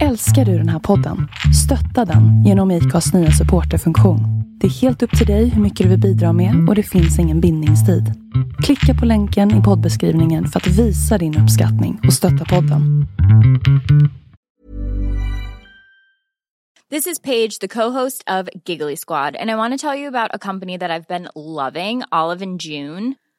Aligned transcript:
Älskar 0.00 0.44
du 0.44 0.58
den 0.58 0.68
här 0.68 0.78
podden? 0.78 1.28
Stötta 1.64 2.12
den 2.12 2.44
genom 2.44 2.70
IKAs 2.70 3.14
nya 3.14 3.30
supporterfunktion. 3.30 4.20
Det 4.60 4.66
är 4.66 4.70
helt 4.70 5.02
upp 5.02 5.18
till 5.18 5.26
dig 5.26 5.48
hur 5.48 5.62
mycket 5.62 5.84
du 5.84 5.90
vill 5.90 6.00
bidra 6.00 6.32
med 6.32 6.68
och 6.68 6.74
det 6.74 6.82
finns 6.82 7.18
ingen 7.18 7.40
bindningstid. 7.40 8.04
Klicka 8.62 9.00
på 9.00 9.06
länken 9.06 9.60
i 9.60 9.62
poddbeskrivningen 9.62 10.46
för 10.46 10.60
att 10.60 10.66
visa 10.66 11.18
din 11.18 11.38
uppskattning 11.38 12.00
och 12.06 12.12
stötta 12.12 12.44
podden. 12.44 13.06
This 16.90 17.06
is 17.06 17.18
Paige, 17.22 17.58
the 17.60 17.68
co-host 17.68 18.24
of 18.30 18.48
Giggly 18.64 18.96
Squad, 18.96 19.36
and 19.36 19.50
I 19.50 19.54
want 19.54 19.80
to 19.80 19.88
tell 19.88 19.98
you 19.98 20.08
about 20.08 20.34
a 20.34 20.38
company 20.38 20.78
that 20.78 20.90
I've 20.90 21.08
been 21.08 21.28
loving, 21.34 22.02
Olive 22.10 22.42
and 22.44 22.60
June. 22.62 23.14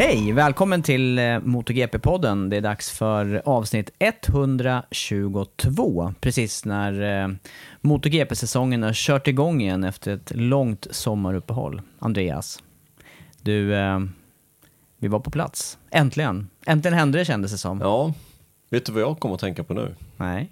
Hej! 0.00 0.32
Välkommen 0.32 0.82
till 0.82 1.18
eh, 1.18 1.22
MotoGP-podden. 1.22 2.48
Det 2.48 2.56
är 2.56 2.60
dags 2.60 2.90
för 2.90 3.42
avsnitt 3.44 3.90
122. 3.98 6.14
Precis 6.20 6.64
när 6.64 7.22
eh, 7.22 7.28
MotoGP-säsongen 7.80 8.82
har 8.82 8.92
kört 8.92 9.26
igång 9.26 9.60
igen 9.60 9.84
efter 9.84 10.14
ett 10.14 10.32
långt 10.34 10.86
sommaruppehåll. 10.90 11.82
Andreas, 11.98 12.62
du, 13.42 13.74
eh, 13.74 14.00
vi 14.98 15.08
var 15.08 15.20
på 15.20 15.30
plats. 15.30 15.78
Äntligen. 15.90 16.48
Äntligen 16.66 16.98
hände 16.98 17.18
det 17.18 17.24
kändes 17.24 17.52
det 17.52 17.58
som. 17.58 17.80
Ja, 17.80 18.14
vet 18.70 18.86
du 18.86 18.92
vad 18.92 19.02
jag 19.02 19.20
kommer 19.20 19.34
att 19.34 19.40
tänka 19.40 19.64
på 19.64 19.74
nu? 19.74 19.94
Nej. 20.16 20.50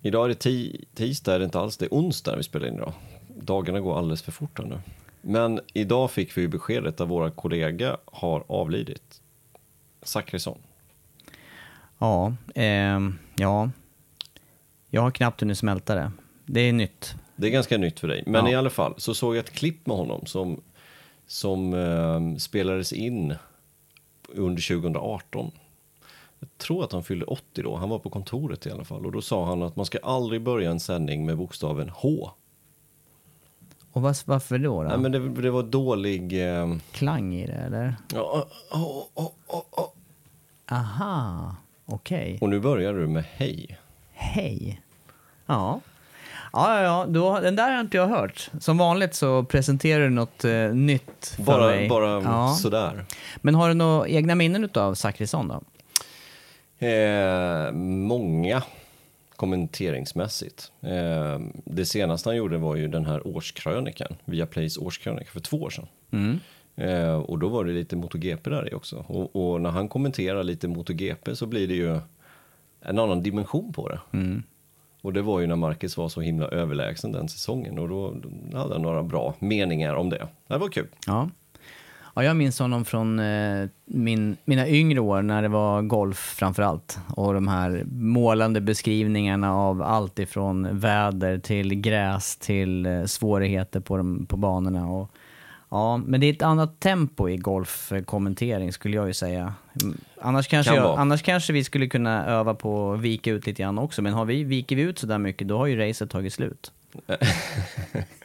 Idag 0.00 0.24
är 0.24 0.28
det 0.28 0.44
ti- 0.44 0.84
tisdag, 0.94 1.34
är 1.34 1.38
det 1.38 1.44
inte 1.44 1.60
alls. 1.60 1.76
Det 1.76 1.84
är 1.84 1.92
onsdag 1.92 2.36
vi 2.36 2.42
spelar 2.42 2.66
in 2.66 2.74
idag. 2.74 2.92
Dagarna 3.40 3.80
går 3.80 3.98
alldeles 3.98 4.22
för 4.22 4.32
fort 4.32 4.58
här 4.58 4.66
nu. 4.66 4.78
Men 5.22 5.60
idag 5.72 6.10
fick 6.10 6.36
vi 6.38 6.48
beskedet 6.48 7.00
att 7.00 7.08
våra 7.08 7.30
kollega 7.30 7.96
har 8.04 8.44
avlidit. 8.48 9.20
Zachrisson. 10.02 10.58
Ja, 11.98 12.34
ehm, 12.54 13.18
ja. 13.36 13.70
Jag 14.90 15.02
har 15.02 15.10
knappt 15.10 15.40
hunnit 15.40 15.58
smälta 15.58 15.94
det. 15.94 16.12
Det 16.46 16.60
är 16.60 16.72
nytt. 16.72 17.14
Det 17.36 17.46
är 17.46 17.50
ganska 17.50 17.78
nytt 17.78 18.00
för 18.00 18.08
dig. 18.08 18.22
Men 18.26 18.44
Ja. 18.46 18.52
i 18.52 18.54
alla 18.54 18.70
fall 18.70 18.94
så 18.96 19.14
såg 19.14 19.36
jag 19.36 19.40
ett 19.44 19.50
klipp 19.52 19.86
med 19.86 19.96
honom 19.96 20.26
som, 20.26 20.60
som 21.26 21.74
eh, 21.74 22.36
spelades 22.38 22.92
in 22.92 23.34
under 24.28 24.62
2018. 24.68 25.50
Jag 26.38 26.48
tror 26.58 26.84
att 26.84 26.92
han 26.92 27.04
fyllde 27.04 27.24
80 27.26 27.62
då. 27.62 27.76
Han 27.76 27.88
var 27.88 27.98
på 27.98 28.10
kontoret 28.10 28.66
i 28.66 28.70
alla 28.70 28.84
fall. 28.84 29.06
Och 29.06 29.12
då 29.12 29.22
sa 29.22 29.44
han 29.46 29.62
att 29.62 29.76
man 29.76 29.86
ska 29.86 29.98
aldrig 29.98 30.42
börja 30.42 30.70
en 30.70 30.80
sändning 30.80 31.26
med 31.26 31.36
bokstaven 31.36 31.88
H. 31.88 32.30
Och 33.92 34.02
vas- 34.02 34.26
varför 34.26 34.58
då? 34.58 34.82
då? 34.82 34.88
Nej, 34.88 34.98
men 34.98 35.12
det, 35.12 35.42
det 35.42 35.50
var 35.50 35.62
dålig... 35.62 36.48
Eh, 36.60 36.74
Klang 36.92 37.34
i 37.34 37.46
det, 37.46 37.52
eller? 37.52 37.94
ja, 38.14 38.46
oh, 38.72 38.78
oh, 39.14 39.30
oh, 39.48 39.62
oh. 39.70 39.88
Aha, 40.70 41.56
okej. 41.86 42.38
Och 42.40 42.48
nu 42.48 42.60
börjar 42.60 42.92
du 42.94 43.06
med 43.06 43.24
hej. 43.36 43.78
Hej. 44.12 44.80
Ja. 45.46 45.80
Ja, 46.52 46.74
ja, 46.76 46.82
ja. 46.82 47.06
Då, 47.08 47.40
den 47.40 47.56
där 47.56 47.70
har 47.72 47.80
inte 47.80 47.96
jag 47.96 48.06
hört. 48.06 48.50
Som 48.60 48.78
vanligt 48.78 49.14
så 49.14 49.44
presenterar 49.44 50.04
du 50.04 50.10
något 50.10 50.44
eh, 50.44 50.52
nytt 50.74 51.34
för 51.36 51.42
Bara, 51.42 51.66
mig. 51.66 51.88
bara 51.88 52.22
ja. 52.22 52.48
sådär. 52.60 53.04
Men 53.36 53.54
har 53.54 53.68
du 53.68 53.74
några 53.74 54.08
egna 54.08 54.34
minnen 54.34 54.68
av 54.74 54.94
Zachrisson 54.94 55.48
då? 55.48 55.62
Eh, 56.86 57.72
många 57.72 58.62
kommenteringsmässigt. 59.42 60.72
Eh, 60.80 61.40
det 61.64 61.84
senaste 61.84 62.28
han 62.28 62.36
gjorde 62.36 62.58
var 62.58 62.76
ju 62.76 62.88
den 62.88 63.06
här 63.06 63.26
årskrönikan, 63.26 64.16
via 64.24 64.46
Plays 64.46 64.78
årskrönika 64.78 65.30
för 65.30 65.40
två 65.40 65.56
år 65.56 65.70
sedan. 65.70 65.86
Mm. 66.10 66.40
Eh, 66.76 67.14
och 67.14 67.38
då 67.38 67.48
var 67.48 67.64
det 67.64 67.72
lite 67.72 67.96
MotoGP 67.96 68.50
där 68.50 68.72
i 68.72 68.74
också. 68.74 69.04
Och, 69.08 69.36
och 69.36 69.60
när 69.60 69.70
han 69.70 69.88
kommenterar 69.88 70.44
lite 70.44 70.68
MotoGP 70.68 71.36
så 71.36 71.46
blir 71.46 71.68
det 71.68 71.74
ju 71.74 72.00
en 72.80 72.98
annan 72.98 73.22
dimension 73.22 73.72
på 73.72 73.88
det. 73.88 74.00
Mm. 74.12 74.42
Och 75.00 75.12
det 75.12 75.22
var 75.22 75.40
ju 75.40 75.46
när 75.46 75.56
Marcus 75.56 75.96
var 75.96 76.08
så 76.08 76.20
himla 76.20 76.46
överlägsen 76.48 77.12
den 77.12 77.28
säsongen 77.28 77.78
och 77.78 77.88
då 77.88 78.14
hade 78.52 78.74
han 78.74 78.82
några 78.82 79.02
bra 79.02 79.34
meningar 79.38 79.94
om 79.94 80.10
det. 80.10 80.28
Det 80.46 80.58
var 80.58 80.68
kul. 80.68 80.88
Ja. 81.06 81.30
Ja 82.14 82.24
jag 82.24 82.36
minns 82.36 82.58
honom 82.58 82.84
från 82.84 83.18
eh, 83.18 83.68
min, 83.84 84.36
mina 84.44 84.68
yngre 84.68 85.00
år 85.00 85.22
när 85.22 85.42
det 85.42 85.48
var 85.48 85.82
golf 85.82 86.18
framför 86.18 86.62
allt. 86.62 86.98
Och 87.16 87.34
de 87.34 87.48
här 87.48 87.84
målande 87.90 88.60
beskrivningarna 88.60 89.54
av 89.54 89.82
allt 89.82 90.18
ifrån 90.18 90.78
väder 90.78 91.38
till 91.38 91.74
gräs 91.74 92.36
till 92.36 92.86
eh, 92.86 93.04
svårigheter 93.04 93.80
på, 93.80 93.96
de, 93.96 94.26
på 94.26 94.36
banorna. 94.36 94.88
Och, 94.88 95.10
ja, 95.68 95.96
men 95.96 96.20
det 96.20 96.26
är 96.26 96.32
ett 96.32 96.42
annat 96.42 96.80
tempo 96.80 97.28
i 97.28 97.36
golfkommentering 97.36 98.72
skulle 98.72 98.96
jag 98.96 99.06
ju 99.06 99.14
säga. 99.14 99.54
Mm, 99.82 99.98
Annars 100.20 100.48
kanske, 100.48 100.74
Kan 100.74 100.82
jag, 100.82 100.98
annars 100.98 101.22
kanske 101.22 101.52
vi 101.52 101.64
skulle 101.64 101.86
kunna 101.86 102.26
öva 102.26 102.54
på 102.54 102.92
att 102.92 103.00
vika 103.00 103.30
ut 103.30 103.46
lite 103.46 103.62
grann 103.62 103.78
också. 103.78 104.02
Men 104.02 104.12
har 104.12 104.24
vi, 104.24 104.44
viker 104.44 104.76
vi 104.76 104.82
ut 104.82 104.98
sådär 104.98 105.18
mycket 105.18 105.48
då 105.48 105.58
har 105.58 105.66
ju 105.66 105.88
racet 105.88 106.10
tagit 106.10 106.32
slut. 106.32 106.72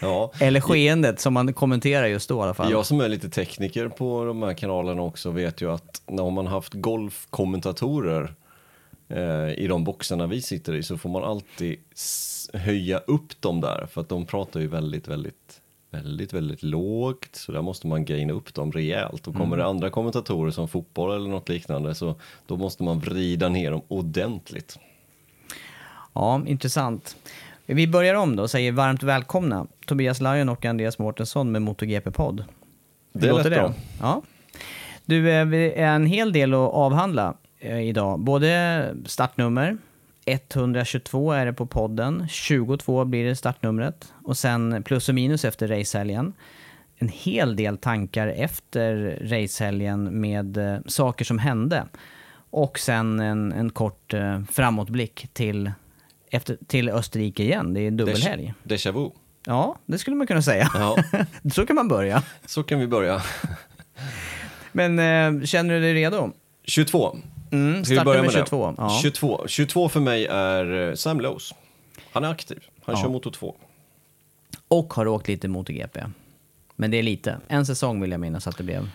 Ja. 0.00 0.32
Eller 0.40 0.60
skeendet 0.60 1.20
som 1.20 1.34
man 1.34 1.54
kommenterar 1.54 2.06
just 2.06 2.28
då 2.28 2.38
i 2.38 2.42
alla 2.42 2.54
fall. 2.54 2.70
Jag 2.70 2.86
som 2.86 3.00
är 3.00 3.08
lite 3.08 3.30
tekniker 3.30 3.88
på 3.88 4.24
de 4.24 4.42
här 4.42 4.54
kanalerna 4.54 5.02
också 5.02 5.30
vet 5.30 5.60
ju 5.60 5.70
att 5.70 6.02
när 6.06 6.30
man 6.30 6.46
haft 6.46 6.74
golfkommentatorer 6.74 8.34
eh, 9.08 9.52
i 9.52 9.66
de 9.68 9.84
boxarna 9.84 10.26
vi 10.26 10.42
sitter 10.42 10.74
i 10.74 10.82
så 10.82 10.98
får 10.98 11.08
man 11.08 11.24
alltid 11.24 11.78
höja 12.52 12.98
upp 12.98 13.40
dem 13.40 13.60
där 13.60 13.86
för 13.90 14.00
att 14.00 14.08
de 14.08 14.26
pratar 14.26 14.60
ju 14.60 14.66
väldigt, 14.66 15.08
väldigt, 15.08 15.60
väldigt, 15.90 16.32
väldigt 16.32 16.62
lågt 16.62 17.36
så 17.36 17.52
där 17.52 17.62
måste 17.62 17.86
man 17.86 18.04
gaina 18.04 18.32
upp 18.32 18.54
dem 18.54 18.72
rejält 18.72 19.28
och 19.28 19.34
kommer 19.34 19.56
det 19.56 19.64
andra 19.64 19.90
kommentatorer 19.90 20.50
som 20.50 20.68
fotboll 20.68 21.16
eller 21.16 21.30
något 21.30 21.48
liknande 21.48 21.94
så 21.94 22.14
då 22.46 22.56
måste 22.56 22.82
man 22.82 22.98
vrida 22.98 23.48
ner 23.48 23.70
dem 23.70 23.82
ordentligt. 23.88 24.78
Ja, 26.12 26.42
intressant. 26.46 27.16
Vi 27.74 27.88
börjar 27.88 28.14
om 28.14 28.36
då 28.36 28.42
och 28.42 28.50
säger 28.50 28.72
varmt 28.72 29.02
välkomna 29.02 29.66
Tobias 29.86 30.20
Lajon 30.20 30.48
och 30.48 30.64
Andreas 30.64 30.98
Mårtensson 30.98 31.52
med 31.52 31.62
MotoGP-podd. 31.62 32.44
Det 33.12 33.28
låter 33.28 33.50
lät 33.50 33.58
bra. 33.58 33.74
Ja. 34.00 34.22
Du, 35.04 35.30
eh, 35.30 35.52
är 35.52 35.94
en 35.94 36.06
hel 36.06 36.32
del 36.32 36.54
att 36.54 36.72
avhandla 36.72 37.34
eh, 37.58 37.80
idag. 37.80 38.20
Både 38.20 38.94
startnummer, 39.06 39.78
122 40.26 41.32
är 41.32 41.46
det 41.46 41.52
på 41.52 41.66
podden, 41.66 42.28
22 42.28 43.04
blir 43.04 43.24
det 43.24 43.36
startnumret 43.36 44.12
och 44.24 44.36
sen 44.36 44.82
plus 44.82 45.08
och 45.08 45.14
minus 45.14 45.44
efter 45.44 45.68
racehelgen. 45.68 46.32
En 46.96 47.08
hel 47.08 47.56
del 47.56 47.78
tankar 47.78 48.28
efter 48.28 49.18
racehelgen 49.22 50.20
med 50.20 50.56
eh, 50.56 50.78
saker 50.86 51.24
som 51.24 51.38
hände. 51.38 51.86
Och 52.50 52.78
sen 52.78 53.20
en, 53.20 53.52
en 53.52 53.70
kort 53.70 54.14
framåtblick 54.50 55.28
till, 55.32 55.70
efter, 56.32 56.58
till 56.66 56.88
Österrike 56.88 57.42
igen. 57.42 57.74
Det 57.74 57.80
är 57.80 57.90
dubbelhelg. 57.90 58.54
Déjà 58.64 58.92
vu. 58.92 59.10
Ja, 59.46 59.76
det 59.86 59.98
skulle 59.98 60.16
man 60.16 60.26
kunna 60.26 60.42
säga. 60.42 60.70
Ja, 60.74 60.96
Så 61.54 61.66
kan 61.66 61.76
man 61.76 61.88
börja. 61.88 62.22
så 62.46 62.62
kan 62.62 62.78
vi 62.80 62.86
börja. 62.86 63.22
Men 64.72 64.98
eh, 64.98 65.44
känner 65.46 65.74
du 65.74 65.80
dig 65.80 65.94
redo? 65.94 66.30
22. 66.64 67.16
Mm, 67.52 67.84
Ska 67.84 67.94
vi 67.94 68.00
börja 68.04 68.22
med 68.22 68.32
22. 68.32 68.66
det? 68.70 68.74
Ja. 68.78 68.98
22. 69.02 69.44
22 69.46 69.88
för 69.88 70.00
mig 70.00 70.26
är 70.26 70.88
eh, 70.88 70.94
Sam 70.94 71.20
Lowe's. 71.20 71.54
Han 72.12 72.24
är 72.24 72.30
aktiv. 72.30 72.58
Han 72.84 72.94
Ja. 72.96 73.02
kör 73.02 73.08
motor 73.10 73.30
2. 73.30 73.54
Och 74.68 74.94
har 74.94 75.06
åkt 75.08 75.28
lite 75.28 75.48
MotoGP. 75.48 76.00
Men 76.76 76.90
det 76.90 76.96
är 76.98 77.02
lite. 77.02 77.38
En 77.48 77.66
säsong 77.66 78.00
vill 78.00 78.10
jag 78.10 78.20
minnas 78.20 78.46
att 78.46 78.56
det 78.56 78.64
blev. 78.64 78.88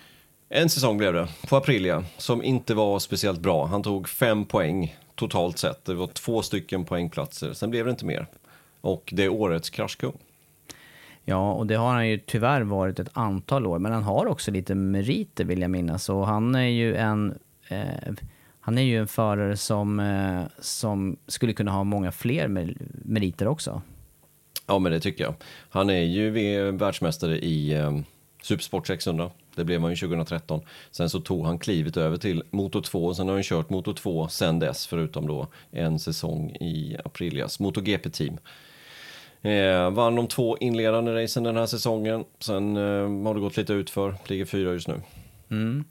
En 0.50 0.69
säsong 0.69 0.98
blev 0.98 1.13
det, 1.13 1.28
på 1.48 1.56
Aprilia, 1.57 2.04
som 2.18 2.44
inte 2.44 2.74
var 2.74 3.00
speciellt 3.00 3.39
bra. 3.39 3.66
Han 3.66 3.84
tog 3.84 4.10
fem 4.10 4.45
poäng 4.45 4.95
totalt 5.18 5.58
sett. 5.58 5.86
Det 5.86 5.94
var 5.94 6.08
två 6.08 6.42
stycken 6.42 6.86
poängplatser. 6.86 7.54
Sen 7.54 7.69
blev 7.69 7.86
det 7.86 7.92
inte 7.92 8.06
mer. 8.06 8.28
Och 8.81 9.10
det 9.16 9.24
är 9.24 9.30
årets 9.30 9.69
kraschkung. 9.69 10.18
Ja, 11.25 11.54
och 11.54 11.68
det 11.68 11.75
har 11.75 11.94
han 11.94 12.08
ju 12.10 12.18
tyvärr 12.18 12.62
varit 12.62 13.00
ett 13.00 13.10
antal 13.14 13.68
år. 13.68 13.80
Men 13.80 13.92
han 13.92 14.04
har 14.04 14.25
också 14.25 14.52
lite 14.52 14.75
meriter 14.75 15.46
vill 15.46 15.62
jag 15.62 15.72
minnas. 15.72 16.10
Och 16.10 16.28
han 16.28 16.56
är 16.56 16.68
ju 16.68 16.96
en, 16.96 17.38
eh, 17.68 18.14
han 18.60 18.78
är 18.78 18.81
ju 18.81 18.98
en 19.00 19.08
förare 19.08 19.58
som, 19.58 20.00
eh, 20.00 20.42
som 20.60 21.18
skulle 21.28 21.54
kunna 21.54 21.72
ha 21.72 21.84
många 21.84 22.12
fler 22.12 22.48
mer- 22.48 22.78
meriter 23.06 23.48
också. 23.48 23.81
Ja, 24.68 24.80
men 24.80 24.92
det 24.92 25.00
tycker 25.00 25.24
jag. 25.24 25.34
Han 25.70 25.90
är 25.90 26.04
ju 26.04 26.31
världsmästare 26.72 27.38
i 27.40 27.74
eh, 27.74 28.00
Supersport 28.44 28.88
600. 28.88 29.31
Det 29.57 29.65
blev 29.65 29.81
han 29.81 29.89
ju 29.89 29.95
2013. 29.95 30.62
Sen 30.92 31.09
så 31.09 31.19
tog 31.19 31.45
han 31.45 31.59
klivet 31.59 31.98
över 31.98 32.18
till 32.18 32.44
Moto 32.50 32.81
2 32.81 33.06
och 33.06 33.15
sen 33.15 33.27
har 33.27 33.36
han 33.36 33.44
kört 33.44 33.69
Moto 33.69 33.94
2 33.94 34.27
sen 34.27 34.59
dess, 34.59 34.88
förutom 34.88 35.27
då 35.27 35.48
en 35.71 36.00
säsong 36.00 36.50
i 36.50 36.98
Aprilias 37.06 37.59
MotoGP-team. 37.59 38.38
Eh, 39.42 39.92
vann 39.92 40.15
de 40.15 40.27
två 40.27 40.57
inledande 40.57 41.24
racen 41.24 41.44
den 41.44 41.57
här 41.57 41.65
säsongen. 41.65 42.25
Sen 42.39 42.77
eh, 42.77 43.24
har 43.27 43.33
det 43.33 43.39
gått 43.39 43.57
lite 43.57 43.74
utför, 43.74 44.15
ligger 44.27 44.45
fyra 44.45 44.74
just 44.74 44.88
nu. 44.88 45.01
Mm. 45.51 45.83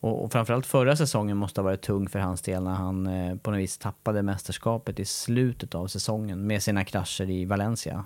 Och, 0.00 0.24
och 0.24 0.32
framförallt 0.32 0.66
förra 0.66 0.96
säsongen 0.96 1.36
måste 1.36 1.60
ha 1.60 1.64
varit 1.64 1.82
tung 1.82 2.08
för 2.08 2.18
hans 2.18 2.42
del 2.42 2.62
när 2.62 2.74
han 2.74 3.06
eh, 3.06 3.36
på 3.36 3.50
något 3.50 3.60
vis 3.60 3.78
tappade 3.78 4.22
mästerskapet 4.22 5.00
i 5.00 5.04
slutet 5.04 5.74
av 5.74 5.86
säsongen 5.86 6.46
med 6.46 6.62
sina 6.62 6.84
krascher 6.84 7.30
i 7.30 7.44
Valencia. 7.44 8.04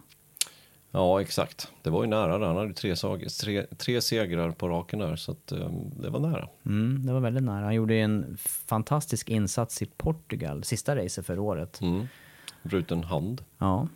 Ja, 0.94 1.20
exakt. 1.20 1.68
Det 1.82 1.90
var 1.90 2.02
ju 2.02 2.08
nära 2.08 2.38
där. 2.38 2.46
Han 2.46 2.56
hade 2.56 2.74
tre, 2.74 2.94
tre, 3.40 3.66
tre 3.76 4.00
segrar 4.00 4.50
på 4.50 4.68
raken 4.68 4.98
där, 4.98 5.16
så 5.16 5.32
att, 5.32 5.52
eh, 5.52 5.70
det 6.02 6.10
var 6.10 6.20
nära. 6.20 6.48
Mm, 6.66 7.06
det 7.06 7.12
var 7.12 7.20
väldigt 7.20 7.42
nära. 7.42 7.64
Han 7.64 7.74
gjorde 7.74 7.94
en 7.94 8.36
fantastisk 8.66 9.28
insats 9.28 9.82
i 9.82 9.86
Portugal, 9.86 10.64
sista 10.64 10.96
racet 10.96 11.26
för 11.26 11.38
året. 11.38 11.80
Mm. 11.80 12.06
Bruten 12.62 13.04
hand. 13.04 13.44
Ja, 13.58 13.88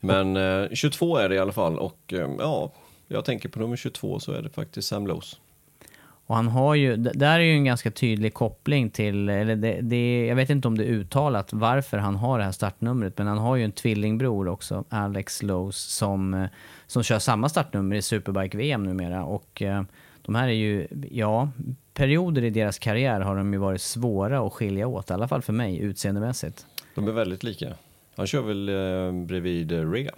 Men 0.00 0.36
eh, 0.36 0.68
22 0.72 1.16
är 1.16 1.28
det 1.28 1.34
i 1.34 1.38
alla 1.38 1.52
fall 1.52 1.78
och 1.78 2.12
eh, 2.12 2.30
ja, 2.38 2.72
jag 3.08 3.24
tänker 3.24 3.48
på 3.48 3.58
nummer 3.58 3.76
22 3.76 4.20
så 4.20 4.32
är 4.32 4.42
det 4.42 4.48
faktiskt 4.48 4.88
Sam 4.88 5.08
Lowe's. 5.08 5.36
Och 6.26 6.36
han 6.36 6.48
har 6.48 6.74
ju, 6.74 6.96
där 6.96 7.40
är 7.40 7.44
ju 7.44 7.52
en 7.52 7.64
ganska 7.64 7.90
tydlig 7.90 8.34
koppling 8.34 8.90
till, 8.90 9.28
eller 9.28 9.56
det, 9.56 9.78
det, 9.82 10.26
jag 10.26 10.36
vet 10.36 10.50
inte 10.50 10.68
om 10.68 10.78
det 10.78 10.84
är 10.84 10.88
uttalat 10.88 11.52
varför 11.52 11.98
han 11.98 12.16
har 12.16 12.38
det 12.38 12.44
här 12.44 12.52
startnumret, 12.52 13.18
men 13.18 13.26
han 13.26 13.38
har 13.38 13.56
ju 13.56 13.64
en 13.64 13.72
tvillingbror 13.72 14.48
också, 14.48 14.84
Alex 14.88 15.42
Lowe's, 15.42 15.70
som, 15.72 16.34
eh, 16.34 16.46
som 16.86 17.02
kör 17.02 17.18
samma 17.18 17.48
startnummer 17.48 17.96
i 17.96 18.02
Superbike-VM 18.02 18.82
numera. 18.82 19.24
Och 19.24 19.62
eh, 19.62 19.82
de 20.22 20.34
här 20.34 20.48
är 20.48 20.52
ju, 20.52 20.86
ja, 21.10 21.48
perioder 21.94 22.44
i 22.44 22.50
deras 22.50 22.78
karriär 22.78 23.20
har 23.20 23.36
de 23.36 23.52
ju 23.52 23.58
varit 23.58 23.80
svåra 23.82 24.46
att 24.46 24.52
skilja 24.52 24.86
åt, 24.86 25.10
i 25.10 25.12
alla 25.12 25.28
fall 25.28 25.42
för 25.42 25.52
mig, 25.52 25.78
utseendemässigt. 25.78 26.66
De 26.94 27.08
är 27.08 27.12
väldigt 27.12 27.42
lika. 27.42 27.74
Han 28.16 28.26
kör 28.26 28.42
väl 28.42 28.68
eh, 28.68 29.24
bredvid 29.26 29.92
Rea, 29.92 30.12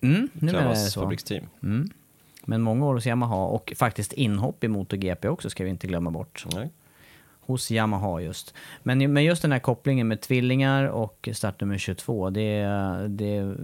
Mm, 0.00 0.28
så. 0.76 1.00
fabriksteam. 1.00 1.44
Mm. 1.62 1.90
Men 2.44 2.62
många 2.62 2.86
år 2.86 2.94
hos 2.94 3.06
Yamaha 3.06 3.44
och 3.44 3.72
faktiskt 3.76 4.12
inhopp 4.12 4.64
i 4.64 4.68
MotoGP 4.68 5.28
också 5.28 5.50
ska 5.50 5.64
vi 5.64 5.70
inte 5.70 5.86
glömma 5.86 6.10
bort. 6.10 6.44
Nej. 6.54 6.70
Hos 7.40 7.70
Yamaha 7.70 8.20
just. 8.20 8.54
Men, 8.82 9.12
men 9.12 9.24
just 9.24 9.42
den 9.42 9.52
här 9.52 9.58
kopplingen 9.58 10.08
med 10.08 10.20
tvillingar 10.20 10.84
och 10.84 11.28
startnummer 11.32 11.78
22, 11.78 12.30
det, 12.30 12.62
det 13.08 13.56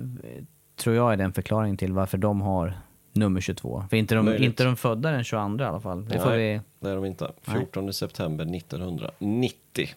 tror 0.77 0.97
jag 0.97 1.13
är 1.13 1.17
den 1.17 1.33
förklaringen 1.33 1.77
till 1.77 1.93
varför 1.93 2.19
de 2.19 2.41
har 2.41 2.75
nummer 3.13 3.41
22. 3.41 3.85
För 3.91 3.97
inte 3.97 4.15
de, 4.15 4.25
Möjligt. 4.25 4.47
inte 4.47 4.65
de 4.65 4.77
födda 4.77 5.11
den 5.11 5.25
22 5.25 5.59
i 5.59 5.67
alla 5.67 5.81
fall. 5.81 6.05
Det 6.09 6.19
får 6.19 6.31
Nej. 6.31 6.39
vi, 6.39 6.61
Det 6.81 6.91
är 6.91 6.95
de 6.95 7.05
inte. 7.05 7.31
Nej. 7.45 7.57
14 7.57 7.93
september 7.93 8.57
1990 8.57 9.89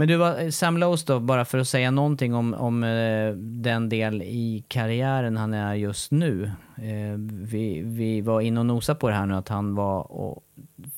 men 0.00 0.08
du, 0.08 0.16
var- 0.16 0.50
Sam 0.50 0.78
Lowe's 0.78 1.06
då, 1.06 1.20
bara 1.20 1.44
för 1.44 1.58
att 1.58 1.68
säga 1.68 1.90
någonting 1.90 2.34
om, 2.34 2.54
om 2.54 2.84
eh, 2.84 3.32
den 3.36 3.88
del 3.88 4.22
i 4.22 4.64
karriären 4.68 5.36
han 5.36 5.54
är 5.54 5.74
just 5.74 6.10
nu. 6.10 6.52
Eh, 6.76 7.18
vi, 7.50 7.80
vi 7.84 8.20
var 8.20 8.40
inne 8.40 8.60
och 8.60 8.66
nosade 8.66 8.98
på 9.00 9.08
det 9.08 9.14
här 9.14 9.26
nu 9.26 9.34
att 9.34 9.48
han 9.48 9.74
var 9.74 10.12
och, 10.12 10.44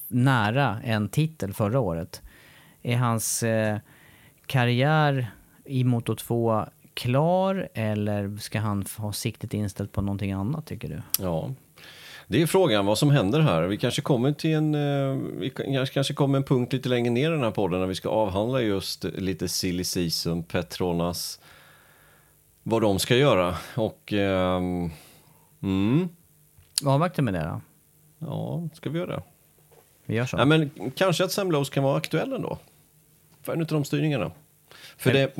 nära 0.09 0.81
en 0.85 1.09
titel 1.09 1.53
förra 1.53 1.81
året. 1.81 2.23
Är 2.83 2.97
hans 2.97 3.43
eh, 3.43 3.79
karriär 4.47 5.31
i 5.65 5.85
Moto 5.85 6.17
2 6.17 6.65
klar 6.95 7.69
eller 7.75 8.37
ska 8.37 8.61
han 8.61 8.85
ha 8.99 9.13
siktet 9.13 9.55
inställt 9.55 9.93
på 9.93 10.01
någonting 10.03 10.33
annat 10.33 10.67
tycker 10.67 10.89
du? 10.89 11.03
Ja. 11.19 11.51
Det 12.33 12.43
är 12.43 12.47
frågan 12.47 12.87
vad 12.87 12.99
som 12.99 13.11
händer 13.11 13.41
här. 13.41 13.63
Vi 13.63 13.77
kanske 13.77 14.03
kommer 14.03 14.33
till 14.33 14.55
en, 14.55 14.75
eh, 14.75 15.17
vi 15.39 15.51
kanske, 15.93 16.15
kommer 16.15 16.39
en 16.39 16.45
punkt 16.45 16.73
lite 16.73 16.89
längre 16.89 17.11
ner 17.11 17.31
i 17.31 17.33
den 17.33 17.43
här 17.43 17.51
podden 17.51 17.81
när 17.81 17.87
vi 17.87 17.95
ska 17.95 18.09
avhandla 18.09 18.61
just 18.61 19.05
lite 19.05 19.49
silly 19.49 19.85
season, 19.85 20.43
Petronas, 20.43 21.41
vad 22.63 22.83
de 22.83 22.99
ska 22.99 23.17
göra. 23.17 23.57
Och 23.75 24.13
ehm, 24.13 24.91
mm, 25.63 26.09
Avvakta 26.85 27.23
med 27.23 27.35
det 27.35 27.41
då. 27.41 27.61
ja, 28.19 28.69
ska 28.75 28.91
vi 28.91 28.99
göra 28.99 29.17
det? 29.17 29.23
Vi 30.07 30.15
gör 30.15 30.27
så. 30.27 30.37
Ja, 30.37 30.45
men 30.45 30.71
kanske 30.97 31.25
att 31.25 31.33
Sam 31.33 31.53
Lowe's 31.53 31.73
kan 31.73 31.85
vara 31.85 31.97
aktuell 31.97 32.33
ändå. 32.33 32.59
För 33.43 33.53
en 33.53 33.61
av 33.61 33.67
de 33.67 33.85
styrningarna. 33.85 34.33
För 34.97 35.13
det, 35.13 35.37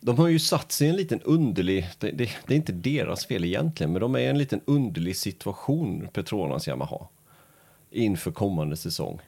de 0.00 0.18
har 0.18 0.28
ju 0.28 0.38
satt 0.38 0.72
sig 0.72 0.86
i 0.86 0.90
en 0.90 0.96
liten 0.96 1.20
underlig, 1.22 1.88
det, 1.98 2.10
det, 2.10 2.30
det 2.46 2.54
är 2.54 2.56
inte 2.56 2.72
deras 2.72 3.26
fel 3.26 3.44
egentligen, 3.44 3.92
men 3.92 4.00
de 4.00 4.14
är 4.14 4.18
i 4.18 4.26
en 4.26 4.38
liten 4.38 4.60
underlig 4.64 5.16
situation, 5.16 6.08
Petronas 6.12 6.68
Yamaha, 6.68 7.08
inför 7.90 8.30
kommande 8.30 8.76
säsong. 8.76 9.20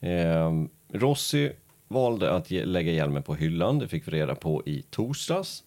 Eh, 0.00 0.52
Rossi 0.92 1.52
valde 1.88 2.30
att 2.30 2.50
ge, 2.50 2.64
lägga 2.64 2.92
hjälmen 2.92 3.22
på 3.22 3.34
hyllan, 3.34 3.78
det 3.78 3.88
fick 3.88 4.08
vi 4.08 4.12
reda 4.12 4.34
på 4.34 4.62
i 4.66 4.82
torsdags. 4.90 5.64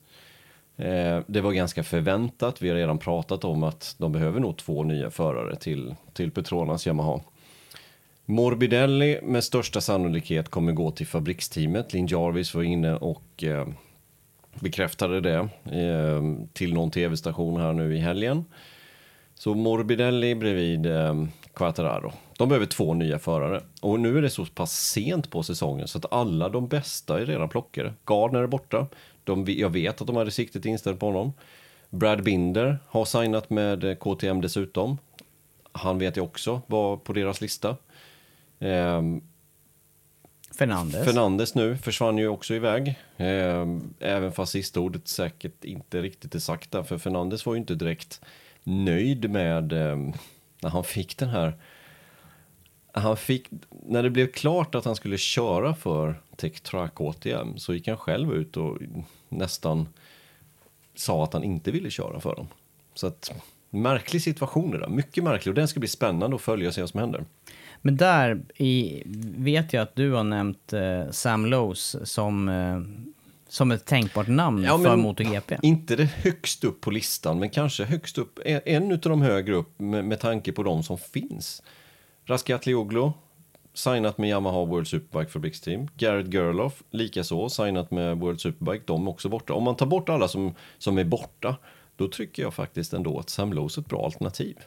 Eh, 0.77 1.19
det 1.27 1.41
var 1.41 1.51
ganska 1.51 1.83
förväntat, 1.83 2.61
vi 2.61 2.69
har 2.69 2.75
redan 2.75 2.97
pratat 2.97 3.43
om 3.43 3.63
att 3.63 3.95
de 3.97 4.11
behöver 4.11 4.39
nog 4.39 4.57
två 4.57 4.83
nya 4.83 5.09
förare 5.09 5.55
till, 5.55 5.95
till 6.13 6.31
Petronas 6.31 6.87
Yamaha. 6.87 7.19
Morbidelli 8.25 9.19
med 9.23 9.43
största 9.43 9.81
sannolikhet 9.81 10.49
kommer 10.49 10.71
gå 10.71 10.91
till 10.91 11.07
fabriksteamet. 11.07 11.93
Lin 11.93 12.07
Jarvis 12.07 12.55
var 12.55 12.63
inne 12.63 12.95
och 12.95 13.43
eh, 13.43 13.67
bekräftade 14.59 15.21
det 15.21 15.37
eh, 15.65 16.21
till 16.53 16.73
någon 16.73 16.91
tv-station 16.91 17.61
här 17.61 17.73
nu 17.73 17.95
i 17.95 17.99
helgen. 17.99 18.45
Så 19.35 19.53
Morbidelli 19.53 20.35
bredvid 20.35 20.85
eh, 20.85 21.25
Quattararo. 21.53 22.13
De 22.37 22.49
behöver 22.49 22.65
två 22.65 22.93
nya 22.93 23.19
förare. 23.19 23.61
Och 23.81 23.99
nu 23.99 24.17
är 24.17 24.21
det 24.21 24.29
så 24.29 24.45
pass 24.45 24.71
sent 24.71 25.29
på 25.29 25.43
säsongen 25.43 25.87
så 25.87 25.97
att 25.97 26.13
alla 26.13 26.49
de 26.49 26.67
bästa 26.67 27.21
är 27.21 27.25
redan 27.25 27.49
plockade. 27.49 27.93
Gardner 28.05 28.39
är 28.39 28.47
borta. 28.47 28.87
De, 29.23 29.45
jag 29.47 29.69
vet 29.69 30.01
att 30.01 30.07
de 30.07 30.15
hade 30.15 30.31
siktet 30.31 30.65
inställt 30.65 30.99
på 30.99 31.05
honom. 31.05 31.33
Brad 31.89 32.23
Binder 32.23 32.79
har 32.87 33.05
signat 33.05 33.49
med 33.49 33.83
eh, 33.83 33.95
KTM 33.95 34.41
dessutom. 34.41 34.97
Han 35.71 35.99
vet 35.99 36.15
jag 36.15 36.25
också 36.25 36.61
var 36.67 36.97
på 36.97 37.13
deras 37.13 37.41
lista. 37.41 37.75
Ehm, 38.59 39.21
Fernandes. 40.61 41.05
Fernandes 41.05 41.55
nu 41.55 41.77
försvann 41.77 42.17
ju 42.17 42.27
också 42.27 42.53
iväg. 42.53 42.99
Ehm, 43.17 43.93
även 43.99 44.31
fast 44.31 44.51
sista 44.51 44.79
ordet 44.79 45.07
säkert 45.07 45.65
inte 45.65 46.01
riktigt 46.01 46.35
är 46.35 46.39
sagt 46.39 46.71
där. 46.71 46.83
För 46.83 46.97
Fernandes 46.97 47.45
var 47.45 47.53
ju 47.53 47.59
inte 47.59 47.75
direkt 47.75 48.21
nöjd 48.63 49.29
med 49.29 49.73
ehm, 49.73 50.13
när 50.61 50.69
han 50.69 50.83
fick 50.83 51.17
den 51.17 51.29
här. 51.29 51.53
Han 52.91 53.17
fick, 53.17 53.47
när 53.69 54.03
det 54.03 54.09
blev 54.09 54.31
klart 54.31 54.75
att 54.75 54.85
han 54.85 54.95
skulle 54.95 55.17
köra 55.17 55.75
för 55.75 56.21
Tech 56.35 56.61
Track 56.61 56.95
KTM 56.95 57.57
så 57.57 57.73
gick 57.73 57.87
han 57.87 57.97
själv 57.97 58.33
ut 58.33 58.57
och 58.57 58.77
nästan 59.29 59.87
sa 60.95 61.23
att 61.23 61.33
han 61.33 61.43
inte 61.43 61.71
ville 61.71 61.89
köra 61.89 62.19
för 62.19 62.35
dem. 62.35 62.47
Så 62.93 63.07
att 63.07 63.31
märklig 63.69 64.21
situation 64.21 64.71
det 64.71 64.79
där, 64.79 64.87
mycket 64.87 65.23
märklig 65.23 65.51
och 65.51 65.55
den 65.55 65.67
ska 65.67 65.79
bli 65.79 65.89
spännande 65.89 66.35
att 66.35 66.41
följa 66.41 66.67
och 66.67 66.73
se 66.73 66.81
vad 66.81 66.89
som 66.89 66.99
händer. 66.99 67.25
Men 67.81 67.97
där 67.97 68.41
i, 68.57 69.03
vet 69.37 69.73
jag 69.73 69.81
att 69.81 69.95
du 69.95 70.11
har 70.11 70.23
nämnt 70.23 70.73
eh, 70.73 71.09
Sam 71.11 71.45
Lowe's 71.45 72.05
som, 72.05 72.49
eh, 72.49 72.81
som 73.47 73.71
ett 73.71 73.85
tänkbart 73.85 74.27
namn 74.27 74.63
Ja, 74.63 74.79
för 74.79 74.95
MotoGP. 74.95 75.57
Inte 75.61 75.95
det 75.95 76.05
högst 76.05 76.63
upp 76.63 76.81
på 76.81 76.91
listan, 76.91 77.39
men 77.39 77.49
kanske 77.49 77.83
högst 77.83 78.17
upp, 78.17 78.39
en, 78.45 78.61
en 78.65 78.91
av 78.91 78.99
de 78.99 79.21
högre 79.21 79.55
upp 79.55 79.79
med, 79.79 80.05
med 80.05 80.19
tanke 80.19 80.51
på 80.51 80.63
de 80.63 80.83
som 80.83 80.97
finns. 80.97 81.63
Raskatlioglu, 82.25 83.11
signat 83.73 84.17
med 84.17 84.29
Yamaha 84.29 84.65
World 84.65 84.87
Superbike 84.87 85.31
Fabriks 85.31 85.61
Team. 85.61 85.87
Garrett 85.97 86.33
Gerloff, 86.33 86.83
likaså, 86.91 87.49
signat 87.49 87.91
med 87.91 88.17
World 88.17 88.41
Superbike. 88.41 88.83
De 88.87 89.07
är 89.07 89.11
också 89.11 89.29
borta. 89.29 89.53
Om 89.53 89.63
man 89.63 89.75
tar 89.75 89.85
bort 89.85 90.09
alla 90.09 90.27
som, 90.27 90.53
som 90.77 90.97
är 90.97 91.03
borta, 91.03 91.55
då 91.95 92.07
tycker 92.07 92.43
jag 92.43 92.53
faktiskt 92.53 92.93
ändå 92.93 93.19
att 93.19 93.29
Sam 93.29 93.53
Lowe 93.53 93.69
är 93.77 93.79
ett 93.79 93.87
bra 93.87 94.05
alternativ. 94.05 94.57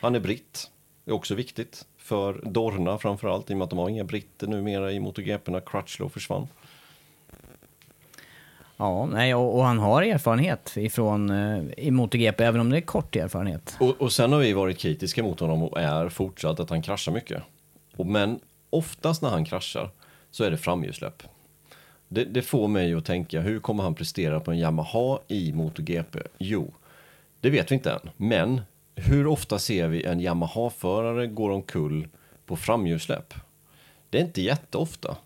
Han 0.00 0.14
är 0.14 0.20
britt, 0.20 0.70
är 1.06 1.12
också 1.12 1.34
viktigt. 1.34 1.86
För 2.06 2.40
Dorna 2.42 2.98
framförallt, 2.98 3.50
i 3.50 3.54
och 3.54 3.58
med 3.58 3.64
att 3.64 3.70
de 3.70 3.78
har 3.78 3.88
inga 3.88 4.04
britter 4.04 4.46
numera 4.46 4.92
i 4.92 5.00
MotoGP 5.00 5.50
när 5.50 5.60
Crutchlow 5.60 6.08
försvann. 6.08 6.48
Ja, 8.76 9.06
nej, 9.06 9.34
och, 9.34 9.58
och 9.58 9.64
han 9.64 9.78
har 9.78 10.02
erfarenhet 10.02 10.72
ifrån 10.76 11.30
eh, 11.30 11.64
i 11.76 11.90
MotoGP, 11.90 12.44
även 12.44 12.60
om 12.60 12.70
det 12.70 12.76
är 12.76 12.80
kort 12.80 13.16
erfarenhet. 13.16 13.76
Och, 13.80 14.00
och 14.00 14.12
sen 14.12 14.32
har 14.32 14.40
vi 14.40 14.52
varit 14.52 14.78
kritiska 14.78 15.22
mot 15.22 15.40
honom 15.40 15.62
och 15.62 15.80
är 15.80 16.08
fortsatt 16.08 16.60
att 16.60 16.70
han 16.70 16.82
kraschar 16.82 17.12
mycket. 17.12 17.42
Och, 17.96 18.06
men 18.06 18.40
oftast 18.70 19.22
när 19.22 19.28
han 19.28 19.44
kraschar 19.44 19.90
så 20.30 20.44
är 20.44 20.50
det 20.50 20.58
framhjulssläpp. 20.58 21.22
Det, 22.08 22.24
det 22.24 22.42
får 22.42 22.68
mig 22.68 22.94
att 22.94 23.04
tänka, 23.04 23.40
hur 23.40 23.60
kommer 23.60 23.82
han 23.82 23.94
prestera 23.94 24.40
på 24.40 24.50
en 24.50 24.58
Yamaha 24.58 25.18
i 25.28 25.52
MotoGP? 25.52 26.18
Jo, 26.38 26.74
det 27.40 27.50
vet 27.50 27.70
vi 27.70 27.74
inte 27.74 27.92
än. 27.92 28.10
Men 28.16 28.60
hur 28.96 29.26
ofta 29.26 29.58
ser 29.58 29.88
vi 29.88 30.04
en 30.04 30.20
Yamaha-förare 30.20 31.26
gå 31.26 31.52
omkull 31.52 32.08
på 32.46 32.56
framhjulssläpp? 32.56 33.34
Det 34.10 34.18
är 34.18 34.22
inte 34.22 34.42
jätteofta. 34.42 35.16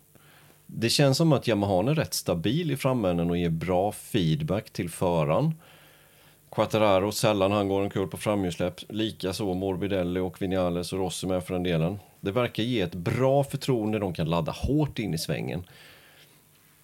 Det 0.65 0.89
känns 0.89 1.17
som 1.17 1.33
att 1.33 1.47
Yamaha 1.47 1.91
är 1.91 1.95
rätt 1.95 2.13
stabil 2.13 2.71
i 2.71 2.77
framänden 2.77 3.29
och 3.29 3.37
ger 3.37 3.49
bra 3.49 3.91
feedback 3.91 4.69
till 4.69 4.89
föraren. 4.89 5.53
Quattararo 6.51 7.11
sällan 7.11 7.51
han 7.51 7.67
går 7.67 7.81
omkull 7.81 8.07
på 8.07 8.17
framhjulssläpp. 8.17 8.79
Likaså 8.89 9.53
Morbidelli 9.53 10.19
och 10.19 10.41
Vinales 10.41 10.93
och 10.93 10.99
Rossi 10.99 11.27
med 11.27 11.43
för 11.43 11.53
den 11.53 11.63
delen. 11.63 11.99
Det 12.19 12.31
verkar 12.31 12.63
ge 12.63 12.81
ett 12.81 12.95
bra 12.95 13.43
förtroende. 13.43 13.99
De 13.99 14.13
kan 14.13 14.29
ladda 14.29 14.51
hårt 14.51 14.99
in 14.99 15.13
i 15.13 15.17
svängen. 15.17 15.63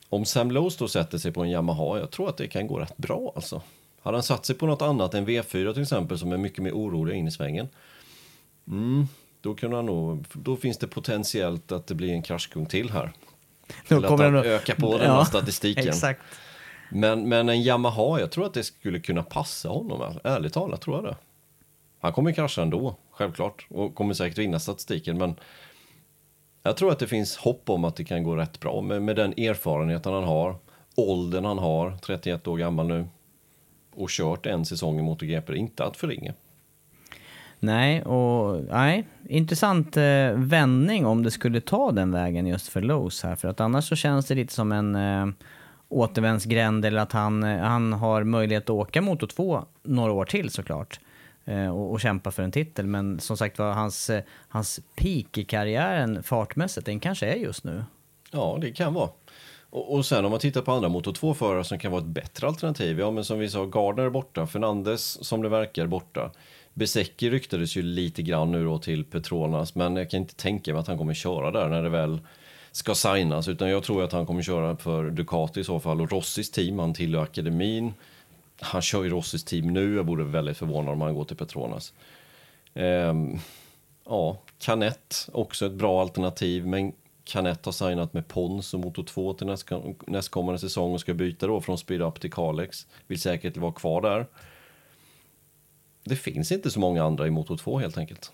Om 0.10 0.26
Sam 0.26 0.52
Lowe 0.52 0.76
då 0.80 0.88
sätter 0.88 1.18
sig 1.18 1.32
på 1.32 1.42
en 1.42 1.50
Yamaha, 1.50 2.00
jag 2.00 2.12
tror 2.12 2.30
att 2.30 2.38
det 2.38 2.48
kan 2.48 2.68
gå 2.68 2.80
rätt 2.80 2.98
bra 2.98 3.32
alltså. 3.36 3.62
Hade 4.08 4.18
han 4.18 4.24
satt 4.24 4.46
sig 4.46 4.56
på 4.56 4.66
något 4.66 4.82
annat 4.82 5.14
än 5.14 5.28
V4 5.28 5.74
till 5.74 5.82
exempel 5.82 6.20
som 6.20 6.32
är 6.32 6.38
mycket 6.38 6.64
mer 6.64 6.72
oroliga 6.72 7.16
in 7.16 7.28
i 7.28 7.32
svängen. 7.32 7.70
Mm, 8.68 9.08
då, 9.42 9.54
kan 9.54 9.74
han 9.74 9.86
nog, 9.86 10.26
då 10.34 10.56
finns 10.56 10.78
det 10.78 10.88
potentiellt 10.88 11.72
att 11.72 11.88
det 11.88 11.96
blir 11.96 12.14
en 12.14 12.22
kraschkung 12.22 12.66
till 12.66 12.90
här. 12.90 13.12
Då 13.88 13.96
Eller 13.96 14.08
kommer 14.08 14.26
att 14.26 14.34
han 14.34 14.54
ökar 14.54 14.76
på 14.76 14.98
den 14.98 15.08
Ja, 15.08 15.18
här 15.18 15.24
statistiken. 15.24 15.88
Exakt. 15.88 16.22
Men, 16.92 17.30
men 17.30 17.50
en 17.50 17.62
Yamaha, 17.62 18.20
jag 18.20 18.32
tror 18.32 18.46
att 18.46 18.54
det 18.54 18.64
skulle 18.64 19.00
kunna 19.00 19.24
passa 19.24 19.70
honom. 19.70 20.20
Ärligt 20.24 20.54
talat 20.54 20.82
tror 20.82 20.96
jag 20.96 21.06
det. 21.06 21.16
Han 22.00 22.14
kommer 22.14 22.32
krascha 22.32 22.62
ändå, 22.62 22.96
självklart. 23.12 23.68
Och 23.70 23.96
kommer 23.96 24.14
säkert 24.14 24.38
vinna 24.38 24.60
statistiken. 24.60 25.18
Men 25.18 25.36
jag 26.64 26.78
tror 26.78 26.92
att 26.92 27.00
det 27.00 27.08
finns 27.08 27.38
hopp 27.38 27.70
om 27.70 27.84
att 27.84 27.96
det 27.96 28.04
kan 28.04 28.24
gå 28.24 28.36
rätt 28.36 28.60
bra. 28.60 28.82
Med, 28.82 29.02
med 29.02 29.16
den 29.16 29.32
erfarenheten 29.32 30.14
han 30.14 30.24
har. 30.24 30.56
Åldern 30.96 31.46
han 31.46 31.58
har, 31.58 31.98
31 32.02 32.48
år 32.48 32.58
gammal 32.58 32.88
nu. 32.88 33.08
Och 33.98 34.10
kört 34.10 34.46
en 34.46 34.66
säsong 34.66 35.00
i 35.00 35.02
MotoGP, 35.02 35.56
inte 35.56 35.84
att 35.84 35.98
förringa. 35.98 36.34
Nej, 37.60 38.04
och 38.04 38.64
nej, 38.64 39.08
intressant 39.30 39.98
eh, 39.98 40.32
vändning 40.34 41.06
om 41.06 41.24
det 41.24 41.32
skulle 41.32 41.62
ta 41.62 41.92
den 41.92 42.12
vägen 42.12 42.48
just 42.48 42.68
för 42.68 42.82
Lowe's 42.82 43.24
här. 43.24 43.36
För 43.36 43.48
att 43.48 43.60
annars 43.60 43.88
så 43.88 43.96
känns 43.96 44.26
det 44.26 44.36
lite 44.36 44.54
som 44.54 44.72
en 44.72 44.96
eh, 44.96 45.28
återvändsgränd 45.90 46.86
eller 46.86 47.02
att 47.02 47.12
han, 47.12 47.44
eh, 47.44 47.60
han 47.60 47.94
har 47.94 48.24
möjlighet 48.24 48.64
att 48.64 48.70
åka 48.70 49.02
Moto 49.02 49.28
2 49.28 49.66
några 49.84 50.12
år 50.12 50.26
till 50.26 50.50
såklart. 50.50 51.00
Eh, 51.46 51.70
och, 51.70 51.92
och 51.92 52.00
kämpa 52.02 52.32
för 52.32 52.44
en 52.44 52.52
titel. 52.52 52.88
Men 52.88 53.20
som 53.20 53.38
sagt 53.38 53.60
var, 53.60 53.74
hans, 53.74 54.10
eh, 54.10 54.24
hans 54.48 54.80
peak 54.96 55.38
i 55.38 55.46
karriären 55.46 56.24
fartmässigt, 56.24 56.86
den 56.86 57.00
kanske 57.00 57.26
är 57.26 57.36
just 57.36 57.64
nu. 57.64 57.84
Ja, 58.32 58.58
det 58.62 58.72
kan 58.72 58.94
vara. 58.94 59.10
Och, 59.78 59.94
och 59.94 60.06
sen 60.06 60.26
om 60.26 60.32
man 60.32 60.40
tittar 60.40 60.62
på 60.62 60.72
andra 60.72 60.90
motor 60.90 61.14
2-förare 61.14 61.64
som 61.64 61.80
kan 61.80 61.92
vara 61.92 62.02
ett 62.02 62.08
bättre 62.08 62.48
alternativ. 62.48 63.00
Ja, 63.00 63.12
men 63.12 63.24
som 63.24 63.40
vi 63.40 63.50
sa, 63.50 63.66
Gardner 63.66 64.04
är 64.04 64.10
borta, 64.10 64.48
Fernandes 64.48 65.26
som 65.26 65.42
det 65.42 65.50
verkar 65.50 65.88
borta. 65.88 66.32
Besecki 66.74 67.30
ryktades 67.30 67.78
ju 67.78 67.82
lite 67.82 68.22
grann 68.22 68.52
nu 68.52 68.66
då 68.66 68.80
till 68.80 69.06
Petronas, 69.06 69.76
men 69.76 69.96
jag 69.96 70.10
kan 70.10 70.20
inte 70.20 70.36
tänka 70.36 70.74
mig 70.74 70.80
att 70.80 70.88
han 70.88 70.98
kommer 70.98 71.14
köra 71.14 71.52
där 71.52 71.70
när 71.70 71.84
det 71.84 71.90
väl 71.90 72.20
ska 72.72 72.96
signas, 72.96 73.48
utan 73.48 73.70
jag 73.70 73.84
tror 73.84 74.04
att 74.04 74.12
han 74.12 74.26
kommer 74.26 74.42
köra 74.42 74.78
för 74.78 75.10
Ducati 75.10 75.60
i 75.60 75.64
så 75.64 75.80
fall. 75.80 76.02
Och 76.02 76.12
Rossis 76.12 76.52
team, 76.52 76.80
han 76.80 76.94
tillhör 76.94 77.24
akademin. 77.24 77.94
Han 78.60 78.82
kör 78.82 79.04
ju 79.04 79.10
Rossis 79.10 79.44
team 79.44 79.74
nu, 79.74 79.96
jag 79.96 80.04
vore 80.04 80.24
väldigt 80.24 80.58
förvånad 80.58 80.94
om 80.94 81.02
han 81.02 81.16
går 81.16 81.26
till 81.26 81.38
Petronas. 81.38 81.94
Ehm, 82.74 83.40
ja, 84.06 84.38
Canet, 84.60 85.30
också 85.32 85.66
ett 85.66 85.72
bra 85.72 86.02
alternativ, 86.02 86.68
men 86.68 86.94
Canet 87.28 87.66
har 87.66 87.72
signat 87.72 88.14
med 88.14 88.28
Pons 88.28 88.74
och 88.74 88.80
Moto 88.80 89.04
2 89.04 89.34
till 89.34 89.56
nästkommande 90.08 90.60
säsong 90.60 90.94
och 90.94 91.00
ska 91.00 91.14
byta 91.14 91.48
då 91.48 91.62
från 91.62 91.78
Speed 91.78 92.02
Up 92.02 92.20
till 92.20 92.32
Kalex. 92.32 92.88
Vill 93.08 93.22
säkert 93.22 93.58
vara 93.58 93.72
kvar 93.72 94.02
där. 94.02 94.26
Det 96.04 96.16
finns 96.16 96.52
inte 96.52 96.72
så 96.72 96.80
många 96.80 97.04
andra 97.04 97.28
i 97.28 97.30
Moto 97.30 97.58
2 97.58 97.80
helt 97.80 97.98
enkelt. 97.98 98.32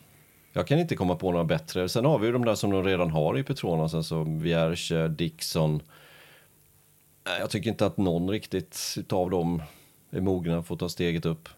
Jag 0.54 0.68
kan 0.68 0.80
inte 0.80 0.96
komma 0.96 1.16
på 1.16 1.32
några 1.32 1.46
bättre. 1.46 1.90
Sen 1.90 2.06
har 2.06 2.20
vi 2.20 2.26
ju 2.26 2.34
de 2.34 2.46
där 2.46 2.56
som 2.56 2.72
de 2.72 2.84
redan 2.84 3.12
har 3.12 3.38
i 3.38 3.44
Petronas, 3.44 3.94
alltså 3.94 4.24
Vierge, 4.24 5.04
eh, 5.04 5.10
Dixon. 5.10 5.82
Jag 7.40 7.50
tycker 7.50 7.70
inte 7.70 7.86
att 7.86 7.98
någon 7.98 8.30
riktigt 8.30 8.96
utav 8.98 9.30
dem 9.30 9.64
är 10.12 10.22
mogna 10.22 10.64
för 10.64 10.74
att 10.74 10.80
ta 10.80 10.90
steget 10.90 11.26
upp. 11.26 11.50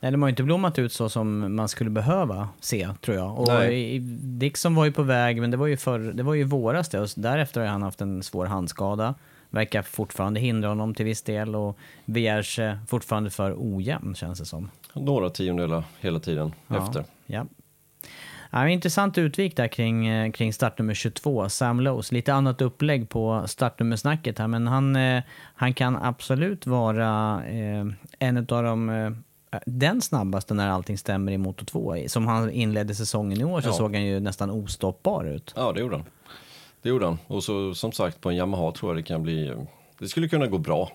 Nej, 0.00 0.12
de 0.12 0.22
har 0.22 0.28
inte 0.28 0.42
blommat 0.42 0.78
ut 0.78 0.92
så 0.92 1.08
som 1.08 1.56
man 1.56 1.68
skulle 1.68 1.90
behöva 1.90 2.48
se, 2.60 2.88
tror 3.00 3.16
jag. 3.16 3.38
Och 3.38 3.48
Nej. 3.48 3.98
Dixon 4.22 4.74
var 4.74 4.84
ju 4.84 4.92
på 4.92 5.02
väg, 5.02 5.40
men 5.40 5.50
det 5.50 5.56
var 5.56 5.66
ju, 5.66 5.76
för, 5.76 5.98
det 5.98 6.22
var 6.22 6.34
ju 6.34 6.44
våras 6.44 6.88
det. 6.88 7.00
Och 7.00 7.08
därefter 7.16 7.60
har 7.60 7.68
han 7.68 7.82
haft 7.82 8.00
en 8.00 8.22
svår 8.22 8.46
handskada. 8.46 9.14
Verkar 9.50 9.82
fortfarande 9.82 10.40
hindra 10.40 10.68
honom 10.68 10.94
till 10.94 11.04
viss 11.04 11.22
del. 11.22 11.56
Och 11.56 11.78
Vierge 12.04 12.78
fortfarande 12.88 13.30
för 13.30 13.54
ojämn, 13.58 14.14
känns 14.14 14.38
det 14.38 14.44
som. 14.44 14.70
Några 14.92 15.30
tiondelar 15.30 15.84
hela 16.00 16.20
tiden 16.20 16.52
efter. 16.68 17.04
Ja. 17.26 17.46
Ja, 18.50 18.68
intressant 18.68 19.18
utvik 19.18 19.56
där 19.56 19.68
kring, 19.68 20.06
eh, 20.08 20.32
kring 20.32 20.52
startnummer 20.52 20.94
22, 20.94 21.48
Sam 21.48 21.80
Lowes. 21.80 22.12
Lite 22.12 22.34
annat 22.34 22.62
upplägg 22.62 23.08
på 23.08 23.44
startnummersnacket 23.46 24.38
här, 24.38 24.46
men 24.46 24.66
han, 24.66 24.96
eh, 24.96 25.22
han 25.54 25.74
kan 25.74 25.96
absolut 25.96 26.66
vara 26.66 27.42
eh, 27.46 27.86
en 28.18 28.36
av 28.36 28.44
de 28.62 29.14
den 29.66 30.02
snabbaste 30.02 30.54
när 30.54 30.68
allting 30.68 30.98
stämmer 30.98 31.32
i 31.32 31.38
Moto 31.38 31.64
2. 31.64 31.96
Som 32.06 32.26
han 32.26 32.50
inledde 32.50 32.94
säsongen 32.94 33.40
i 33.40 33.44
år 33.44 33.60
så 33.60 33.68
Ja. 33.68 33.72
såg 33.72 33.94
han 33.94 34.04
ju 34.04 34.20
nästan 34.20 34.50
ostoppbar 34.50 35.24
ut. 35.24 35.52
Ja, 35.56 35.72
det 35.72 35.80
gjorde 35.80 35.96
han. 35.96 36.04
Det 36.82 36.88
gjorde 36.88 37.04
han. 37.06 37.18
Och 37.26 37.44
så 37.44 37.74
som 37.74 37.92
sagt 37.92 38.20
på 38.20 38.30
en 38.30 38.36
Yamaha 38.36 38.72
tror 38.72 38.90
jag 38.92 38.98
det 38.98 39.02
kan 39.08 39.22
bli... 39.22 39.54
Det 39.98 40.08
skulle 40.08 40.28
kunna 40.28 40.46
gå 40.46 40.58
bra. 40.58 40.90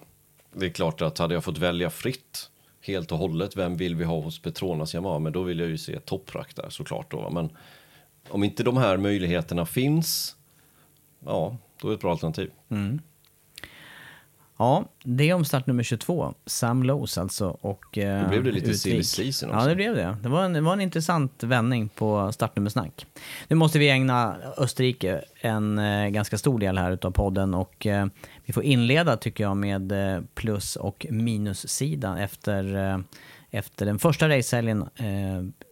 Det 0.53 0.65
är 0.65 0.69
klart 0.69 1.01
att 1.01 1.17
hade 1.17 1.33
jag 1.33 1.43
fått 1.43 1.57
välja 1.57 1.89
fritt 1.89 2.49
helt 2.81 3.11
och 3.11 3.17
hållet, 3.17 3.55
vem 3.57 3.77
vill 3.77 3.95
vi 3.95 4.03
ha 4.03 4.19
hos 4.21 4.39
Petronas 4.41 4.93
Yamaha? 4.93 5.19
Men 5.19 5.33
då 5.33 5.43
vill 5.43 5.59
jag 5.59 5.69
ju 5.69 5.77
se 5.77 5.99
topprak 5.99 6.55
där 6.55 6.69
såklart 6.69 7.11
då. 7.11 7.29
Men 7.29 7.49
om 8.29 8.43
inte 8.43 8.63
de 8.63 8.77
här 8.77 8.97
möjligheterna 8.97 9.65
finns, 9.65 10.35
ja, 11.25 11.57
då 11.81 11.87
är 11.87 11.91
det 11.91 11.95
ett 11.95 12.01
bra 12.01 12.11
alternativ. 12.11 12.51
Ja, 14.61 14.85
det 15.03 15.33
om 15.33 15.45
startnummer 15.45 15.83
22, 15.83 16.33
Sam 16.45 16.83
Lowes 16.83 17.17
alltså. 17.17 17.47
Och, 17.61 17.97
eh, 17.97 18.23
Då 18.23 18.29
blev 18.29 18.43
det 18.43 18.51
lite 18.51 18.65
utvik. 18.65 18.81
silly 18.81 19.03
season 19.03 19.49
Ja, 19.49 19.55
också. 19.57 19.69
det 19.69 19.75
blev 19.75 19.95
det. 19.95 20.17
Det 20.23 20.29
var 20.29 20.43
en, 20.43 20.53
det 20.53 20.61
var 20.61 20.73
en 20.73 20.81
intressant 20.81 21.43
vändning 21.43 21.89
på 21.89 22.31
startnummersnack. 22.31 23.05
Nu 23.47 23.55
måste 23.55 23.79
vi 23.79 23.89
ägna 23.89 24.35
Österrike 24.57 25.21
en 25.41 25.79
eh, 25.79 26.09
ganska 26.09 26.37
stor 26.37 26.59
del 26.59 26.77
här 26.77 26.91
utav 26.91 27.11
podden 27.11 27.53
och 27.53 27.85
eh, 27.85 28.05
vi 28.45 28.53
får 28.53 28.63
inleda 28.63 29.17
tycker 29.17 29.43
jag 29.43 29.57
med 29.57 29.91
eh, 30.15 30.21
plus 30.33 30.75
och 30.75 31.05
minussidan 31.09 32.17
efter, 32.17 32.75
eh, 32.75 32.99
efter 33.51 33.85
den 33.85 33.99
första 33.99 34.29
racehelgen 34.29 34.81
eh, 34.81 35.65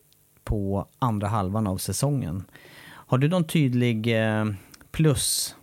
på 0.44 0.88
andra 1.00 1.28
halvan 1.28 1.68
av 1.68 1.78
säsongen. 1.78 2.44
Har 2.90 3.18
du 3.18 3.28
någon 3.28 3.44
tydlig 3.48 4.16
plus, 4.92 5.56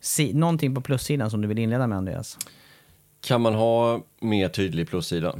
si, 0.00 0.32
någonting 0.34 0.74
på 0.74 0.80
plussidan 0.80 1.30
som 1.30 1.40
du 1.42 1.48
vill 1.48 1.58
inleda 1.58 1.86
med 1.86 1.98
Andreas? 1.98 2.38
Kan 3.26 3.40
man 3.40 3.54
ha 3.54 4.02
mer 4.20 4.48
tydlig 4.48 4.88
plussida 4.88 5.34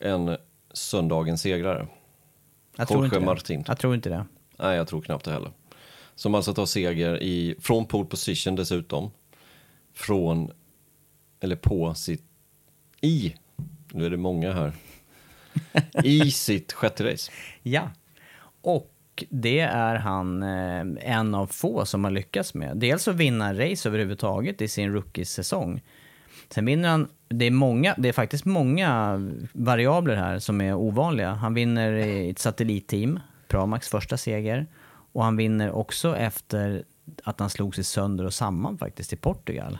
än 0.00 0.36
söndagens 0.72 1.42
segrare? 1.42 1.86
Jag 2.76 2.88
tror, 2.88 2.98
Jorge 2.98 3.06
inte 3.06 3.18
det. 3.18 3.26
Martin. 3.26 3.64
jag 3.66 3.78
tror 3.78 3.94
inte 3.94 4.08
det. 4.08 4.26
Nej, 4.58 4.76
jag 4.76 4.88
tror 4.88 5.00
knappt 5.00 5.24
det 5.24 5.32
heller. 5.32 5.50
Som 6.14 6.34
alltså 6.34 6.54
tar 6.54 6.66
seger 6.66 7.22
i, 7.22 7.54
från 7.60 7.86
pole 7.86 8.04
position 8.04 8.56
dessutom. 8.56 9.10
Från, 9.94 10.50
eller 11.40 11.56
på 11.56 11.94
sitt, 11.94 12.24
i, 13.00 13.34
nu 13.92 14.06
är 14.06 14.10
det 14.10 14.16
många 14.16 14.52
här, 14.52 14.72
i 16.04 16.30
sitt 16.30 16.72
sjätte 16.72 17.12
race. 17.12 17.32
Ja. 17.62 17.90
Och 18.62 19.24
det 19.30 19.60
är 19.60 19.96
han 19.96 20.42
eh, 20.42 21.14
en 21.16 21.34
av 21.34 21.46
få 21.46 21.86
som 21.86 22.04
har 22.04 22.10
lyckats 22.10 22.54
med. 22.54 22.76
Dels 22.76 23.08
att 23.08 23.16
vinna 23.16 23.54
race 23.54 23.88
överhuvudtaget 23.88 24.62
i 24.62 24.68
sin 24.68 24.92
rookie-säsong. 24.92 25.80
Sen 26.50 26.64
vinner 26.64 26.88
han, 26.88 27.08
det 27.28 27.44
är, 27.44 27.50
många, 27.50 27.94
det 27.98 28.08
är 28.08 28.12
faktiskt 28.12 28.44
många 28.44 29.20
variabler 29.52 30.16
här 30.16 30.38
som 30.38 30.60
är 30.60 30.74
ovanliga. 30.74 31.30
Han 31.30 31.54
vinner 31.54 31.92
i 31.92 32.30
ett 32.30 32.38
satellitteam, 32.38 33.20
Pramax 33.48 33.88
första 33.88 34.16
seger. 34.16 34.66
Och 35.12 35.24
han 35.24 35.36
vinner 35.36 35.70
också 35.70 36.16
efter 36.16 36.84
att 37.24 37.40
han 37.40 37.50
slog 37.50 37.74
sig 37.74 37.84
sönder 37.84 38.24
och 38.24 38.34
samman 38.34 38.78
faktiskt 38.78 39.12
i 39.12 39.16
Portugal. 39.16 39.78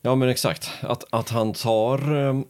Ja 0.00 0.14
men 0.14 0.28
exakt, 0.28 0.70
att, 0.80 1.04
att 1.10 1.30
han 1.30 1.52
tar 1.52 2.28
eh, 2.28 2.40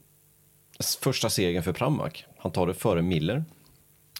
första 1.00 1.30
segern 1.30 1.62
för 1.62 1.72
Pramac. 1.72 2.12
Han 2.38 2.52
tar 2.52 2.66
det 2.66 2.74
före 2.74 3.02
Miller. 3.02 3.44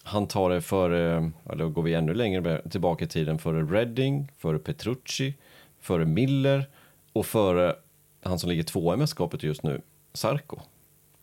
Han 0.03 0.27
tar 0.27 0.51
det 0.51 0.61
före, 0.63 1.17
ehm, 1.17 1.33
ja, 1.49 1.55
då 1.55 1.69
går 1.69 1.83
vi 1.83 1.95
ännu 1.95 2.15
längre 2.15 2.63
tillbaka 2.71 3.05
i 3.05 3.09
tiden, 3.09 3.39
före 3.39 3.63
Redding, 3.63 4.29
före 4.39 4.59
Petrucci, 4.59 5.35
före 5.81 6.05
Miller 6.05 6.69
och 7.13 7.27
före 7.27 7.75
han 8.23 8.39
som 8.39 8.51
ligger 8.51 8.63
tvåa 8.63 8.95
i 8.95 8.97
mästerskapet 8.97 9.43
just 9.43 9.63
nu, 9.63 9.81
Sarko. 10.15 10.61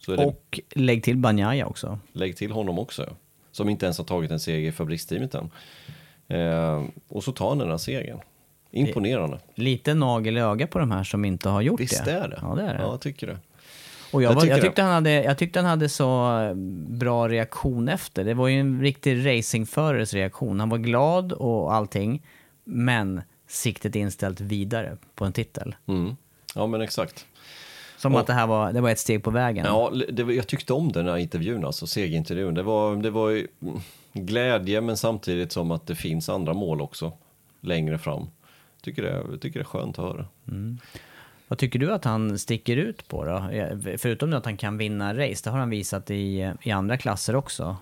Det, 0.05 0.25
Och 0.25 0.59
lägg 0.75 1.03
till 1.03 1.17
Banjaya 1.17 1.65
också. 1.65 1.99
lägg 2.13 2.37
till 2.37 2.51
honom 2.51 2.79
också, 2.79 3.03
ja. 3.03 3.13
som 3.51 3.69
inte 3.69 3.85
ens 3.85 3.97
har 3.97 4.05
tagit 4.05 4.31
en 4.31 4.39
seger 4.39 4.69
i 4.69 4.71
fabriksteamet 4.71 5.35
än. 5.35 5.49
Eh, 6.27 6.83
och 7.07 7.23
så 7.23 7.31
tar 7.31 7.49
han 7.49 7.57
den 7.57 7.69
här 7.69 7.77
segern. 7.77 8.19
Imponerande. 8.71 9.39
Lite 9.55 9.93
nagel 9.93 10.37
i 10.37 10.39
öga 10.39 10.67
på 10.67 10.79
de 10.79 10.91
här 10.91 11.03
som 11.03 11.25
inte 11.25 11.49
har 11.49 11.61
gjort 11.61 11.79
Visst 11.79 12.05
det. 12.05 12.11
är 12.11 12.27
det? 12.27 12.39
Ja, 12.41 12.55
det 12.55 12.61
är 12.61 12.73
det. 12.73 12.81
Ja, 12.81 12.91
jag 12.91 13.01
tycker 13.01 13.27
det. 13.27 13.37
Och 14.13 14.23
jag, 14.23 14.31
Jag 14.31 14.35
var, 14.35 14.45
jag, 14.45 14.57
det. 14.57 14.61
tyckte 14.61 14.81
han 14.81 14.91
hade, 14.91 15.23
jag 15.23 15.37
tyckte 15.37 15.59
han 15.59 15.65
hade 15.69 15.89
så 15.89 16.39
eh, 16.39 16.53
bra 16.87 17.27
reaktion 17.29 17.89
efter. 17.89 18.23
Det 18.23 18.33
var 18.33 18.47
ju 18.47 18.59
en 18.59 18.81
riktig 18.81 19.25
racingförares 19.27 20.13
reaktion. 20.13 20.59
Han 20.59 20.69
var 20.69 20.77
glad 20.77 21.31
och 21.33 21.73
allting, 21.73 22.25
men 22.63 23.21
siktet 23.47 23.95
inställt 23.95 24.41
vidare 24.41 24.97
på 25.15 25.25
en 25.25 25.33
titel. 25.33 25.75
Mm. 25.87 26.15
Ja, 26.59 26.67
men 26.67 26.81
exakt. 26.81 27.25
Som 27.97 28.13
Och- 28.13 28.19
att 28.19 28.27
det 28.27 28.33
här 28.33 28.47
var, 28.47 28.73
det 28.73 28.81
var 28.81 28.89
ett 28.89 28.99
steg 28.99 29.23
på 29.23 29.31
vägen. 29.31 29.65
Ja, 29.65 29.91
det, 30.11 30.23
jag 30.33 30.47
tyckte 30.47 30.73
om 30.73 30.91
den 30.91 31.07
här 31.07 31.17
intervjun, 31.17 31.65
alltså 31.65 31.87
segerintervjun. 31.87 32.53
Det 32.53 32.63
var, 32.63 32.95
det 32.95 33.09
var 33.09 33.29
mm, 33.31 33.45
glädje, 34.13 34.81
men 34.81 34.97
samtidigt 34.97 35.51
som 35.51 35.71
att 35.71 35.87
det 35.87 35.95
finns 35.95 36.29
andra 36.29 36.53
mål 36.53 36.81
också 36.81 37.11
längre 37.61 37.97
fram. 37.97 38.27
Tycker 38.81 39.03
det, 39.03 39.37
tycker 39.37 39.59
det 39.59 39.63
är 39.63 39.65
skönt 39.65 39.99
att 39.99 40.05
höra. 40.05 40.25
Vad 41.47 41.59
tycker 41.59 41.79
du 41.79 41.91
att 41.93 42.05
han 42.05 42.39
sticker 42.39 42.77
ut 42.77 43.07
på 43.07 43.25
då? 43.25 43.49
Förutom 43.97 44.33
att 44.33 44.45
han 44.45 44.57
kan 44.57 44.77
vinna 44.77 45.13
race, 45.13 45.41
det 45.43 45.49
har 45.49 45.59
han 45.59 45.69
visat 45.69 46.11
i, 46.11 46.53
i 46.61 46.71
andra 46.71 46.97
klasser 46.97 47.35
också. 47.35 47.77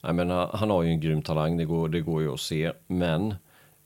Jag 0.00 0.14
menar, 0.14 0.50
han 0.54 0.70
har 0.70 0.82
ju 0.82 0.90
en 0.90 1.00
grym 1.00 1.22
talang, 1.22 1.56
det 1.56 1.64
går, 1.64 1.88
det 1.88 2.00
går 2.00 2.22
ju 2.22 2.32
att 2.32 2.40
se. 2.40 2.72
Men 2.86 3.34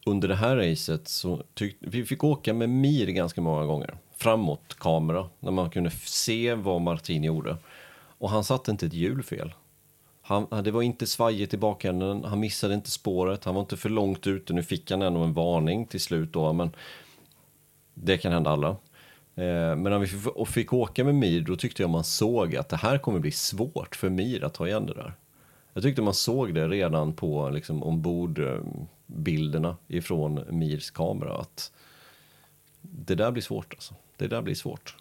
under 0.04 0.28
det 0.28 0.34
här 0.34 0.56
racet 0.56 1.08
så 1.08 1.42
tyck, 1.54 1.76
vi 1.80 2.04
fick 2.04 2.24
åka 2.24 2.54
med 2.54 2.70
Mir 2.70 3.06
ganska 3.06 3.40
många 3.40 3.66
gånger. 3.66 3.98
Framåt 4.16 4.74
kamera, 4.78 5.28
när 5.40 5.50
man 5.50 5.70
kunde 5.70 5.90
se 5.90 6.54
vad 6.54 6.80
Martin 6.80 7.24
gjorde. 7.24 7.56
Och 8.18 8.30
han 8.30 8.44
satte 8.44 8.70
inte 8.70 8.86
ett 8.86 8.92
hjul 8.92 9.22
fel. 9.22 9.54
Han, 10.22 10.46
det 10.64 10.70
var 10.70 10.82
inte 10.82 11.06
svajigt 11.06 11.54
i 11.54 11.56
bakänden, 11.56 12.24
han 12.24 12.40
missade 12.40 12.74
inte 12.74 12.90
spåret, 12.90 13.44
han 13.44 13.54
var 13.54 13.62
inte 13.62 13.76
för 13.76 13.88
långt 13.88 14.26
ute. 14.26 14.52
Nu 14.52 14.62
fick 14.62 14.90
han 14.90 15.02
ändå 15.02 15.20
en 15.20 15.32
varning 15.32 15.86
till 15.86 16.00
slut 16.00 16.32
då, 16.32 16.52
men 16.52 16.70
det 17.94 18.18
kan 18.18 18.32
hända 18.32 18.50
alla. 18.50 18.68
Eh, 19.34 19.76
men 19.76 19.82
när 19.82 19.98
vi 19.98 20.06
fick, 20.06 20.26
och 20.26 20.48
fick 20.48 20.72
åka 20.72 21.04
med 21.04 21.14
Mir, 21.14 21.40
då 21.40 21.56
tyckte 21.56 21.82
jag 21.82 21.90
man 21.90 22.04
såg 22.04 22.56
att 22.56 22.68
det 22.68 22.76
här 22.76 22.98
kommer 22.98 23.18
bli 23.18 23.30
svårt 23.30 23.96
för 23.96 24.10
Mir 24.10 24.44
att 24.44 24.54
ta 24.54 24.66
igen 24.66 24.86
det 24.86 24.94
där. 24.94 25.14
Jag 25.72 25.82
tyckte 25.82 26.02
man 26.02 26.14
såg 26.14 26.54
det 26.54 26.68
redan 26.68 27.12
på 27.12 27.50
liksom, 27.50 27.82
ombordbilderna 27.82 29.68
eh, 29.68 29.96
ifrån 29.96 30.44
Mirs 30.50 30.90
kamera 30.90 31.36
att 31.36 31.72
det 32.80 33.14
där 33.14 33.30
blir 33.30 33.42
svårt 33.42 33.72
alltså. 33.72 33.94
Det 34.16 34.26
där 34.26 34.42
blir 34.42 34.54
svårt. 34.54 34.96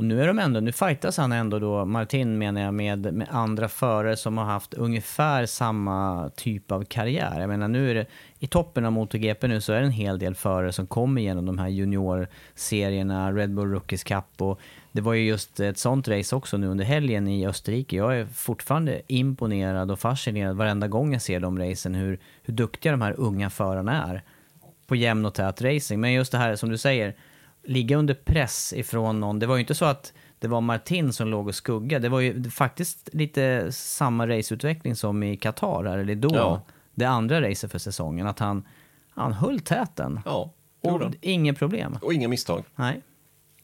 Och 0.00 0.04
nu 0.04 0.22
är 0.22 0.26
de 0.26 0.38
ändå, 0.38 0.60
nu 0.60 0.72
fightas 0.72 1.16
han 1.16 1.32
ändå 1.32 1.58
då, 1.58 1.84
Martin 1.84 2.38
menar 2.38 2.60
jag, 2.60 2.74
med, 2.74 3.14
med 3.14 3.28
andra 3.30 3.68
förare 3.68 4.16
som 4.16 4.38
har 4.38 4.44
haft 4.44 4.74
ungefär 4.74 5.46
samma 5.46 6.30
typ 6.36 6.72
av 6.72 6.84
karriär. 6.84 7.40
Jag 7.40 7.48
menar 7.48 7.68
nu 7.68 7.90
är 7.90 7.94
det, 7.94 8.06
i 8.38 8.46
toppen 8.46 8.84
av 8.84 8.92
MotoGP 8.92 9.48
nu 9.48 9.60
så 9.60 9.72
är 9.72 9.80
det 9.80 9.86
en 9.86 9.92
hel 9.92 10.18
del 10.18 10.34
förare 10.34 10.72
som 10.72 10.86
kommer 10.86 11.22
genom 11.22 11.46
de 11.46 11.58
här 11.58 11.68
juniorserierna, 11.68 13.32
Red 13.32 13.54
Bull 13.54 13.70
Rookies 13.70 14.04
Cup 14.04 14.24
och 14.38 14.60
det 14.92 15.00
var 15.00 15.14
ju 15.14 15.26
just 15.26 15.60
ett 15.60 15.78
sånt 15.78 16.08
race 16.08 16.36
också 16.36 16.56
nu 16.56 16.66
under 16.66 16.84
helgen 16.84 17.28
i 17.28 17.46
Österrike. 17.46 17.96
Jag 17.96 18.18
är 18.18 18.26
fortfarande 18.26 19.02
imponerad 19.06 19.90
och 19.90 19.98
fascinerad 19.98 20.56
varenda 20.56 20.88
gång 20.88 21.12
jag 21.12 21.22
ser 21.22 21.40
de 21.40 21.58
racen, 21.58 21.94
hur, 21.94 22.20
hur 22.42 22.54
duktiga 22.54 22.92
de 22.92 23.02
här 23.02 23.14
unga 23.18 23.50
förarna 23.50 24.04
är 24.08 24.22
på 24.86 24.96
jämn 24.96 25.26
och 25.26 25.34
tät 25.34 25.62
racing. 25.62 26.00
Men 26.00 26.12
just 26.12 26.32
det 26.32 26.38
här 26.38 26.56
som 26.56 26.70
du 26.70 26.78
säger, 26.78 27.16
ligga 27.62 27.96
under 27.96 28.14
press 28.14 28.72
ifrån 28.76 29.20
någon. 29.20 29.38
Det 29.38 29.46
var 29.46 29.56
ju 29.56 29.60
inte 29.60 29.74
så 29.74 29.84
att 29.84 30.12
det 30.38 30.48
var 30.48 30.60
Martin 30.60 31.12
som 31.12 31.28
låg 31.28 31.48
och 31.48 31.54
skugga. 31.54 31.98
Det 31.98 32.08
var 32.08 32.20
ju 32.20 32.50
faktiskt 32.50 33.08
lite 33.12 33.72
samma 33.72 34.26
raceutveckling 34.28 34.96
som 34.96 35.22
i 35.22 35.36
Qatar, 35.36 35.84
här, 35.84 35.98
eller 35.98 36.14
då. 36.14 36.34
Ja. 36.34 36.62
Det 36.94 37.04
andra 37.04 37.48
racet 37.50 37.70
för 37.70 37.78
säsongen. 37.78 38.26
Att 38.26 38.38
han, 38.38 38.68
han 39.10 39.32
höll 39.32 39.60
täten. 39.60 40.20
Ja, 40.24 40.52
och 40.80 41.00
inget 41.20 41.58
problem. 41.58 41.98
Och 42.02 42.14
inga 42.14 42.28
misstag. 42.28 42.64
Nej. 42.76 43.02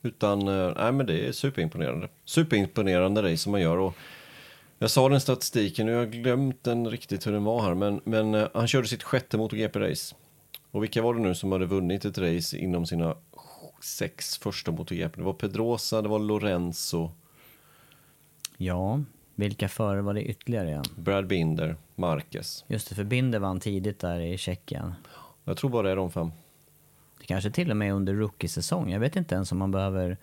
Utan, 0.03 0.49
eh, 0.49 0.73
nej 0.77 0.93
men 0.93 1.07
det 1.07 1.29
är 1.29 1.33
superimponerande. 1.33 2.09
Superimponerande 2.25 3.23
race 3.23 3.37
som 3.37 3.53
man 3.53 3.61
gör. 3.61 3.77
Och 3.77 3.95
jag 4.79 4.91
sa 4.91 5.09
den 5.09 5.21
statistiken 5.21 5.89
och 5.89 5.95
jag 5.95 5.99
har 5.99 6.07
glömt 6.07 6.65
den 6.65 6.91
riktigt 6.91 7.27
hur 7.27 7.33
den 7.33 7.45
var 7.45 7.63
här. 7.63 7.75
Men, 7.75 8.01
men 8.05 8.35
eh, 8.35 8.49
han 8.55 8.69
körde 8.69 8.89
sitt 8.89 9.03
sjätte 9.03 9.37
MotoGP-race. 9.37 10.15
Och 10.71 10.83
vilka 10.83 11.03
var 11.03 11.15
det 11.15 11.21
nu 11.21 11.35
som 11.35 11.53
hade 11.53 11.67
vunnit 11.67 12.05
ett 12.05 12.19
race 12.19 12.59
inom 12.59 12.87
sina 12.87 13.17
sex 13.83 14.39
första 14.39 14.71
MotoGP? 14.71 15.17
Det 15.17 15.23
var 15.25 15.33
Pedrosa, 15.33 16.03
det 16.03 16.09
var 16.09 16.19
Lorenzo, 16.19 17.11
Ja, 18.57 19.01
vilka 19.35 19.69
förare 19.69 20.03
var 20.03 20.15
det 20.15 20.23
ytterligare 20.23 20.69
igen? 20.69 20.85
Brad 20.97 21.27
Binder, 21.27 21.77
Marquez. 21.95 22.65
Just 22.69 22.89
det, 22.89 22.95
för 22.95 23.05
Binder 23.05 23.39
vann 23.39 23.61
tidigt 23.61 23.99
där 23.99 24.21
i 24.21 24.39
Tjeckien. 24.39 24.95
Jag 25.45 25.57
tror 25.57 25.71
bara 25.71 25.83
det 25.83 25.91
är 25.91 25.97
de 25.97 26.11
fem. 26.11 26.31
Kanske 27.27 27.51
till 27.51 27.71
och 27.71 27.77
med 27.77 27.93
under 27.95 28.15
rookie-säsong. 28.15 28.91
Jag 28.91 29.01
vet 29.01 29.17
inte 29.17 29.35
ens 29.35 29.53
om 29.53 29.59
man 29.59 29.71
behöver 29.71 30.17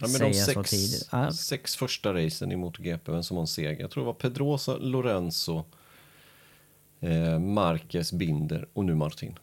Ja, 0.00 0.08
säga 0.08 0.28
de 0.28 0.34
så 0.34 0.52
sex, 0.52 0.70
tidigt. 0.70 1.08
Ja, 1.12 1.32
sex 1.32 1.76
första 1.76 2.14
racen 2.14 2.52
i 2.52 2.56
MotoGP, 2.56 3.12
vem 3.12 3.22
som 3.22 3.36
har 3.36 3.42
en 3.42 3.46
seger. 3.46 3.80
Jag 3.80 3.90
tror 3.90 4.02
det 4.02 4.06
var 4.06 4.12
Pedrosa, 4.14 4.76
Lorenzo, 4.76 5.64
eh, 7.00 7.38
Marquez, 7.38 8.12
Binder 8.12 8.66
och 8.72 8.84
nu 8.84 8.94
Martin. 8.94 9.38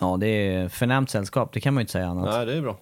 ja, 0.00 0.16
det 0.16 0.26
är 0.26 0.68
förnämt 0.68 1.10
sällskap, 1.10 1.52
det 1.52 1.60
kan 1.60 1.74
man 1.74 1.80
ju 1.80 1.82
inte 1.82 1.92
säga 1.92 2.06
annat. 2.06 2.24
Nej, 2.34 2.46
det 2.46 2.54
är 2.54 2.62
bra. 2.62 2.78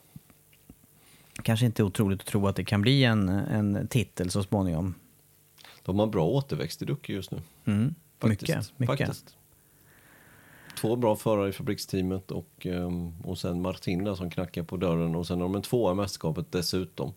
Kanske 1.42 1.66
inte 1.66 1.82
otroligt 1.82 2.20
att 2.20 2.26
tro 2.26 2.46
att 2.46 2.56
det 2.56 2.64
kan 2.64 2.82
bli 2.82 3.04
en, 3.04 3.28
en 3.28 3.88
titel 3.88 4.30
så 4.30 4.42
småningom. 4.42 4.94
De 5.82 5.98
har 5.98 6.06
bra 6.06 6.24
återväxt 6.26 6.82
i 6.82 6.84
Ducke 6.84 7.12
just 7.12 7.30
nu. 7.30 7.40
Mm. 7.64 7.94
Faktiskt. 8.18 8.48
Mycket, 8.50 8.78
mycket. 8.78 8.98
Faktiskt. 9.06 9.36
Två 10.80 10.96
bra 10.96 11.16
förare 11.16 11.48
i 11.48 11.52
fabriksteamet 11.52 12.30
och, 12.30 12.66
ehm, 12.66 13.20
och 13.20 13.38
sen 13.38 13.62
Martin 13.62 14.04
där 14.04 14.14
som 14.14 14.30
knackar 14.30 14.62
på 14.62 14.76
dörren 14.76 15.14
och 15.14 15.26
sen 15.26 15.40
har 15.40 15.48
de 15.48 15.54
en 15.54 15.62
tvåa 15.62 15.92
i 15.92 15.94
mästerskapet 15.94 16.52
dessutom. 16.52 17.12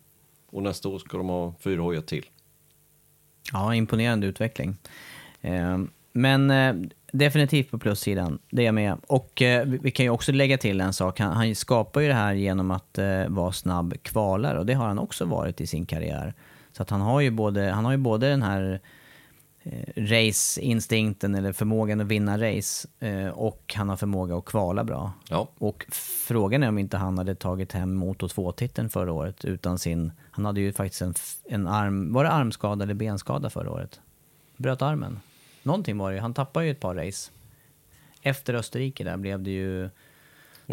Och 0.50 0.62
nästa 0.62 0.88
år 0.88 0.98
ska 0.98 1.18
de 1.18 1.28
ha 1.28 1.54
fyra 1.60 1.82
hojar 1.82 2.02
till. 2.02 2.26
Ja, 3.52 3.74
imponerande 3.74 4.26
utveckling. 4.26 4.76
Ehm, 5.40 5.90
men 6.12 6.50
eh, 6.50 6.74
definitivt 7.12 7.70
på 7.70 7.78
plussidan, 7.78 8.38
det 8.50 8.62
är 8.62 8.66
jag 8.66 8.74
med. 8.74 8.96
Och 9.06 9.42
eh, 9.42 9.66
vi 9.66 9.90
kan 9.90 10.06
ju 10.06 10.10
också 10.10 10.32
lägga 10.32 10.58
till 10.58 10.80
en 10.80 10.92
sak. 10.92 11.20
Han, 11.20 11.32
han 11.32 11.54
skapar 11.54 12.00
ju 12.00 12.08
det 12.08 12.14
här 12.14 12.34
genom 12.34 12.70
att 12.70 12.98
eh, 12.98 13.28
vara 13.28 13.52
snabb 13.52 13.94
kvalare 14.02 14.58
och 14.58 14.66
det 14.66 14.74
har 14.74 14.86
han 14.86 14.98
också 14.98 15.24
varit 15.24 15.60
i 15.60 15.66
sin 15.66 15.86
karriär. 15.86 16.34
Så 16.72 16.82
att 16.82 16.90
han 16.90 17.00
har 17.00 17.20
ju 17.20 17.30
både, 17.30 17.70
han 17.70 17.84
har 17.84 17.92
ju 17.92 17.98
både 17.98 18.28
den 18.28 18.42
här 18.42 18.80
eh, 19.62 20.02
race-instinkten 20.02 21.34
eller 21.34 21.52
förmågan 21.52 22.00
att 22.00 22.06
vinna 22.06 22.38
race 22.38 22.88
eh, 22.98 23.28
och 23.28 23.74
han 23.76 23.88
har 23.88 23.96
förmåga 23.96 24.36
att 24.36 24.44
kvala 24.44 24.84
bra. 24.84 25.12
Ja, 25.28 25.48
Och 25.58 25.86
frågan 26.26 26.62
är 26.62 26.68
om 26.68 26.78
inte 26.78 26.96
han 26.96 27.18
hade 27.18 27.34
tagit 27.34 27.72
hem 27.72 27.94
Moto 27.94 28.26
2-titeln 28.26 28.90
förra 28.90 29.12
året 29.12 29.44
utan 29.44 29.78
sin... 29.78 30.12
Han 30.30 30.44
hade 30.44 30.60
ju 30.60 30.72
faktiskt 30.72 31.02
en, 31.02 31.14
en 31.44 31.66
arm... 31.66 32.12
Var 32.12 32.24
det 32.24 32.30
armskada 32.30 32.84
eller 32.84 32.94
benskada 32.94 33.50
förra 33.50 33.70
året? 33.70 34.00
Bröt 34.56 34.82
armen. 34.82 35.20
Någonting 35.62 35.98
var 35.98 36.10
det 36.10 36.14
ju. 36.14 36.20
Han 36.20 36.34
tappade 36.34 36.66
ju 36.66 36.72
ett 36.72 36.80
par 36.80 36.94
race. 36.94 37.30
Efter 38.22 38.54
Österrike 38.54 39.04
där 39.04 39.16
blev 39.16 39.42
det 39.42 39.50
ju 39.50 39.90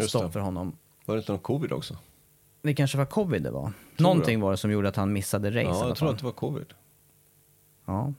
stopp 0.08 0.32
för 0.32 0.40
honom. 0.40 0.76
var 1.04 1.14
det 1.14 1.18
inte 1.18 1.32
någon 1.32 1.40
covid 1.40 1.72
också? 1.72 1.96
Det 2.62 2.74
kanske 2.74 2.98
var 2.98 3.06
covid 3.06 3.42
det 3.42 3.50
var. 3.50 3.72
Någonting 3.96 4.40
var 4.40 4.50
det 4.50 4.56
som 4.56 4.70
gjorde 4.70 4.88
att 4.88 4.96
han 4.96 5.12
missade 5.12 5.50
race 5.50 5.60
Ja, 5.60 5.88
jag 5.88 5.96
tror 5.96 6.10
att 6.10 6.18
det 6.18 6.24
var 6.24 6.32
covid. 6.32 6.72
Ja. 7.84 8.12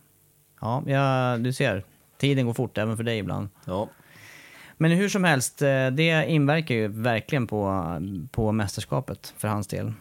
Ja, 0.62 0.84
ja, 0.86 1.38
du 1.38 1.54
ser. 1.54 1.84
Tiden 2.17 2.45
går 2.45 2.54
fort 2.54 2.78
även 2.78 2.97
för 2.97 3.04
dig 3.04 3.17
ibland. 3.17 3.50
Ja, 3.65 3.89
Men 4.78 4.91
hur 4.91 5.10
som 5.10 5.24
helst, 5.24 5.62
eh, 5.62 5.88
det 5.88 6.26
inverkar 6.30 6.76
ju 6.76 6.88
verkligen 6.88 7.47
på, 7.47 7.86
på 8.32 8.52
mästerskapet 8.52 9.34
för 9.38 9.47
hans 9.47 9.67
del. 9.67 9.93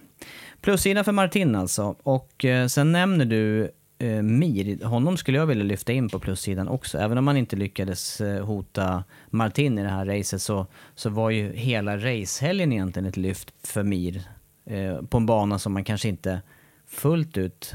Plussidan 0.61 1.05
för 1.05 1.13
Martin 1.13 1.55
alltså. 1.55 1.97
Och 2.03 2.45
eh, 2.45 2.67
sen 2.67 2.93
nämner 2.93 3.25
du 3.25 3.71
eh, 3.99 4.23
Mir. 4.23 4.85
Honom 4.85 5.17
skulle 5.17 5.39
jag 5.39 5.47
vilja 5.47 5.65
lyfta 5.65 5.93
in 5.93 6.09
på 6.09 6.19
plussidan 6.19 6.69
också. 6.69 6.99
Även 6.99 7.19
om 7.19 7.25
man 7.25 7.37
inte 7.37 7.57
lyckades 7.57 8.21
eh, 8.21 8.45
hota 8.45 9.05
Martin 9.31 9.79
i 9.79 9.83
det 9.83 9.89
här 9.89 10.07
racet 10.07 10.43
så, 10.43 10.67
så 10.95 11.11
var 11.11 11.31
ju 11.31 11.53
hela 11.53 11.97
racehelgen 11.97 12.73
egentligen 12.73 13.09
ett 13.09 13.17
lyft 13.17 13.55
för 13.63 13.83
Mir. 13.83 14.23
Eh, 14.67 15.03
på 15.03 15.17
en 15.17 15.27
bana 15.27 15.59
som 15.59 15.73
man 15.73 15.85
kanske 15.85 16.09
inte 16.09 16.43
fullt 16.87 17.37
ut 17.37 17.75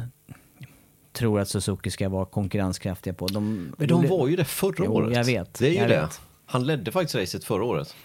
tror 1.16 1.40
att 1.40 1.50
Suzuki 1.50 1.92
ska 1.92 2.10
vara 2.10 2.26
konkurrenskraftiga 2.26 3.14
på. 3.14 3.28
De, 3.28 3.74
Men 3.78 3.88
de 3.88 4.08
var 4.08 4.28
ju 4.28 4.36
det 4.36 4.46
förra 4.46 4.86
Jo, 4.86 4.92
året. 4.94 5.16
jag 5.18 5.24
vet, 5.24 5.54
Det 5.60 5.68
är 5.68 5.72
ju 5.72 5.88
det. 5.88 6.02
vet. 6.02 6.22
Han 6.46 6.66
ledde 6.66 6.92
faktiskt 6.92 7.16
racet 7.16 7.44
förra 7.44 7.64
året. 7.64 7.96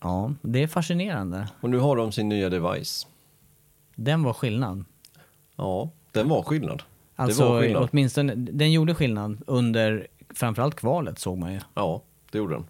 Ja, 0.00 0.32
det 0.42 0.62
är 0.62 0.66
fascinerande. 0.66 1.48
Och 1.60 1.70
nu 1.70 1.78
har 1.78 1.96
de 1.96 2.12
sin 2.12 2.28
nya 2.28 2.48
device. 2.48 3.06
Den 3.94 4.22
var 4.22 4.32
skillnad. 4.32 4.84
Ja, 5.56 5.90
den 6.12 6.28
var 6.28 6.42
skillnad. 6.42 6.78
det 6.78 7.22
Alltså 7.22 7.48
var 7.48 7.60
skillnad. 7.60 7.88
åtminstone, 7.92 8.34
den 8.34 8.72
gjorde 8.72 8.94
skillnad 8.94 9.42
under 9.46 10.06
framförallt 10.34 10.74
kvalet 10.74 11.18
såg 11.18 11.38
man 11.38 11.52
ju. 11.52 11.60
Ja, 11.74 12.02
det 12.30 12.38
gjorde 12.38 12.54
den. 12.54 12.64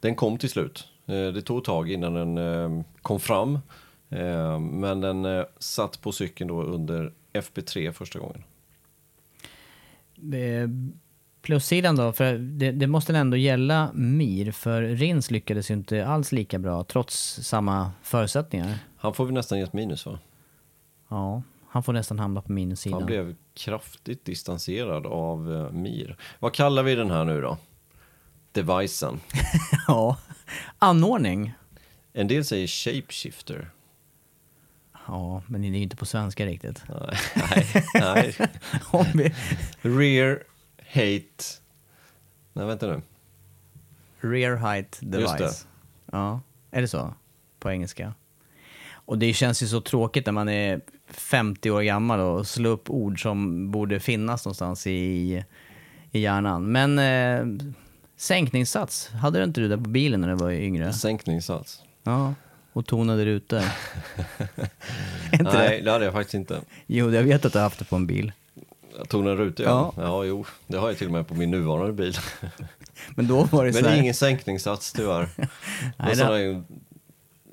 Den 0.00 0.14
kom 0.14 0.38
till 0.38 0.50
slut. 0.50 0.88
Eh, 1.06 1.12
Det 1.14 1.42
tog 1.42 1.58
ett 1.58 1.64
tag 1.64 1.90
innan 1.90 2.14
den 2.14 2.38
eh, 2.38 2.84
kom 3.02 3.20
fram. 3.20 3.58
Eh, 4.10 4.58
Men 4.60 5.00
den 5.00 5.44
satt 5.58 6.00
på 6.00 6.12
cykeln 6.12 6.48
då 6.48 6.62
under 6.62 7.12
FP3 7.34 7.92
första 7.92 8.18
gången. 8.18 8.44
Plussidan 11.42 11.96
då, 11.96 12.12
för 12.12 12.34
det, 12.34 12.72
det 12.72 12.86
måste 12.86 13.16
ändå 13.16 13.36
gälla 13.36 13.90
Mir, 13.94 14.52
för 14.52 14.82
Rins 14.82 15.30
lyckades 15.30 15.70
ju 15.70 15.74
inte 15.74 16.06
alls 16.06 16.32
lika 16.32 16.58
bra 16.58 16.84
trots 16.84 17.40
samma 17.42 17.92
förutsättningar. 18.02 18.78
Han 18.96 19.14
får 19.14 19.26
vi 19.26 19.32
nästan 19.32 19.58
ge 19.58 19.64
ett 19.64 19.72
minus 19.72 20.06
va? 20.06 20.18
Ja, 21.08 21.42
han 21.68 21.82
får 21.82 21.92
nästan 21.92 22.18
hamna 22.18 22.42
på 22.42 22.52
minussidan. 22.52 22.98
Han 22.98 23.06
blev 23.06 23.36
kraftigt 23.54 24.24
distanserad 24.24 25.06
av 25.06 25.52
eh, 25.52 25.72
Mir. 25.72 26.16
Vad 26.38 26.54
kallar 26.54 26.82
vi 26.82 26.94
den 26.94 27.10
här 27.10 27.24
nu 27.24 27.40
då? 27.40 27.58
Devicen. 28.52 29.20
ja, 29.86 30.16
anordning. 30.78 31.52
En 32.12 32.28
del 32.28 32.44
säger 32.44 32.66
shapeshifter. 32.66 33.70
Ja, 35.06 35.42
men 35.46 35.60
det 35.62 35.66
är 35.66 35.70
ju 35.70 35.78
inte 35.78 35.96
på 35.96 36.06
svenska 36.06 36.46
riktigt. 36.46 36.82
Nej, 37.34 37.66
nej, 37.94 38.34
vi, 39.14 39.34
Rear 39.82 40.38
hate. 40.86 41.44
Nej, 42.52 42.66
vänta 42.66 42.86
nu. 42.86 43.02
rear 44.20 44.56
height 44.56 44.98
device. 45.00 45.40
Just 45.40 45.68
Ja, 46.12 46.40
är 46.70 46.80
det 46.80 46.88
så? 46.88 47.14
På 47.58 47.70
engelska. 47.70 48.14
Och 48.92 49.18
det 49.18 49.32
känns 49.32 49.62
ju 49.62 49.66
så 49.66 49.80
tråkigt 49.80 50.26
när 50.26 50.32
man 50.32 50.48
är 50.48 50.80
50 51.08 51.70
år 51.70 51.82
gammal 51.82 52.20
och 52.20 52.46
slår 52.46 52.70
upp 52.70 52.90
ord 52.90 53.22
som 53.22 53.70
borde 53.70 54.00
finnas 54.00 54.44
någonstans 54.44 54.86
i, 54.86 55.44
i 56.10 56.20
hjärnan. 56.20 56.72
Men 56.72 56.98
eh, 56.98 57.66
sänkningssats, 58.16 59.08
hade 59.08 59.38
du 59.38 59.44
inte 59.44 59.60
du 59.60 59.68
det 59.68 59.78
på 59.78 59.88
bilen 59.90 60.20
när 60.20 60.28
du 60.28 60.34
var 60.34 60.50
yngre? 60.50 60.92
Sänkningssats. 60.92 61.82
Ja, 62.02 62.34
och 62.74 62.86
tonade 62.86 63.24
rutor. 63.24 63.60
Inte 65.32 65.44
Nej, 65.44 65.78
det? 65.78 65.84
det 65.84 65.90
hade 65.90 66.04
jag 66.04 66.14
faktiskt 66.14 66.34
inte. 66.34 66.60
Jo, 66.86 67.10
jag 67.10 67.22
vet 67.22 67.44
att 67.44 67.52
du 67.52 67.58
har 67.58 67.64
haft 67.64 67.78
det 67.78 67.84
på 67.84 67.96
en 67.96 68.06
bil. 68.06 68.32
En 69.12 69.36
ruta, 69.36 69.62
ja. 69.62 69.92
Ja. 69.96 70.02
ja. 70.02 70.24
jo. 70.24 70.44
Det 70.66 70.76
har 70.76 70.88
jag 70.88 70.98
till 70.98 71.06
och 71.06 71.12
med 71.12 71.28
på 71.28 71.34
min 71.34 71.50
nuvarande 71.50 71.92
bil. 71.92 72.16
Men 73.16 73.26
då 73.28 73.44
var 73.44 73.64
det 73.64 73.72
Men 73.72 73.74
så 73.74 73.80
det 73.80 73.86
är 73.88 73.92
här, 73.92 74.00
ingen 74.00 74.14
sänkningssats 74.14 74.92
tyvärr. 74.92 75.28
var 75.98 76.30
det- 76.32 76.42
ju, 76.42 76.62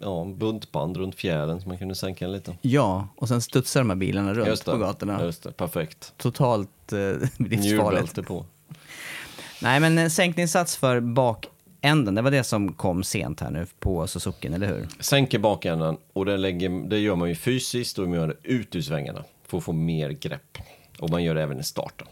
ja, 0.01 0.25
buntband 0.35 0.97
runt 0.97 1.15
fjälen 1.15 1.61
så 1.61 1.67
man 1.67 1.77
kunde 1.77 1.95
sänka 1.95 2.25
den 2.25 2.31
lite. 2.31 2.57
Ja, 2.61 3.07
och 3.15 3.27
sen 3.27 3.41
studsar 3.41 3.79
de 3.79 3.89
här 3.89 3.97
bilarna 3.97 4.33
runt 4.33 4.47
Just 4.47 4.65
det. 4.65 4.71
på 4.71 4.77
gatorna. 4.77 5.23
Just 5.23 5.43
det, 5.43 5.51
perfekt. 5.51 6.13
Totalt 6.17 6.93
eh, 6.93 6.97
livsfarligt. 6.99 7.63
Njurbälte 7.63 8.23
på. 8.23 8.45
Nej, 9.61 9.79
men 9.79 9.97
en 9.97 10.11
sänkningssats 10.11 10.75
för 10.77 10.99
bakänden, 11.81 12.15
det 12.15 12.21
var 12.21 12.31
det 12.31 12.43
som 12.43 12.73
kom 12.73 13.03
sent 13.03 13.39
här 13.39 13.51
nu 13.51 13.65
på 13.79 14.07
Suzuki, 14.07 14.47
eller 14.47 14.67
hur? 14.67 14.87
Sänker 14.99 15.39
bakänden 15.39 15.97
och 16.13 16.25
det, 16.25 16.37
lägger, 16.37 16.89
det 16.89 16.99
gör 16.99 17.15
man 17.15 17.29
ju 17.29 17.35
fysiskt 17.35 17.99
och 17.99 18.07
man 18.09 18.17
gör 18.17 18.27
det 18.27 18.35
ut 18.43 18.75
ur 18.75 18.81
svängarna 18.81 19.23
för 19.47 19.57
att 19.57 19.63
få 19.63 19.73
mer 19.73 20.09
grepp. 20.09 20.57
Och 20.99 21.09
man 21.09 21.23
gör 21.23 21.35
det 21.35 21.41
även 21.41 21.59
i 21.59 21.63
starten. 21.63 22.07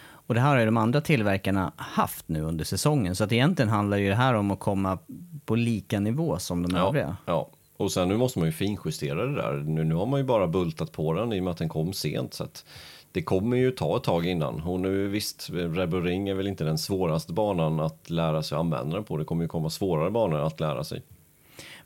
Och 0.00 0.34
det 0.34 0.40
här 0.40 0.48
har 0.48 0.58
ju 0.58 0.64
de 0.66 0.76
andra 0.76 1.00
tillverkarna 1.00 1.72
haft 1.76 2.28
nu 2.28 2.42
under 2.42 2.64
säsongen, 2.64 3.16
så 3.16 3.24
att 3.24 3.32
egentligen 3.32 3.68
handlar 3.68 3.96
ju 3.96 4.08
det 4.08 4.14
här 4.14 4.34
om 4.34 4.50
att 4.50 4.58
komma 4.60 4.98
på 5.44 5.54
lika 5.54 6.00
nivå 6.00 6.38
som 6.38 6.62
de 6.68 6.76
Ja, 6.76 6.88
övriga. 6.88 7.16
ja. 7.26 7.48
Och 7.76 7.92
sen 7.92 8.08
nu 8.08 8.16
måste 8.16 8.38
man 8.38 8.48
ju 8.48 8.52
finjustera 8.52 9.26
det 9.26 9.34
där. 9.34 9.52
Nu, 9.52 9.84
nu 9.84 9.94
har 9.94 10.06
man 10.06 10.20
ju 10.20 10.26
bara 10.26 10.46
bultat 10.46 10.92
på 10.92 11.12
den 11.12 11.32
i 11.32 11.40
och 11.40 11.44
med 11.44 11.50
att 11.50 11.58
den 11.58 11.68
kom 11.68 11.92
sent. 11.92 12.34
Så 12.34 12.44
att 12.44 12.64
det 13.12 13.22
kommer 13.22 13.56
ju 13.56 13.70
ta 13.70 13.96
ett 13.96 14.02
tag 14.02 14.26
innan. 14.26 14.60
Och 14.60 14.80
nu 14.80 15.08
visst, 15.08 15.50
Red 15.52 15.88
Bull 15.88 16.02
Ring 16.04 16.28
är 16.28 16.34
väl 16.34 16.46
inte 16.46 16.64
den 16.64 16.78
svåraste 16.78 17.32
banan 17.32 17.80
att 17.80 18.10
lära 18.10 18.42
sig 18.42 18.58
använda 18.58 18.94
den 18.96 19.04
på. 19.04 19.16
Det 19.16 19.24
kommer 19.24 19.44
ju 19.44 19.48
komma 19.48 19.70
svårare 19.70 20.10
banor 20.10 20.38
att 20.40 20.60
lära 20.60 20.84
sig. 20.84 21.02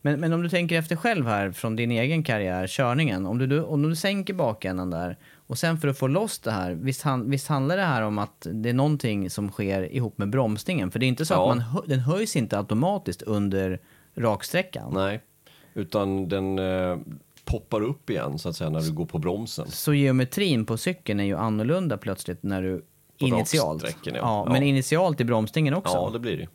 Men, 0.05 0.21
men 0.21 0.33
om 0.33 0.43
du 0.43 0.49
tänker 0.49 0.79
efter 0.79 0.97
själv 0.97 1.27
här 1.27 1.51
från 1.51 1.77
din 1.77 1.91
egen 1.91 2.23
karriär, 2.23 2.67
körningen. 2.67 3.27
Om 3.27 3.39
du, 3.39 3.63
om 3.63 3.83
du 3.83 3.97
sänker 3.97 4.35
bakänden 4.35 4.91
där 4.91 5.17
och 5.47 5.59
sen 5.59 5.79
för 5.79 5.89
att 5.89 5.99
få 5.99 6.07
loss 6.07 6.39
det 6.39 6.51
här, 6.51 6.73
visst, 6.73 7.03
han, 7.03 7.31
visst 7.31 7.49
handlar 7.49 7.77
det 7.77 7.83
här 7.83 8.03
om 8.03 8.19
att 8.19 8.47
det 8.53 8.69
är 8.69 8.73
någonting 8.75 9.31
som 9.31 9.51
sker 9.51 9.93
ihop 9.95 10.19
med 10.19 10.31
bromsningen? 10.31 10.91
För 10.91 10.99
det 10.99 11.07
är 11.07 11.09
inte 11.09 11.27
så 11.27 11.35
Ja. 11.35 11.43
att 11.51 11.57
man, 11.57 11.61
hö- 11.61 11.81
den 11.87 11.99
höjs 12.01 12.37
inte 12.37 12.59
automatiskt 12.59 13.23
under 13.23 13.79
raksträckan. 14.15 14.93
Nej, 14.95 15.21
utan 15.75 16.29
den 16.29 16.59
eh, 16.59 16.97
poppar 17.53 17.81
upp 17.81 18.11
igen 18.11 18.39
så 18.39 18.49
att 18.49 18.57
säga 18.57 18.71
när 18.71 18.81
du 18.81 18.93
går 18.93 19.07
på 19.07 19.19
bromsen. 19.19 19.71
Så 19.71 19.95
geometrin 19.95 20.67
på 20.67 20.77
cykeln 20.77 21.21
är 21.21 21.25
ju 21.25 21.37
annorlunda 21.37 21.97
plötsligt 21.97 22.43
när 22.43 22.63
du 22.63 22.85
På 23.19 23.27
initialt. 23.27 23.85
ja. 23.85 23.91
ja. 24.05 24.13
Ja. 24.15 24.47
Men 24.53 24.63
initialt 24.63 25.21
i 25.21 25.25
bromsningen 25.25 25.75
också. 25.75 25.95
Ja, 25.95 26.11
det 26.13 26.19
blir 26.19 26.37
det. 26.37 26.49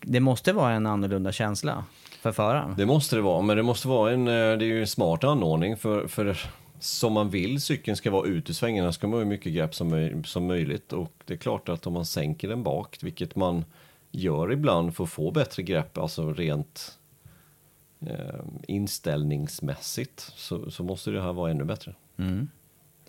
Det 0.00 0.20
måste 0.20 0.52
vara 0.52 0.72
en 0.72 0.86
annorlunda 0.86 1.32
känsla 1.32 1.84
för 2.20 2.32
föraren. 2.32 2.74
Det 2.76 2.86
måste 2.86 3.16
det 3.16 3.22
vara, 3.22 3.42
men 3.42 3.56
det 3.56 3.62
måste 3.62 3.88
vara 3.88 4.12
en, 4.12 4.28
eh, 4.28 4.32
det 4.32 4.64
är 4.64 4.68
ju 4.68 4.80
en 4.80 4.86
smart 4.86 5.24
anordning 5.24 5.76
för, 5.76 6.06
för 6.06 6.38
som 6.80 7.12
man 7.12 7.30
vill 7.30 7.60
cykeln 7.60 7.96
ska 7.96 8.10
vara 8.10 8.26
ut 8.26 8.50
ur 8.50 8.54
svängarna 8.54 8.92
ska 8.92 9.06
man 9.06 9.14
ha 9.14 9.18
hur 9.18 9.28
mycket 9.30 9.52
grepp 9.52 9.74
som, 9.74 10.22
som 10.26 10.46
möjligt 10.46 10.92
och 10.92 11.12
det 11.24 11.34
är 11.34 11.38
klart 11.38 11.68
att 11.68 11.86
om 11.86 11.92
man 11.92 12.06
sänker 12.06 12.48
den 12.48 12.62
bak, 12.62 12.98
vilket 13.02 13.36
man 13.36 13.64
gör 14.10 14.52
ibland 14.52 14.96
för 14.96 15.04
att 15.04 15.10
få 15.10 15.30
bättre 15.30 15.62
grepp, 15.62 15.98
alltså 15.98 16.32
rent 16.32 16.98
eh, 18.06 18.40
inställningsmässigt, 18.68 20.20
så, 20.36 20.70
så 20.70 20.82
måste 20.84 21.10
det 21.10 21.22
här 21.22 21.32
vara 21.32 21.50
ännu 21.50 21.64
bättre. 21.64 21.94
Mm. 22.16 22.48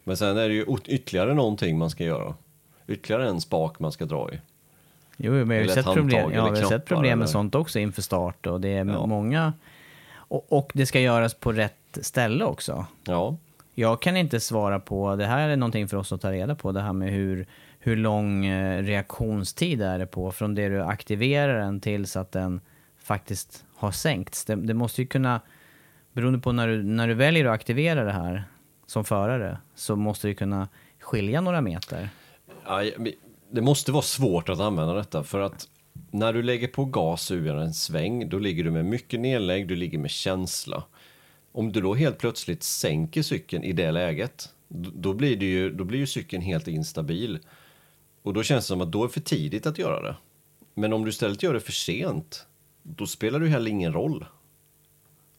Men 0.04 0.18
sen 0.18 0.38
är 0.38 0.50
det 0.50 0.54
ju 0.56 0.66
ytterligare 0.86 1.34
någonting 1.34 1.78
man 1.78 1.90
ska 1.90 2.04
göra. 2.04 2.34
Ytterligare 2.88 3.30
en 3.30 3.42
spak 3.42 3.80
man 3.80 3.92
ska 3.92 4.06
dra 4.06 4.30
i. 4.34 4.40
Jo, 5.18 5.32
men 5.32 5.48
vi 5.50 5.58
har 5.58 5.68
sett 5.68 5.78
ett 5.78 5.94
problem, 5.94 6.32
ja, 6.34 6.50
vi 6.50 6.60
har 6.60 6.70
sett 6.70 6.86
problem 6.86 7.20
med 7.20 7.24
eller- 7.26 7.32
sånt 7.32 7.56
också 7.56 7.80
inför 7.80 8.02
start 8.02 8.48
och 8.48 8.62
det 8.62 8.70
är 8.70 8.86
Ja. 8.86 9.06
många... 9.06 9.54
Och, 10.14 10.46
och 10.54 10.72
det 10.74 10.86
ska 10.86 11.00
göras 11.00 11.34
på 11.34 11.52
rätt 11.52 11.98
ställe 12.02 12.46
också. 12.46 12.86
Ja, 13.04 13.38
Jag 13.76 14.02
kan 14.02 14.18
inte 14.18 14.40
svara 14.40 14.80
på, 14.80 15.16
det 15.16 15.26
här 15.26 15.50
är 15.50 15.56
någonting 15.56 15.88
för 15.88 15.98
oss 15.98 16.12
att 16.12 16.22
ta 16.22 16.32
reda 16.32 16.56
på, 16.56 16.72
det 16.72 16.82
här 16.82 16.94
med 16.94 17.10
hur, 17.10 17.46
hur 17.80 17.96
lång 17.96 18.46
eh, 18.46 18.84
reaktionstid 18.84 19.82
är 19.82 20.00
det 20.00 20.06
på 20.06 20.32
från 20.32 20.56
det 20.56 20.70
du 20.70 20.84
aktiverar 20.84 21.60
den 21.60 21.80
tills 21.80 22.16
att 22.16 22.32
den 22.32 22.62
faktiskt 23.04 23.66
har 23.84 23.92
sänkts. 23.92 24.46
Det, 24.46 24.56
det 24.56 24.74
måste 24.74 25.02
ju 25.02 25.08
kunna, 25.08 25.42
beroende 26.14 26.40
på 26.40 26.52
när 26.52 26.68
du, 26.68 26.84
när 26.84 27.08
du 27.08 27.14
väljer 27.14 27.46
att 27.46 27.54
aktivera 27.54 28.04
det 28.04 28.12
här 28.12 28.44
som 28.86 29.06
förare, 29.06 29.58
så 29.76 29.96
måste 29.96 30.28
det 30.28 30.34
kunna 30.34 30.68
skilja 31.00 31.42
några 31.42 31.62
meter. 31.62 32.10
Ja, 32.66 32.84
det 33.52 33.62
måste 33.62 33.92
vara 33.92 34.04
svårt 34.04 34.50
att 34.50 34.60
använda 34.60 34.94
detta 34.94 35.24
för 35.24 35.40
att 35.40 35.68
när 36.12 36.34
du 36.34 36.44
lägger 36.44 36.68
på 36.68 36.86
gas 36.86 37.32
ur 37.32 37.56
en 37.56 37.74
sväng, 37.74 38.30
då 38.30 38.40
ligger 38.40 38.64
du 38.64 38.72
med 38.72 38.86
mycket 38.86 39.20
nedlägg, 39.20 39.68
du 39.68 39.76
ligger 39.76 39.98
med 39.98 40.10
känsla. 40.10 40.84
Om 41.52 41.72
du 41.72 41.82
då 41.82 41.94
helt 41.94 42.18
plötsligt 42.18 42.64
sänker 42.64 43.22
cykeln 43.22 43.64
i 43.64 43.74
det 43.74 43.92
läget, 43.92 44.50
då 44.94 45.14
blir, 45.14 45.38
det 45.38 45.46
ju, 45.46 45.70
då 45.74 45.84
blir 45.84 46.00
ju 46.00 46.08
cykeln 46.08 46.44
helt 46.44 46.68
instabil. 46.68 47.40
Och 48.22 48.34
då 48.34 48.44
känns 48.44 48.66
det 48.66 48.68
som 48.68 48.82
att 48.82 48.92
då 48.92 49.04
är 49.04 49.08
det 49.08 49.14
för 49.14 49.20
tidigt 49.20 49.66
att 49.66 49.78
göra 49.78 50.02
det. 50.02 50.16
Men 50.76 50.94
om 50.94 51.04
du 51.04 51.10
istället 51.10 51.44
gör 51.44 51.54
det 51.54 51.60
för 51.60 51.72
sent, 51.72 52.48
då 52.84 53.08
spelar 53.08 53.40
det 53.40 53.46
ju 53.46 53.52
heller 53.52 53.72
ingen 53.72 53.94
roll. 53.94 54.26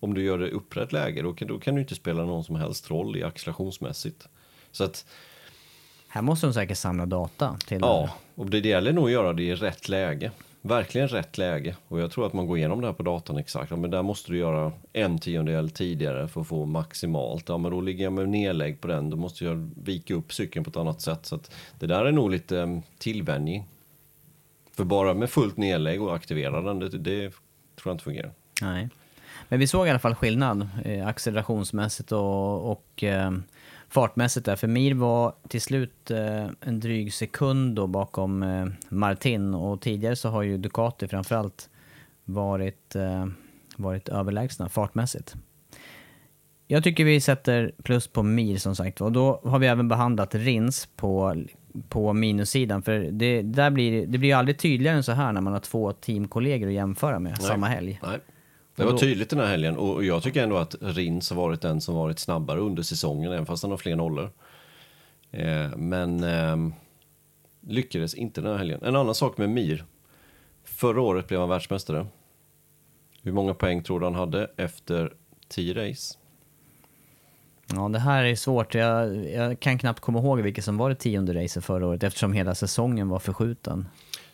Om 0.01 0.15
du 0.15 0.23
gör 0.25 0.39
det 0.39 0.51
upprätt 0.51 0.93
läge, 0.93 1.23
då 1.23 1.33
kan, 1.33 1.49
då 1.49 1.59
kan 1.59 1.75
du 1.75 1.81
inte 1.81 1.95
spela 1.95 2.25
någon 2.25 2.45
som 2.45 2.57
helst 2.57 2.91
roll 2.91 3.17
i 3.17 3.23
accelerationsmässigt. 3.23 4.29
Så 4.71 4.85
att 4.85 5.07
Här 6.09 6.23
måste 6.23 6.47
de 6.47 6.53
säkert 6.55 6.79
samla 6.79 7.07
data 7.07 7.57
till 7.67 7.81
det 7.81 7.87
Ja, 7.87 8.01
här. 8.01 8.11
och 8.35 8.47
det 8.51 8.59
gäller 8.59 8.93
nog 8.93 9.05
att 9.05 9.11
göra 9.13 9.33
det 9.33 9.43
i 9.43 9.55
rätt 9.55 9.89
läge. 9.89 10.31
Verkligen 10.61 11.09
rätt 11.09 11.39
läge. 11.39 11.77
Och 11.89 12.01
jag 12.01 12.11
tror 12.11 12.27
att 12.27 12.33
man 12.33 12.47
går 12.47 12.59
igenom 12.59 12.81
det 12.81 12.87
här 12.87 12.95
på 12.95 13.03
datan 13.03 13.37
exakt. 13.37 13.71
Ja, 13.71 13.77
men 13.77 13.91
där 13.91 14.03
måste 14.03 14.33
du 14.33 14.39
göra 14.39 14.73
en 14.93 15.19
tiondel 15.19 15.71
tidigare 15.71 16.29
för 16.29 16.41
att 16.41 16.47
få 16.47 16.65
maximalt. 16.67 17.49
Ja, 17.49 17.59
men 17.59 17.71
då 17.71 17.81
ligger 17.81 18.05
jag 18.05 18.13
med 18.13 18.29
nedlägg 18.29 18.81
på 18.81 18.89
den. 18.89 19.11
Då 19.11 19.17
måste 19.17 19.45
jag 19.45 19.71
vika 19.85 20.15
upp 20.15 20.33
cykeln 20.33 20.65
på 20.65 20.71
ett 20.71 20.77
annat 20.77 21.01
sätt. 21.01 21.27
Så 21.27 21.35
att 21.35 21.51
det 21.79 21.87
där 21.87 22.05
är 22.05 22.13
nog 22.13 22.31
lite 22.31 22.57
um, 22.57 22.83
tillvänjning. 22.99 23.65
För 24.77 24.85
bara 24.85 25.15
med 25.15 25.31
fullt 25.31 25.57
nedlägg 25.57 26.03
och 26.03 26.15
aktivera 26.15 26.61
den, 26.63 26.79
det, 26.79 26.89
det 26.89 27.31
tror 27.31 27.41
jag 27.85 27.95
inte 27.95 28.05
fungerar. 28.05 28.33
Nej. 28.63 28.89
Men 29.49 29.59
vi 29.59 29.67
såg 29.67 29.87
i 29.87 29.91
alla 29.91 29.99
fall 29.99 30.15
skillnad 30.15 30.69
eh, 30.85 31.07
accelerationsmässigt 31.07 32.13
och, 32.13 32.71
och 32.73 33.05
eh, 33.05 33.33
fartmässigt 33.89 34.47
där. 34.47 34.57
För 34.57 34.69
Mir 34.69 34.95
var 34.95 35.35
till 35.49 35.61
slut 35.61 36.11
eh, 36.11 36.47
en 36.61 36.81
dryg 36.81 37.15
sekund 37.15 37.77
då 37.77 37.87
bakom 37.87 38.43
eh, 38.43 38.67
Martin 38.89 39.55
och 39.55 39.81
tidigare 39.81 40.17
så 40.17 40.29
har 40.29 40.43
ju 40.43 40.59
Ducati 40.59 41.09
framförallt 41.09 41.71
varit, 42.25 42.97
eh, 42.97 43.27
varit 43.77 44.09
överlägsna 44.09 44.69
fartmässigt. 44.69 45.35
Jag 46.67 46.85
tycker 46.85 47.05
vi 47.05 47.21
sätter 47.21 47.73
plus 47.83 48.09
på 48.09 48.23
Mir 48.23 48.57
som 48.57 48.77
sagt 48.77 49.01
och 49.01 49.13
då 49.13 49.41
har 49.45 49.59
vi 49.59 49.67
även 49.67 49.89
behandlat 49.89 50.35
Rins 50.35 50.89
på, 50.97 51.45
på 51.89 52.13
minussidan. 52.13 52.83
För 52.83 52.99
det, 52.99 53.43
där 53.43 53.71
blir, 53.71 54.07
det 54.07 54.19
blir 54.19 54.29
ju 54.29 54.35
aldrig 54.35 54.59
tydligare 54.59 54.97
än 54.97 55.03
så 55.03 55.13
här 55.13 55.33
när 55.33 55.41
man 55.41 55.53
har 55.53 55.61
två 55.61 55.93
teamkollegor 55.93 56.69
att 56.69 56.75
jämföra 56.75 57.19
med 57.19 57.33
Nej. 57.33 57.49
samma 57.49 57.67
helg. 57.67 58.01
Nej. 58.03 58.19
Det 58.77 58.85
var 58.85 58.99
tydligt 58.99 59.31
den 59.31 59.39
här 59.39 59.47
helgen 59.47 59.77
och 59.77 60.05
jag 60.05 60.23
tycker 60.23 60.43
ändå 60.43 60.57
att 60.57 60.75
Rins 60.81 61.31
har 61.31 61.37
varit 61.37 61.61
den 61.61 61.81
som 61.81 61.95
varit 61.95 62.19
snabbare 62.19 62.61
under 62.61 62.83
säsongen, 62.83 63.33
även 63.33 63.47
fast 63.47 63.63
han 63.63 63.71
har 63.71 63.79
fler 63.79 63.97
nollor. 63.97 64.31
Eh, 65.31 65.77
men 65.77 66.25
eh, 66.25 66.57
lyckades 67.61 68.15
inte 68.15 68.41
den 68.41 68.51
här 68.51 68.59
helgen. 68.59 68.81
En 68.83 68.97
annan 68.97 69.15
sak 69.15 69.39
med 69.39 69.51
Mir. 69.51 69.85
Förra 70.65 71.01
året 71.01 71.29
blev 71.29 71.41
han 71.41 71.49
världsmästare. 71.49 72.07
Hur 73.23 73.33
många 73.33 73.55
poäng 73.55 73.83
tror 73.83 74.01
du 74.01 74.07
han 74.07 74.15
hade 74.15 74.51
efter 74.57 75.13
10 75.49 75.75
race? 75.75 76.19
Ja, 77.73 77.89
det 77.89 77.99
här 77.99 78.25
är 78.25 78.35
svårt. 78.35 78.75
Jag, 78.75 79.17
jag 79.31 79.61
kan 79.61 79.79
knappt 79.79 80.01
komma 80.01 80.19
ihåg 80.19 80.41
vilket 80.41 80.65
som 80.65 80.77
var 80.77 80.89
det 80.89 80.95
tionde 80.95 81.43
racet 81.45 81.65
förra 81.65 81.87
året 81.87 82.03
eftersom 82.03 82.33
hela 82.33 82.55
säsongen 82.55 83.09
var 83.09 83.19
förskjuten. 83.19 83.89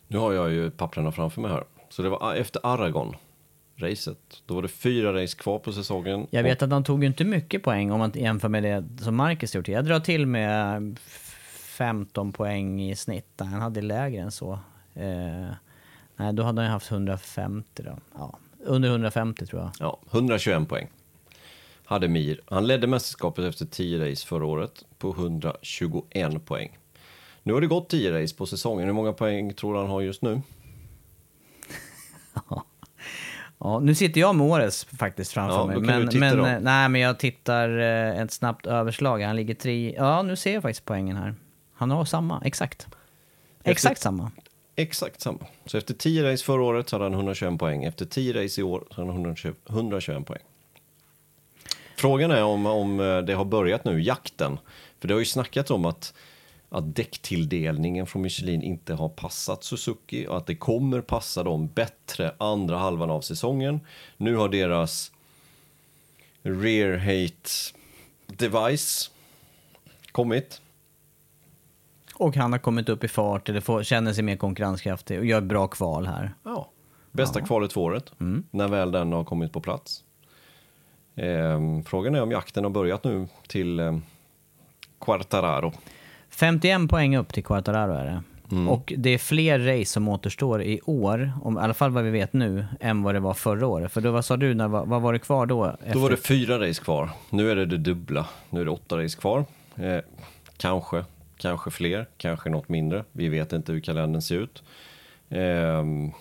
Nu 0.09 0.19
har 0.19 0.33
jag 0.33 0.51
ju 0.51 0.71
papperna 0.71 1.13
framför 1.13 1.41
mig 1.41 1.51
här. 1.51 1.65
Så 1.89 2.03
det 2.03 2.09
var 2.09 2.35
efter 2.35 2.61
Aragon-racet. 2.67 4.43
Då 4.47 4.55
var 4.55 4.63
det 4.63 4.69
fyra 4.69 5.23
race 5.23 5.37
kvar 5.37 5.59
på 5.59 5.73
säsongen. 5.73 6.27
Jag 6.31 6.43
vet 6.43 6.63
att 6.63 6.71
han 6.71 6.85
tog 6.85 7.03
ju 7.03 7.07
inte 7.07 7.25
mycket 7.25 7.63
poäng 7.63 7.91
om 7.91 7.99
man 7.99 8.13
jämför 8.15 8.49
med 8.49 8.63
det 8.63 9.05
som 9.05 9.17
Marcus 9.17 9.55
gjort. 9.55 9.69
Jag 9.69 9.85
drar 9.85 10.01
till 10.01 10.27
med 10.27 10.99
15 11.01 12.33
poäng 12.33 12.83
i 12.83 12.97
snitt. 12.97 13.35
Han 13.39 13.61
hade 13.61 13.83
lägre 13.83 14.21
än 14.23 14.31
så. 14.31 14.53
Eh, 14.95 15.51
nej, 16.17 16.33
då 16.33 16.43
hade 16.43 16.61
han 16.61 16.69
ju 16.69 16.73
haft 16.73 16.91
150 16.91 17.83
då. 17.83 17.99
Ja, 18.15 18.39
under 18.65 18.89
150 18.89 19.47
tror 19.47 19.63
jag. 19.63 19.71
Ja, 19.79 19.99
121 20.13 20.69
poäng 20.69 20.89
hade 21.91 22.09
Mir. 22.09 22.41
Han 22.47 22.67
ledde 22.67 22.87
mästerskapet 22.87 23.45
efter 23.45 23.67
10 23.67 24.11
race 24.11 24.27
förra 24.27 24.47
året 24.47 24.85
på 24.99 25.11
121 25.11 26.47
poäng. 26.47 26.79
Nu 27.43 27.53
har 27.53 27.61
det 27.61 27.67
gått 27.67 27.89
10 27.89 28.23
race 28.23 28.37
på 28.37 28.47
säsongen. 28.47 28.87
Hur 28.87 28.93
många 28.93 29.13
poäng 29.13 29.55
tror 29.55 29.77
han 29.77 29.87
har 29.87 30.01
just 30.01 30.23
nu? 30.23 30.43
Ja, 33.63 33.81
nu 33.81 33.95
sitter 33.95 34.21
jag 34.21 34.35
med 34.35 34.47
årets 34.47 34.85
faktiskt 34.85 35.33
framför 35.33 35.57
Ja, 35.57 35.67
mig. 35.67 35.81
Men, 35.81 36.09
men, 36.13 36.41
eh, 36.45 36.61
nej, 36.61 36.89
men 36.89 37.01
jag 37.01 37.19
tittar 37.19 37.79
eh, 37.79 38.21
ett 38.21 38.33
snabbt 38.33 38.67
överslag. 38.67 39.21
Han 39.21 39.37
ligger 39.37 39.55
tre... 39.55 39.95
Ja, 39.97 40.23
nu 40.23 40.37
ser 40.37 40.55
jag 40.55 40.63
faktiskt 40.63 40.85
poängen 40.85 41.17
här. 41.17 41.35
Han 41.75 41.91
har 41.91 42.05
samma, 42.05 42.43
exakt. 42.45 42.87
Exakt 43.65 44.01
samma. 44.01 44.31
Exakt 44.77 45.21
samma. 45.21 45.47
Så 45.67 45.79
efter 45.79 45.95
10 45.95 46.33
race 46.33 46.45
förra 46.45 46.63
året 46.63 46.89
så 46.89 46.97
hade 46.97 47.05
han 47.05 47.15
121 47.15 47.59
poäng. 47.59 47.85
Efter 47.85 48.05
10 48.05 48.45
race 48.45 48.61
i 48.61 48.65
år 48.65 48.85
så 48.91 48.95
hade 48.95 49.13
han 49.13 49.17
120 49.17 49.55
121 49.69 50.27
poäng. 50.27 50.43
Frågan 52.01 52.31
är 52.31 52.45
om, 52.45 52.67
om 52.67 53.01
eh, 53.01 53.19
det 53.19 53.35
har 53.35 53.45
börjat 53.45 53.85
nu, 53.85 54.03
jakten. 54.03 54.59
För 54.99 55.09
det 55.09 55.15
har 55.15 55.19
ju 55.19 55.25
snackats 55.25 55.71
om 55.71 55.85
att, 55.85 56.15
att 56.69 56.97
däcktilldelningen 56.97 58.07
från 58.07 58.23
Michelin 58.23 58.63
inte 58.63 58.95
har 58.95 59.09
passat 59.09 59.65
Suzuki 59.65 60.27
och 60.27 60.37
att 60.37 60.47
det 60.47 60.55
kommer 60.55 61.01
passa 61.01 61.43
dem 61.43 61.69
bättre 61.75 62.35
andra 62.39 62.79
halvan 62.79 63.11
av 63.11 63.21
säsongen. 63.21 63.81
Nu 64.17 64.37
har 64.37 64.49
deras 64.49 65.13
rear 66.43 66.97
hate 66.97 67.51
device 68.27 69.11
kommit. 70.13 70.61
Och 72.15 72.37
han 72.37 72.53
har 72.53 72.59
kommit 72.59 72.89
upp 72.89 73.05
i 73.05 73.09
fart 73.09 73.49
eller 73.49 73.61
får, 73.61 73.83
känner 73.83 74.13
sig 74.13 74.25
mer 74.25 74.37
konkurrenskraftig 74.37 75.19
och 75.19 75.27
gör 75.27 75.41
bra 75.41 75.67
kval 75.69 76.07
här. 76.07 76.35
Ja. 76.43 76.71
Bästa 77.13 77.41
kvalet 77.41 77.73
för 77.73 77.81
året, 77.81 78.13
när 78.51 78.69
väl 78.69 78.93
den 78.93 79.13
har 79.13 79.25
kommit 79.25 79.53
på 79.53 79.61
plats. 79.61 80.05
Ehm, 81.21 81.85
frågan 81.85 82.15
är 82.15 82.23
om 82.23 82.31
jakten 82.31 82.65
har 82.65 82.71
börjat 82.71 83.05
nu 83.05 83.27
till 83.47 83.81
eh, 83.81 83.99
Quartararo. 85.01 85.73
51 86.31 86.91
poäng 86.91 87.17
upp 87.17 87.33
till 87.33 87.45
Quartararo 87.45 87.93
är 87.93 88.05
det. 88.05 88.23
Mm. 88.53 88.69
Och 88.69 88.93
det 88.97 89.11
är 89.11 89.19
fler 89.19 89.59
race 89.59 89.93
som 89.93 90.09
återstår 90.09 90.63
i 90.63 90.81
år, 90.85 91.33
om, 91.43 91.59
i 91.59 91.61
alla 91.61 91.75
fall 91.75 91.91
vad 91.91 92.05
vi 92.05 92.11
vet 92.11 92.33
nu, 92.33 92.67
än 92.81 93.03
vad 93.03 93.15
det 93.15 93.21
var 93.21 93.35
förra 93.35 93.67
året. 93.67 93.93
För 93.93 94.01
då, 94.01 94.11
vad 94.11 94.25
sa 94.25 94.37
du, 94.37 94.55
när, 94.55 94.69
vad, 94.69 94.89
vad 94.89 95.03
var 95.03 95.13
det 95.13 95.19
kvar 95.19 95.47
då? 95.47 95.65
Efter? 95.65 95.93
Då 95.93 95.99
var 95.99 96.11
det 96.11 96.17
fyra 96.17 96.69
race 96.69 96.83
kvar. 96.83 97.11
Nu 97.31 97.51
är 97.51 97.57
det 97.57 97.67
det 97.67 97.77
dubbla. 97.77 98.27
Nu 98.51 98.61
är 98.61 98.65
det 98.65 98.71
åtta 98.71 98.99
race 98.99 99.19
kvar. 99.19 99.45
Eh, 99.77 99.99
kanske, 100.57 101.05
kanske 101.37 101.71
fler, 101.71 102.07
kanske 102.17 102.51
något 102.51 102.69
mindre. 102.69 103.05
Vi 103.13 103.29
vet 103.29 103.53
inte 103.53 103.73
hur 103.73 103.81
kalendern 103.81 104.23
ser 104.23 104.37
ut. 104.37 104.63
Ehm, 105.29 106.13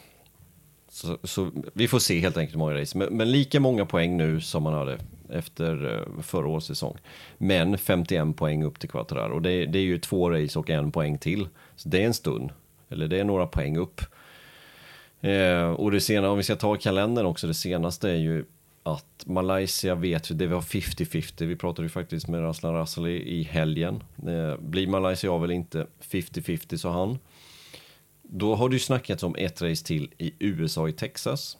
så, 0.89 1.17
så 1.23 1.51
vi 1.73 1.87
får 1.87 1.99
se 1.99 2.19
helt 2.19 2.37
enkelt 2.37 2.55
hur 2.55 2.59
många 2.59 2.81
race. 2.81 2.97
Men, 2.97 3.17
men 3.17 3.31
lika 3.31 3.59
många 3.59 3.85
poäng 3.85 4.17
nu 4.17 4.41
som 4.41 4.63
man 4.63 4.73
hade 4.73 4.97
efter 5.29 5.95
eh, 5.95 6.21
förra 6.21 6.47
årets 6.47 6.67
säsong. 6.67 6.97
Men 7.37 7.77
51 7.77 8.35
poäng 8.35 8.63
upp 8.63 8.79
till 8.79 8.89
Quattararo. 8.89 9.39
Det, 9.39 9.65
det 9.65 9.79
är 9.79 9.83
ju 9.83 9.97
två 9.97 10.29
race 10.29 10.59
och 10.59 10.69
en 10.69 10.91
poäng 10.91 11.17
till. 11.17 11.47
Så 11.75 11.89
det 11.89 12.01
är 12.01 12.05
en 12.05 12.13
stund. 12.13 12.51
Eller 12.89 13.07
det 13.07 13.19
är 13.19 13.23
några 13.23 13.47
poäng 13.47 13.77
upp. 13.77 14.01
Eh, 15.21 15.69
och 15.69 15.91
det 15.91 16.01
senare, 16.01 16.31
om 16.31 16.37
vi 16.37 16.43
ska 16.43 16.55
ta 16.55 16.75
kalendern 16.75 17.25
också, 17.25 17.47
det 17.47 17.53
senaste 17.53 18.09
är 18.09 18.15
ju 18.15 18.45
att 18.83 19.23
Malaysia 19.25 19.95
vet 19.95 20.31
vi, 20.31 20.35
det 20.35 20.47
var 20.47 20.61
50-50. 20.61 21.45
Vi 21.45 21.55
pratade 21.55 21.85
ju 21.85 21.89
faktiskt 21.89 22.27
med 22.27 22.41
Raslan 22.41 22.73
Rassali 22.73 23.39
i 23.39 23.43
helgen. 23.43 24.03
Eh, 24.27 24.57
blir 24.59 24.87
Malaysia 24.87 25.31
av 25.31 25.43
eller 25.43 25.53
inte 25.53 25.87
50-50 26.01 26.77
sa 26.77 26.91
han. 26.91 27.19
Då 28.31 28.55
har 28.55 28.69
det 28.69 28.75
ju 28.75 28.79
snackats 28.79 29.23
om 29.23 29.35
ett 29.37 29.61
race 29.61 29.85
till 29.85 30.13
i 30.17 30.33
USA 30.39 30.89
i 30.89 30.93
Texas. 30.93 31.57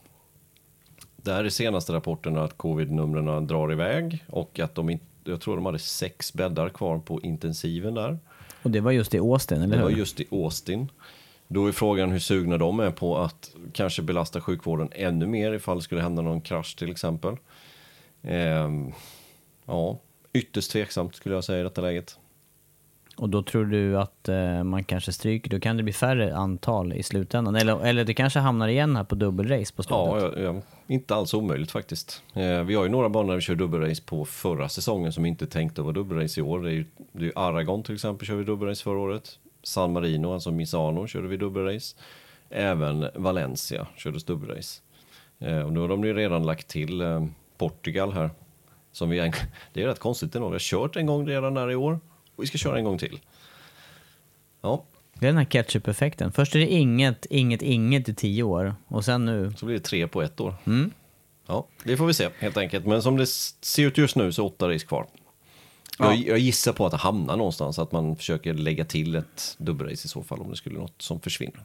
Där 1.16 1.44
är 1.44 1.48
senaste 1.48 1.92
rapporten 1.92 2.36
att 2.36 2.58
covid-numren 2.58 3.46
drar 3.46 3.72
iväg 3.72 4.24
och 4.28 4.60
att 4.60 4.74
de 4.74 4.90
inte, 4.90 5.04
jag 5.24 5.40
tror 5.40 5.56
de 5.56 5.66
hade 5.66 5.78
sex 5.78 6.32
bäddar 6.32 6.68
kvar 6.68 6.98
på 6.98 7.20
intensiven 7.20 7.94
där. 7.94 8.18
Och 8.62 8.70
det 8.70 8.80
var 8.80 8.90
just 8.90 9.14
i 9.14 9.18
Austin, 9.18 9.62
eller 9.62 9.76
Det 9.76 9.82
var 9.82 9.90
hur? 9.90 9.98
just 9.98 10.20
i 10.20 10.26
Austin. 10.30 10.88
Då 11.48 11.66
är 11.66 11.72
frågan 11.72 12.10
hur 12.10 12.18
sugna 12.18 12.58
de 12.58 12.80
är 12.80 12.90
på 12.90 13.18
att 13.18 13.54
kanske 13.72 14.02
belasta 14.02 14.40
sjukvården 14.40 14.88
ännu 14.92 15.26
mer 15.26 15.52
ifall 15.52 15.76
det 15.76 15.82
skulle 15.82 16.02
hända 16.02 16.22
någon 16.22 16.40
krasch 16.40 16.76
till 16.76 16.90
exempel. 16.90 17.36
Ehm, 18.22 18.92
ja, 19.66 19.98
ytterst 20.32 20.70
tveksamt 20.70 21.14
skulle 21.14 21.34
jag 21.34 21.44
säga 21.44 21.60
i 21.60 21.62
detta 21.62 21.80
läget. 21.80 22.18
Och 23.20 23.28
då 23.28 23.42
tror 23.42 23.64
du 23.64 23.98
att 23.98 24.28
eh, 24.28 24.64
man 24.64 24.84
kanske 24.84 25.12
stryker, 25.12 25.50
då 25.50 25.60
kan 25.60 25.76
det 25.76 25.82
bli 25.82 25.92
färre 25.92 26.36
antal 26.36 26.92
i 26.92 27.02
slutändan. 27.02 27.56
Eller, 27.56 27.86
eller 27.86 28.04
det 28.04 28.14
kanske 28.14 28.38
hamnar 28.38 28.68
igen 28.68 28.96
här 28.96 29.04
på 29.04 29.14
dubbelrace 29.14 29.74
på 29.74 29.82
slutet. 29.82 30.38
Ja, 30.38 30.42
ja, 30.42 30.60
inte 30.86 31.14
alls 31.14 31.34
omöjligt 31.34 31.70
faktiskt. 31.70 32.22
Eh, 32.34 32.62
vi 32.62 32.74
har 32.74 32.84
ju 32.84 32.88
några 32.88 33.08
banor 33.08 33.28
där 33.28 33.34
vi 33.34 33.40
kör 33.40 33.54
dubbelrace 33.54 34.02
på 34.02 34.24
förra 34.24 34.68
säsongen 34.68 35.12
som 35.12 35.26
inte 35.26 35.46
tänkte 35.46 35.82
vara 35.82 35.92
dubbelrace 35.92 36.40
i 36.40 36.42
år. 36.42 36.60
Det 36.60 36.70
är 36.70 36.72
ju 36.72 36.84
det 37.12 37.26
är 37.26 37.32
Aragon 37.36 37.82
till 37.82 37.94
exempel 37.94 38.26
kör 38.26 38.34
vi 38.34 38.44
dubbelrace 38.44 38.82
förra 38.82 38.98
året. 38.98 39.38
San 39.62 39.92
Marino, 39.92 40.32
alltså 40.32 40.50
Misano, 40.50 41.06
körde 41.06 41.28
vi 41.28 41.36
dubbelrace. 41.36 41.96
Även 42.50 43.06
Valencia 43.14 43.86
kördes 43.96 44.24
dubbelrace. 44.24 44.80
Eh, 45.38 45.60
och 45.60 45.72
nu 45.72 45.80
har 45.80 45.88
de 45.88 46.04
ju 46.04 46.14
redan 46.14 46.46
lagt 46.46 46.68
till 46.68 47.00
eh, 47.00 47.26
Portugal 47.58 48.12
här. 48.12 48.30
Som 48.92 49.10
vi, 49.10 49.18
det 49.72 49.82
är 49.82 49.86
rätt 49.86 49.98
konstigt 49.98 50.34
ändå. 50.34 50.48
Vi 50.48 50.54
har 50.54 50.58
kört 50.58 50.96
en 50.96 51.06
gång 51.06 51.28
redan 51.28 51.54
där 51.54 51.70
i 51.70 51.76
år 51.76 52.00
vi 52.40 52.46
ska 52.46 52.58
köra 52.58 52.78
en 52.78 52.84
gång 52.84 52.98
till. 52.98 53.20
Ja, 54.62 54.84
Det 55.14 55.26
är 55.26 55.28
den 55.28 55.38
här 55.38 55.44
ketchup-effekten. 55.44 56.32
Först 56.32 56.54
är 56.54 56.58
det 56.58 56.66
inget, 56.66 57.26
inget, 57.26 57.62
inget 57.62 58.08
i 58.08 58.14
tio 58.14 58.42
år. 58.42 58.74
Och 58.86 59.04
sen 59.04 59.24
nu. 59.24 59.52
så 59.56 59.66
blir 59.66 59.76
det 59.76 59.84
tre 59.84 60.08
på 60.08 60.22
ett 60.22 60.40
år. 60.40 60.54
Mm. 60.66 60.90
Ja, 61.46 61.66
det 61.84 61.96
får 61.96 62.06
vi 62.06 62.14
se 62.14 62.28
helt 62.38 62.56
enkelt. 62.56 62.86
Men 62.86 63.02
som 63.02 63.16
det 63.16 63.26
ser 63.26 63.86
ut 63.86 63.98
just 63.98 64.16
nu 64.16 64.32
så 64.32 64.42
är 64.42 64.46
åtta 64.46 64.68
race 64.68 64.86
kvar. 64.86 65.06
Jag, 65.98 66.16
jag 66.16 66.38
gissar 66.38 66.72
på 66.72 66.86
att 66.86 66.90
det 66.90 66.96
hamnar 66.96 67.36
någonstans, 67.36 67.78
att 67.78 67.92
man 67.92 68.16
försöker 68.16 68.54
lägga 68.54 68.84
till 68.84 69.14
ett 69.14 69.54
dubbelrace 69.58 70.06
i 70.06 70.08
så 70.08 70.22
fall 70.22 70.40
om 70.40 70.50
det 70.50 70.56
skulle 70.56 70.78
något 70.78 71.02
som 71.02 71.20
försvinner. 71.20 71.62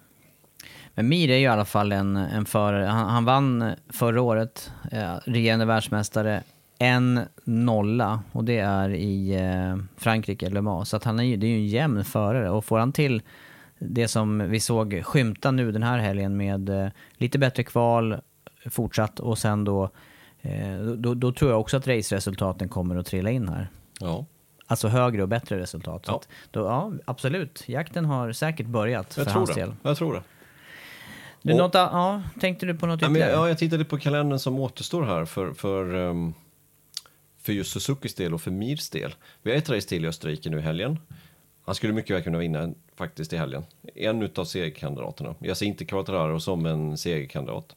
Men 0.94 1.08
Mir 1.08 1.30
är 1.30 1.38
ju 1.38 1.44
i 1.44 1.48
alla 1.48 1.66
fall 1.66 1.92
en, 1.92 2.16
en 2.16 2.46
förare. 2.46 2.86
Han, 2.86 3.10
han 3.10 3.26
vann 3.26 3.74
förra 3.90 4.22
året, 4.22 4.72
eh, 4.92 5.16
regerande 5.26 5.66
världsmästare, 5.66 6.44
en 6.80 7.20
nolla. 7.44 8.24
Och 8.32 8.44
det 8.44 8.58
är 8.58 8.90
i 8.90 9.36
eh, 9.36 9.78
Frankrike, 9.98 10.50
Le 10.50 10.62
Mans. 10.62 10.90
Så 10.90 10.98
att 10.98 11.04
han 11.04 11.20
är 11.20 11.24
ju, 11.24 11.38
det 11.38 11.48
är 11.48 11.50
ju 11.50 11.56
en 11.58 11.68
jämn 11.68 12.04
förare. 12.06 12.50
Och 12.50 12.66
får 12.66 12.80
han 12.80 12.92
till 12.92 13.22
det 13.80 14.08
som 14.08 14.50
vi 14.50 14.60
såg 14.60 15.02
skymta 15.06 15.52
nu 15.52 15.72
den 15.72 15.84
här 15.84 15.98
helgen 16.00 16.38
med 16.38 16.70
eh, 16.70 16.88
lite 17.14 17.40
bättre 17.40 17.64
kval 17.64 18.18
fortsatt 18.70 19.20
och 19.20 19.38
sen 19.38 19.64
då, 19.64 19.90
eh, 20.42 20.78
då, 20.98 21.14
då 21.14 21.32
tror 21.32 21.52
jag 21.52 21.60
också 21.60 21.78
att 21.78 21.88
raceresultaten 21.88 22.70
kommer 22.70 22.96
att 22.96 23.06
trilla 23.06 23.30
in 23.30 23.50
här. 23.50 23.68
Ja, 24.00 24.26
Alltså 24.68 24.88
högre 24.88 25.22
och 25.22 25.30
bättre 25.30 25.60
resultat. 25.60 26.04
Ja. 26.08 26.22
då, 26.52 26.60
ja, 26.60 26.92
absolut. 27.06 27.64
Jakten 27.68 28.06
har 28.06 28.32
säkert 28.32 28.68
börjat 28.68 29.14
jag 29.18 29.26
för 29.26 29.32
tror 29.32 29.40
hans 29.40 29.54
det. 29.56 29.62
del. 29.62 29.74
Jag 29.84 29.98
tror 29.98 30.14
det. 30.14 30.22
Du, 31.42 31.52
Och- 31.54 31.58
något, 31.60 31.74
ja, 31.74 32.22
tänkte 32.42 32.66
du 32.66 32.76
på 32.76 32.86
något 32.86 33.02
ytterligare? 33.02 33.32
ja, 33.32 33.48
jag 33.48 33.58
tittade 33.58 33.86
på 33.86 33.98
kalendern 33.98 34.40
som 34.40 34.60
återstår 34.60 35.04
här 35.04 35.26
för, 35.26 35.54
för, 35.54 36.10
ehm, 36.10 36.34
för 37.46 37.54
just 37.54 37.72
Suzukis 37.72 38.16
del 38.16 38.34
och 38.34 38.42
för 38.42 38.52
Mirs 38.52 38.90
del. 38.90 39.16
Vi 39.42 39.52
har 39.52 39.58
ett 39.58 39.70
race 39.70 39.88
till 39.88 40.06
i 40.06 40.08
Österrike 40.08 40.50
nu 40.50 40.58
i 40.58 40.62
helgen. 40.62 41.00
Han 41.62 41.76
skulle 41.76 41.94
mycket 41.94 42.16
väl 42.16 42.24
kunna 42.24 42.38
vinna 42.38 42.74
faktiskt 42.96 43.34
i 43.34 43.38
helgen. 43.38 43.64
En 43.96 44.22
utav 44.22 44.46
segerkandidaterna. 44.46 45.36
Jag 45.40 45.58
ser 45.58 45.66
inte 45.66 45.86
Quattararo 45.86 46.40
som 46.40 46.66
en 46.66 46.98
segerkandidat. 46.98 47.76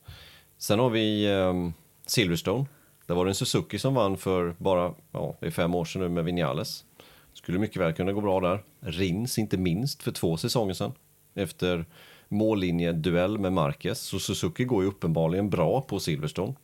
Sen 0.59 0.79
har 0.79 0.91
vi 0.91 1.25
eh, 1.25 1.71
Silverstone 2.07 2.67
Där 3.07 3.15
var 3.15 3.25
det 3.25 3.31
en 3.31 3.35
Suzuki 3.35 3.79
som 3.79 3.95
vann 3.95 4.17
för 4.17 4.55
bara 4.59 4.95
ja, 5.13 5.37
det 5.41 5.47
är 5.47 5.51
fem 5.51 5.75
år 5.75 5.85
sedan 5.85 6.03
nu 6.03 6.09
med 6.09 6.25
Vinales. 6.25 6.85
Skulle 7.33 7.59
mycket 7.59 7.83
väl 7.83 7.93
kunna 7.93 8.13
gå 8.13 8.21
bra 8.21 8.41
där. 8.41 8.63
Rins 8.81 9.39
inte 9.39 9.57
minst 9.57 10.03
för 10.03 10.13
två 10.13 10.37
säsonger 10.37 10.75
sedan. 10.75 10.93
Efter 11.35 11.87
mållinjeduell 12.29 13.39
med 13.39 13.53
Marquez. 13.53 14.01
Så 14.01 14.19
Suzuki 14.19 14.65
går 14.65 14.83
ju 14.83 14.89
uppenbarligen 14.89 15.51
bra 15.51 15.81
på 15.81 16.01
Silverstone. 16.01 16.55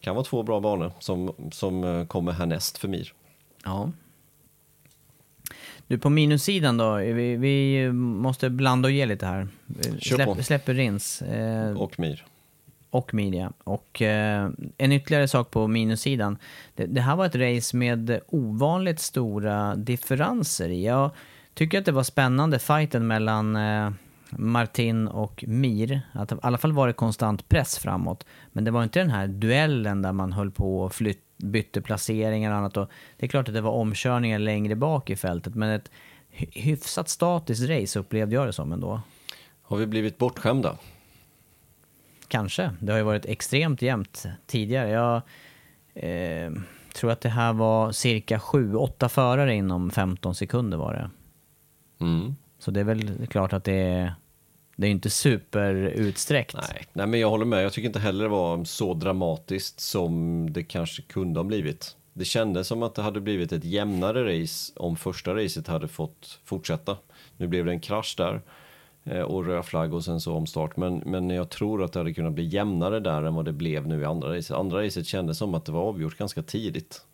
Kan 0.00 0.14
vara 0.14 0.24
två 0.24 0.42
bra 0.42 0.60
banor 0.60 0.92
som, 0.98 1.32
som 1.52 1.84
eh, 1.84 2.06
kommer 2.06 2.32
härnäst 2.32 2.78
för 2.78 2.88
Mir. 2.88 3.12
Ja. 3.64 3.90
Du, 5.86 5.98
på 5.98 6.10
minussidan 6.10 6.76
då, 6.76 6.94
vi, 6.94 7.36
vi 7.36 7.92
måste 7.92 8.50
blanda 8.50 8.86
och 8.86 8.92
ge 8.92 9.06
lite 9.06 9.26
här. 9.26 9.48
På. 9.66 10.00
Släpp, 10.00 10.44
släpper 10.44 10.74
Rins. 10.74 11.22
Eh, 11.22 11.76
Och 11.76 11.98
Mir. 11.98 12.24
och 12.90 13.14
media. 13.14 13.52
Och 13.64 14.02
eh, 14.02 14.50
en 14.78 14.92
ytterligare 14.92 15.28
sak 15.28 15.50
på 15.50 15.66
minussidan. 15.66 16.38
Det, 16.74 16.86
det 16.86 17.00
här 17.00 17.16
var 17.16 17.26
ett 17.26 17.34
race 17.34 17.76
med 17.76 18.20
ovanligt 18.26 19.00
stora 19.00 19.76
differenser 19.76 20.68
i. 20.68 20.84
Jag 20.86 21.10
tycker 21.54 21.78
att 21.78 21.84
det 21.84 21.92
var 21.92 22.02
spännande, 22.02 22.58
fighten 22.58 23.06
mellan 23.06 23.56
eh, 23.56 23.90
Martin 24.32 25.08
och 25.08 25.44
Mir. 25.46 26.00
Att 26.12 26.32
i 26.32 26.36
alla 26.42 26.58
fall 26.58 26.72
var 26.72 26.86
det 26.86 26.92
konstant 26.92 27.48
press 27.48 27.78
framåt. 27.78 28.26
Men 28.52 28.64
det 28.64 28.70
var 28.70 28.82
inte 28.82 28.98
den 28.98 29.10
här 29.10 29.26
duellen 29.26 30.02
där 30.02 30.12
man 30.12 30.32
höll 30.32 30.50
på 30.50 30.80
och 30.80 30.94
flytt, 30.94 31.22
bytte 31.36 31.80
placeringar 31.80 32.50
och 32.50 32.56
annat. 32.56 32.76
Och 32.76 32.90
det 33.16 33.26
är 33.26 33.28
klart 33.30 33.48
att 33.48 33.54
det 33.54 33.60
var 33.60 33.70
omkörningar 33.72 34.38
längre 34.38 34.76
bak 34.76 35.10
i 35.10 35.16
fältet, 35.16 35.54
men 35.54 35.70
ett 35.70 35.90
hy- 36.30 36.60
hyfsat 36.60 37.08
statiskt 37.08 37.68
race 37.68 37.98
upplevde 37.98 38.34
jag 38.34 38.46
det 38.46 38.52
som 38.52 38.72
ändå. 38.72 39.00
Har 39.62 39.76
vi 39.76 39.86
blivit 39.86 40.18
bortskämda? 40.18 40.76
Kanske. 42.28 42.70
Det 42.80 42.92
har 42.92 42.98
ju 42.98 43.04
varit 43.04 43.26
extremt 43.26 43.82
jämnt 43.82 44.26
tidigare. 44.46 44.90
Jag 44.90 45.22
eh, 45.94 46.52
tror 46.94 47.10
att 47.10 47.20
det 47.20 47.28
här 47.28 47.52
var 47.52 47.92
cirka 47.92 48.38
7-8 48.38 49.08
förare 49.08 49.54
inom 49.54 49.90
15 49.90 50.34
sekunder 50.34 50.78
var 50.78 50.92
det. 50.94 51.10
Mm. 52.04 52.36
Så 52.58 52.70
det 52.70 52.80
är 52.80 52.84
väl 52.84 53.26
klart 53.26 53.52
att 53.52 53.64
det 53.64 53.72
är, 53.72 54.14
det 54.80 54.86
är 54.86 54.90
inte 54.90 55.10
superutsträckt. 55.10 56.54
Nej, 56.54 56.86
nej, 56.92 57.06
men 57.06 57.20
jag 57.20 57.30
håller 57.30 57.44
med. 57.44 57.64
Jag 57.64 57.72
tycker 57.72 57.86
inte 57.86 57.98
heller 57.98 58.24
det 58.24 58.30
var 58.30 58.64
så 58.64 58.94
dramatiskt 58.94 59.80
som 59.80 60.46
det 60.52 60.62
kanske 60.62 61.02
kunde 61.02 61.40
ha 61.40 61.44
blivit. 61.44 61.96
Det 62.12 62.24
kändes 62.24 62.66
som 62.66 62.82
att 62.82 62.94
det 62.94 63.02
hade 63.02 63.20
blivit 63.20 63.52
ett 63.52 63.64
jämnare 63.64 64.42
race 64.42 64.72
om 64.76 64.96
första 64.96 65.34
racet 65.34 65.66
hade 65.66 65.88
fått 65.88 66.40
fortsätta. 66.44 66.96
Nu 67.36 67.46
blev 67.46 67.64
det 67.64 67.72
en 67.72 67.80
krasch 67.80 68.14
där 68.16 68.40
eh, 69.04 69.20
och 69.20 69.46
röd 69.46 69.64
flagg 69.64 69.94
och 69.94 70.04
sen 70.04 70.20
så 70.20 70.34
omstart. 70.34 70.76
Men, 70.76 70.98
men 70.98 71.30
jag 71.30 71.50
tror 71.50 71.84
att 71.84 71.92
det 71.92 72.00
hade 72.00 72.14
kunnat 72.14 72.32
bli 72.32 72.44
jämnare 72.44 73.00
där 73.00 73.22
än 73.22 73.34
vad 73.34 73.44
det 73.44 73.52
blev 73.52 73.86
nu 73.86 74.00
i 74.00 74.04
andra 74.04 74.36
racet. 74.36 74.56
Andra 74.56 74.84
racet 74.84 75.06
kändes 75.06 75.38
som 75.38 75.54
att 75.54 75.64
det 75.64 75.72
var 75.72 75.82
avgjort 75.82 76.18
ganska 76.18 76.42
tidigt. 76.42 77.04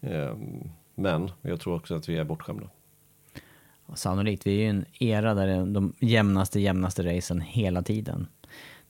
Ehm, 0.00 0.70
men 0.94 1.30
jag 1.42 1.60
tror 1.60 1.74
också 1.74 1.94
att 1.94 2.08
vi 2.08 2.16
är 2.16 2.24
bortskämda. 2.24 2.68
Sannolikt. 3.94 4.46
Vi 4.46 4.50
är 4.50 4.56
ju 4.56 4.62
i 4.62 4.66
en 4.66 4.84
era 4.98 5.34
där 5.34 5.46
det 5.46 5.52
är 5.52 5.66
de 5.66 5.92
jämnaste, 5.98 6.60
jämnaste 6.60 7.16
racen 7.16 7.40
hela 7.40 7.82
tiden. 7.82 8.26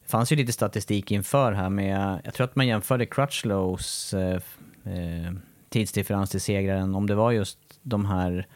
Det 0.03 0.11
fanns 0.11 0.33
ju 0.33 0.37
lite 0.37 0.53
statistik 0.53 1.11
inför 1.11 1.53
här 1.53 1.69
med, 1.69 2.21
jag 2.25 2.35
tror 2.35 2.45
att 2.45 2.57
man 2.57 2.67
jämförde 2.67 3.07
Crutchlows 3.07 4.15
eh, 4.15 4.41
eh, 4.85 5.33
tidsdifferens 5.69 6.31
till 6.31 6.41
segraren, 6.41 6.95
om 6.95 7.07
det 7.07 7.15
var 7.15 7.33
just 7.33 7.59
de 7.83 8.05
här 8.05 8.47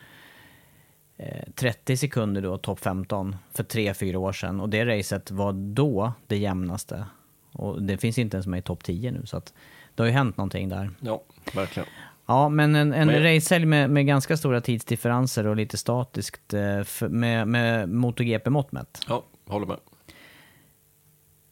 eh, 1.17 1.53
30 1.55 1.97
sekunder 1.97 2.43
då, 2.43 2.59
topp 2.59 2.81
15, 2.81 3.37
för 3.53 3.65
3-4 3.65 4.17
år 4.17 4.33
sedan. 4.33 4.61
Och 4.61 4.69
det 4.69 4.87
racet 4.87 5.31
var 5.31 5.53
då 5.53 6.13
det 6.27 6.37
jämnaste. 6.37 7.05
Och 7.53 7.83
det 7.83 7.99
finns 7.99 8.19
inte 8.19 8.37
ens 8.37 8.47
med 8.47 8.59
i 8.59 8.63
topp 8.63 8.85
10 8.85 9.11
nu, 9.11 9.27
så 9.27 9.37
att 9.37 9.53
det 9.95 10.03
har 10.03 10.09
ju 10.09 10.13
hänt 10.13 10.37
någonting 10.37 10.69
där. 10.69 10.91
Ja, 11.01 11.23
verkligen. 11.55 11.89
Ja, 12.33 12.49
men 12.49 12.75
en, 12.75 12.93
en 12.93 13.07
Men- 13.07 13.23
racehelg 13.23 13.67
med, 13.67 13.91
med 13.91 14.07
ganska 14.07 14.37
stora 14.37 14.61
tidsdifferenser 14.61 15.47
och 15.47 15.57
lite 15.57 15.77
statiskt 15.77 16.55
eh, 16.55 17.09
med, 17.09 17.49
med 17.49 17.89
MotoGP-mått 17.89 18.73
mätt. 18.73 19.01
Ja, 19.09 19.25
håller 19.47 19.67
med. 19.67 19.77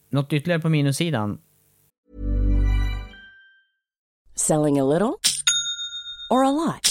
Något 0.09 0.33
ytterligare 0.33 0.61
på 0.61 0.69
minussidan? 0.69 1.37
Selling 4.35 4.79
a 4.79 4.83
little 4.83 5.13
or 6.29 6.45
a 6.45 6.51
lot? 6.51 6.90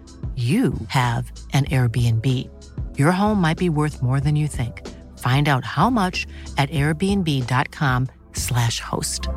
you 0.35 0.73
have 0.87 1.31
an 1.53 1.65
Airbnb. 1.65 2.25
Your 2.97 3.11
home 3.11 3.41
might 3.41 3.57
be 3.57 3.69
worth 3.69 4.01
more 4.01 4.21
than 4.21 4.35
you 4.35 4.47
think. 4.47 4.87
Find 5.17 5.49
out 5.49 5.65
how 5.65 5.89
much 5.89 6.27
at 6.57 6.69
airbnb.com/slash 6.69 8.79
host. 8.79 9.27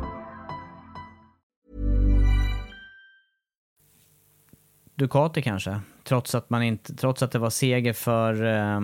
Ducati 4.95 5.41
kanske? 5.41 5.79
Trots 6.03 6.35
att, 6.35 6.49
man 6.49 6.63
inte, 6.63 6.95
trots 6.95 7.23
att 7.23 7.31
det 7.31 7.39
var 7.39 7.49
seger 7.49 7.93
för 7.93 8.43
eh, 8.43 8.81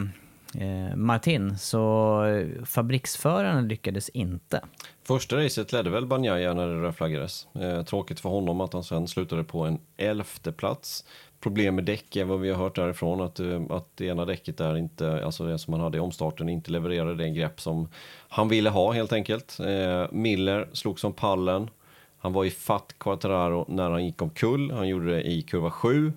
eh, 0.67 0.95
Martin, 0.95 1.57
så 1.57 2.23
fabriksföraren 2.65 3.67
lyckades 3.67 4.09
inte. 4.09 4.61
Första 5.03 5.37
racet 5.37 5.71
ledde 5.71 5.89
väl 5.89 6.05
Banjaya 6.05 6.53
när 6.53 6.67
det 6.67 6.81
rödflaggades. 6.81 7.47
Eh, 7.55 7.83
tråkigt 7.83 8.19
för 8.19 8.29
honom 8.29 8.61
att 8.61 8.73
han 8.73 8.83
sen 8.83 9.07
slutade 9.07 9.43
på 9.43 9.65
en 9.65 9.79
elfte 9.97 10.51
plats. 10.51 11.05
Problem 11.41 11.75
med 11.75 11.83
däck 11.83 12.15
är 12.15 12.25
vad 12.25 12.39
vi 12.39 12.49
har 12.49 12.57
hört 12.57 12.75
därifrån 12.75 13.21
att, 13.21 13.39
eh, 13.39 13.61
att 13.69 13.97
det 13.97 14.05
ena 14.05 14.25
däcket 14.25 14.57
där 14.57 14.77
inte, 14.77 15.25
alltså 15.25 15.43
det 15.43 15.59
som 15.59 15.73
han 15.73 15.81
hade 15.81 15.97
i 15.97 16.01
omstarten, 16.01 16.49
inte 16.49 16.71
levererade 16.71 17.15
det 17.15 17.29
grepp 17.29 17.61
som 17.61 17.87
han 18.29 18.49
ville 18.49 18.69
ha 18.69 18.91
helt 18.91 19.13
enkelt. 19.13 19.59
Eh, 19.59 20.05
Miller 20.11 20.69
slog 20.73 20.99
som 20.99 21.13
pallen. 21.13 21.69
Han 22.17 22.33
var 22.33 22.45
i 22.45 22.49
fatt 22.49 22.95
Quattararo 22.97 23.65
när 23.67 23.89
han 23.89 24.05
gick 24.05 24.21
omkull. 24.21 24.71
Han 24.71 24.87
gjorde 24.87 25.11
det 25.11 25.23
i 25.23 25.41
kurva 25.41 25.71
7. 25.71 26.13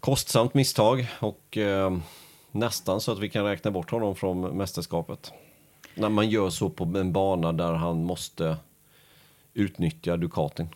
Kostsamt 0.00 0.54
misstag 0.54 1.06
och 1.20 1.56
eh, 1.56 1.98
nästan 2.50 3.00
så 3.00 3.12
att 3.12 3.18
vi 3.18 3.28
kan 3.28 3.44
räkna 3.44 3.70
bort 3.70 3.90
honom 3.90 4.14
från 4.14 4.40
mästerskapet. 4.40 5.32
När 5.94 6.08
man 6.08 6.28
gör 6.28 6.50
så 6.50 6.70
på 6.70 6.84
en 6.84 7.12
bana 7.12 7.52
där 7.52 7.72
han 7.72 8.04
måste 8.04 8.56
utnyttja 9.54 10.16
Ducatin. 10.16 10.68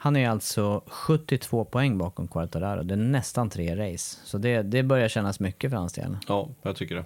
Han 0.00 0.16
är 0.16 0.28
alltså 0.28 0.82
72 0.86 1.64
poäng 1.64 1.98
bakom 1.98 2.28
Quartararo. 2.28 2.82
Det 2.82 2.94
är 2.94 2.96
nästan 2.96 3.50
tre 3.50 3.76
race. 3.76 4.18
Så 4.24 4.38
det, 4.38 4.62
det 4.62 4.82
börjar 4.82 5.08
kännas 5.08 5.40
mycket 5.40 5.70
för 5.70 5.76
hans 5.76 5.92
del. 5.92 6.16
Ja, 6.28 6.48
jag 6.62 6.76
tycker 6.76 6.94
det. 6.94 7.04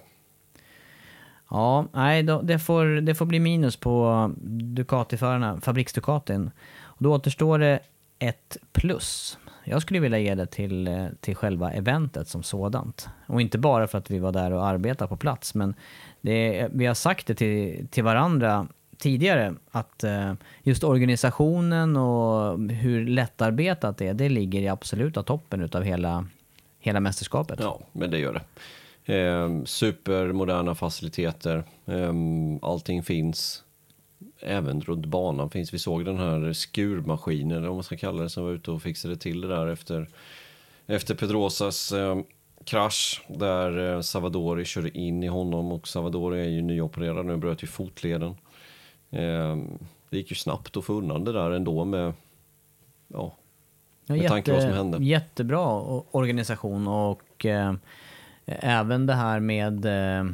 Ja, 1.49 1.87
nej, 1.93 2.23
då, 2.23 2.41
det, 2.41 2.59
får, 2.59 2.85
det 2.85 3.15
får 3.15 3.25
bli 3.25 3.39
minus 3.39 3.77
på 3.77 4.31
Ducati-förarna, 4.75 5.59
fabriks-Ducatin. 5.61 6.51
Och 6.81 7.03
då 7.03 7.13
återstår 7.13 7.59
det 7.59 7.79
ett 8.19 8.57
plus. 8.71 9.37
Jag 9.63 9.81
skulle 9.81 9.99
vilja 9.99 10.19
ge 10.19 10.35
det 10.35 10.45
till, 10.45 11.09
till 11.19 11.35
själva 11.35 11.71
eventet 11.71 12.27
som 12.27 12.43
sådant. 12.43 13.09
Och 13.27 13.41
inte 13.41 13.57
bara 13.57 13.87
för 13.87 13.97
att 13.97 14.11
vi 14.11 14.19
var 14.19 14.31
där 14.31 14.51
och 14.51 14.65
arbetade 14.65 15.09
på 15.09 15.17
plats, 15.17 15.55
men 15.55 15.75
det, 16.21 16.67
vi 16.73 16.85
har 16.85 16.93
sagt 16.93 17.27
det 17.27 17.35
till, 17.35 17.87
till 17.87 18.03
varandra 18.03 18.67
tidigare 19.03 19.55
att 19.71 20.03
eh, 20.03 20.33
just 20.63 20.83
organisationen 20.83 21.97
och 21.97 22.59
hur 22.71 23.05
lättarbetat 23.05 23.97
det 23.97 24.07
är, 24.07 24.13
det 24.13 24.29
ligger 24.29 24.61
i 24.61 24.67
absoluta 24.67 25.23
toppen 25.23 25.61
utav 25.61 25.83
hela, 25.83 26.25
hela 26.79 26.99
mästerskapet. 26.99 27.59
Ja, 27.59 27.79
men 27.91 28.11
det 28.11 28.19
gör 28.19 28.33
det. 28.33 28.43
Eh, 29.15 29.63
supermoderna 29.65 30.75
faciliteter, 30.75 31.63
eh, 31.85 32.13
allting 32.61 33.03
finns. 33.03 33.63
Även 34.39 34.81
runt 34.81 35.05
banan 35.05 35.49
finns. 35.49 35.73
Vi 35.73 35.79
såg 35.79 36.05
den 36.05 36.17
här 36.17 36.53
skurmaskinen, 36.53 37.57
eller 37.57 37.67
vad 37.67 37.75
man 37.75 37.83
ska 37.83 37.97
kalla 37.97 38.23
det, 38.23 38.29
som 38.29 38.43
var 38.43 38.51
ute 38.51 38.71
och 38.71 38.81
fixade 38.81 39.15
till 39.15 39.41
det 39.41 39.47
där 39.47 39.67
efter, 39.67 40.09
efter 40.87 41.15
Pedrosas 41.15 41.91
eh, 41.91 42.17
krasch 42.65 43.25
där 43.27 43.93
eh, 43.93 44.01
Savadori 44.01 44.65
körde 44.65 44.97
in 44.97 45.23
i 45.23 45.27
honom 45.27 45.71
och 45.71 45.87
Savadori 45.87 46.41
är 46.41 46.49
ju 46.49 46.61
nyopererad 46.61 47.25
nu, 47.25 47.37
bröt 47.37 47.63
ju 47.63 47.67
fotleden. 47.67 48.35
Eh, 49.13 49.57
det 50.09 50.17
gick 50.17 50.29
ju 50.29 50.35
snabbt 50.35 50.77
att 50.77 50.85
få 50.85 50.93
undan 50.93 51.23
det 51.23 51.31
där 51.31 51.51
ändå 51.51 51.85
med, 51.85 52.13
ja, 53.07 53.33
Ja, 54.05 54.15
med 54.15 54.27
tanke 54.27 54.51
på 54.51 54.57
vad 54.57 54.63
som 54.63 54.73
hände. 54.73 54.97
Jättebra 55.03 55.81
organisation 56.11 56.87
och 56.87 57.45
eh, 57.45 57.73
även 58.45 59.05
det 59.05 59.13
här 59.13 59.39
med 59.39 59.85
eh, 59.85 60.25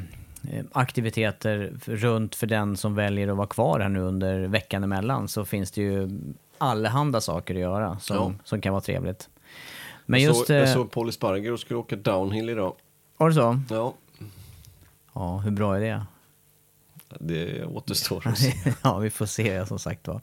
aktiviteter 0.72 1.74
runt 1.86 2.36
för 2.36 2.48
den 2.48 2.78
som 2.78 2.96
väljer 2.96 3.28
att 3.28 3.38
vara 3.38 3.48
kvar 3.48 3.80
här 3.80 3.90
nu 3.90 4.00
under 4.00 4.48
veckan 4.48 4.84
emellan 4.84 5.28
så 5.28 5.46
finns 5.46 5.72
det 5.72 5.82
ju 5.82 6.20
allehanda 6.58 7.22
saker 7.22 7.54
att 7.56 7.62
göra 7.62 8.00
som, 8.00 8.16
Ja. 8.16 8.34
som 8.44 8.62
kan 8.62 8.74
vara 8.74 8.82
trevligt. 8.82 9.30
Men 10.06 10.22
jag, 10.22 10.28
just... 10.28 10.48
såg, 10.48 10.56
jag 10.56 10.64
eh, 10.64 10.74
såg 10.74 10.92
Paul 10.92 11.12
Sparger 11.12 11.52
och 11.52 11.60
skulle 11.60 11.78
åka 11.80 11.96
downhill 11.96 12.50
idag. 12.50 12.74
Var 13.18 13.30
det 13.30 13.36
så? 13.36 13.60
Ja, 13.70 13.94
Ja, 15.14 15.38
hur 15.38 15.52
bra 15.52 15.76
är 15.76 15.82
det? 15.82 16.06
Det 17.20 17.66
återstår 17.66 18.28
att 18.28 18.38
se. 18.38 18.54
ja, 18.84 18.98
vi 18.98 19.10
får 19.10 19.26
se 19.26 19.66
som 19.66 19.80
sagt 19.80 20.08
var. 20.08 20.22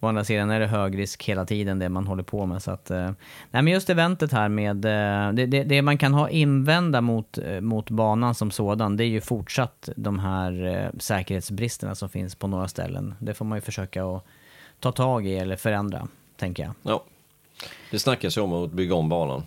Å 0.00 0.06
andra 0.06 0.24
sidan 0.24 0.50
är 0.50 0.60
det 0.60 0.66
hög 0.66 0.98
risk 0.98 1.24
hela 1.24 1.44
tiden 1.44 1.78
det 1.78 1.88
man 1.88 2.06
håller 2.06 2.22
på 2.22 2.46
med. 2.46 2.62
Så 2.62 2.70
att, 2.70 2.90
eh, 2.90 3.10
nej, 3.50 3.62
men 3.62 3.68
just 3.68 3.90
eventet 3.90 4.32
här 4.32 4.48
med... 4.48 4.84
Eh, 4.84 5.32
det, 5.32 5.46
det, 5.46 5.64
det 5.64 5.82
man 5.82 5.98
kan 5.98 6.14
ha 6.14 6.28
invända 6.28 7.00
mot, 7.00 7.38
eh, 7.38 7.60
mot 7.60 7.90
banan 7.90 8.34
som 8.34 8.50
sådan, 8.50 8.96
det 8.96 9.04
är 9.04 9.08
ju 9.08 9.20
fortsatt 9.20 9.88
de 9.96 10.18
här 10.18 10.90
säkerhetsbristerna 10.98 11.94
som 11.94 12.08
finns 12.08 12.34
på 12.34 12.46
några 12.46 12.68
ställen. 12.68 13.14
Det 13.18 13.34
får 13.34 13.44
man 13.44 13.58
ju 13.58 13.62
försöka 13.62 14.04
att 14.04 14.24
ta 14.80 14.92
tag 14.92 15.26
i 15.26 15.36
eller 15.36 15.56
förändra, 15.56 16.08
tänker 16.36 16.62
jag. 16.62 16.74
Ja. 16.82 17.04
Det 17.90 17.98
snackas 17.98 18.36
ju 18.36 18.40
om 18.40 18.52
att 18.52 18.72
bygga 18.72 18.94
om 18.94 19.08
banan. 19.08 19.42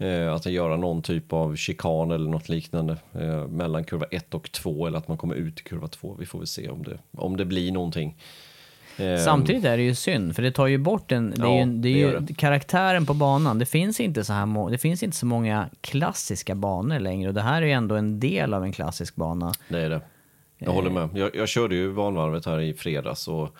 Eh, 0.00 0.34
att 0.34 0.46
göra 0.46 0.76
någon 0.76 1.02
typ 1.02 1.32
av 1.32 1.56
chikan 1.56 2.10
eller 2.10 2.30
något 2.30 2.48
liknande 2.48 2.96
eh, 3.14 3.46
mellan 3.46 3.84
kurva 3.84 4.06
1 4.10 4.34
och 4.34 4.52
2 4.52 4.86
eller 4.86 4.98
att 4.98 5.08
man 5.08 5.16
kommer 5.16 5.34
ut 5.34 5.60
i 5.60 5.62
kurva 5.62 5.88
2. 5.88 6.16
Vi 6.18 6.26
får 6.26 6.38
väl 6.38 6.46
se 6.46 6.68
om 6.68 6.82
det, 6.82 6.98
om 7.12 7.36
det 7.36 7.44
blir 7.44 7.72
någonting. 7.72 8.16
Eh, 8.98 9.16
Samtidigt 9.18 9.64
är 9.64 9.76
det 9.76 9.82
ju 9.82 9.94
synd, 9.94 10.36
för 10.36 10.42
det 10.42 10.52
tar 10.52 10.66
ju 10.66 10.78
bort 10.78 11.12
en, 11.12 11.30
det 11.30 11.42
är 11.42 11.44
Ja, 11.46 11.58
ju, 11.60 11.72
det 11.72 11.88
är 11.88 12.06
det 12.06 12.12
ju 12.12 12.18
det. 12.20 12.34
karaktären 12.34 13.06
på 13.06 13.14
banan. 13.14 13.58
Det 13.58 13.66
finns, 13.66 14.00
inte 14.00 14.24
så 14.24 14.32
här, 14.32 14.70
det 14.70 14.78
finns 14.78 15.02
inte 15.02 15.16
så 15.16 15.26
många 15.26 15.68
klassiska 15.80 16.54
banor 16.54 16.98
längre 16.98 17.28
och 17.28 17.34
det 17.34 17.42
här 17.42 17.62
är 17.62 17.66
ju 17.66 17.72
ändå 17.72 17.94
en 17.94 18.20
del 18.20 18.54
av 18.54 18.64
en 18.64 18.72
klassisk 18.72 19.14
bana. 19.16 19.52
Det 19.68 19.78
är 19.80 19.90
det. 19.90 20.00
Jag 20.58 20.72
håller 20.72 20.90
med. 20.90 21.08
Jag, 21.14 21.36
jag 21.36 21.48
körde 21.48 21.74
ju 21.74 21.94
banvarvet 21.94 22.46
här 22.46 22.60
i 22.60 22.74
fredags 22.74 23.28
och 23.28 23.56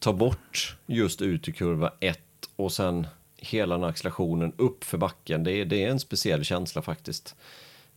ta 0.00 0.12
bort 0.12 0.76
just 0.86 1.22
ut 1.22 1.48
i 1.48 1.52
kurva 1.52 1.92
1 2.00 2.18
och 2.56 2.72
sen 2.72 3.06
hela 3.44 3.74
den 3.74 3.82
här 3.82 3.90
accelerationen 3.90 4.52
upp 4.56 4.84
för 4.84 4.98
backen. 4.98 5.44
Det 5.44 5.52
är, 5.52 5.64
det 5.64 5.84
är 5.84 5.88
en 5.90 6.00
speciell 6.00 6.44
känsla 6.44 6.82
faktiskt. 6.82 7.34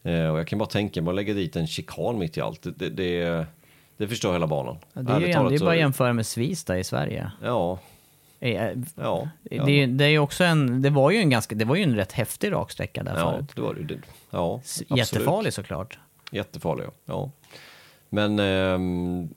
Eh, 0.03 0.27
och 0.29 0.39
jag 0.39 0.47
kan 0.47 0.59
bara 0.59 0.69
tänka 0.69 1.01
mig 1.01 1.09
att 1.11 1.15
lägga 1.15 1.33
dit 1.33 1.55
en 1.55 1.67
chikan 1.67 2.19
mitt 2.19 2.37
i 2.37 2.41
allt. 2.41 2.61
Det, 2.61 2.71
det, 2.71 2.89
det, 2.89 3.45
det 3.97 4.07
förstör 4.07 4.33
hela 4.33 4.47
banan. 4.47 4.77
Ja, 4.93 5.01
Det 5.01 5.13
är 5.13 5.19
ju 5.19 5.27
är 5.27 5.57
så- 5.57 5.65
bara 5.65 5.73
att 5.73 5.79
jämföra 5.79 6.13
med 6.13 6.25
Svista 6.25 6.77
i 6.79 6.83
Sverige. 6.83 7.31
Ja, 7.43 7.79
Eh, 8.39 8.53
ja. 8.55 8.73
ja. 8.95 9.29
Det, 9.65 9.71
är- 9.83 9.87
det 9.87 10.05
är 10.05 10.19
också 10.19 10.43
en, 10.43 10.81
det 10.81 10.89
var 10.89 11.11
ju 11.11 11.17
en 11.17 11.29
ganska, 11.29 11.55
det 11.55 11.65
var 11.65 11.75
ju 11.75 11.83
en 11.83 11.95
rätt 11.95 12.11
häftig 12.11 12.51
raksträcka 12.51 13.03
där 13.03 13.17
Ja, 13.17 13.31
förut. 13.31 13.51
det 13.55 13.61
var 13.61 13.73
det 13.73 13.97
Ja, 14.29 14.55
absolut. 14.55 14.97
Jättefarlig 14.97 15.53
såklart. 15.53 15.99
Jättefarlig, 16.31 16.85
ja. 16.85 16.91
ja. 17.05 17.31
Men 18.09 18.39
ehm, 18.39 19.29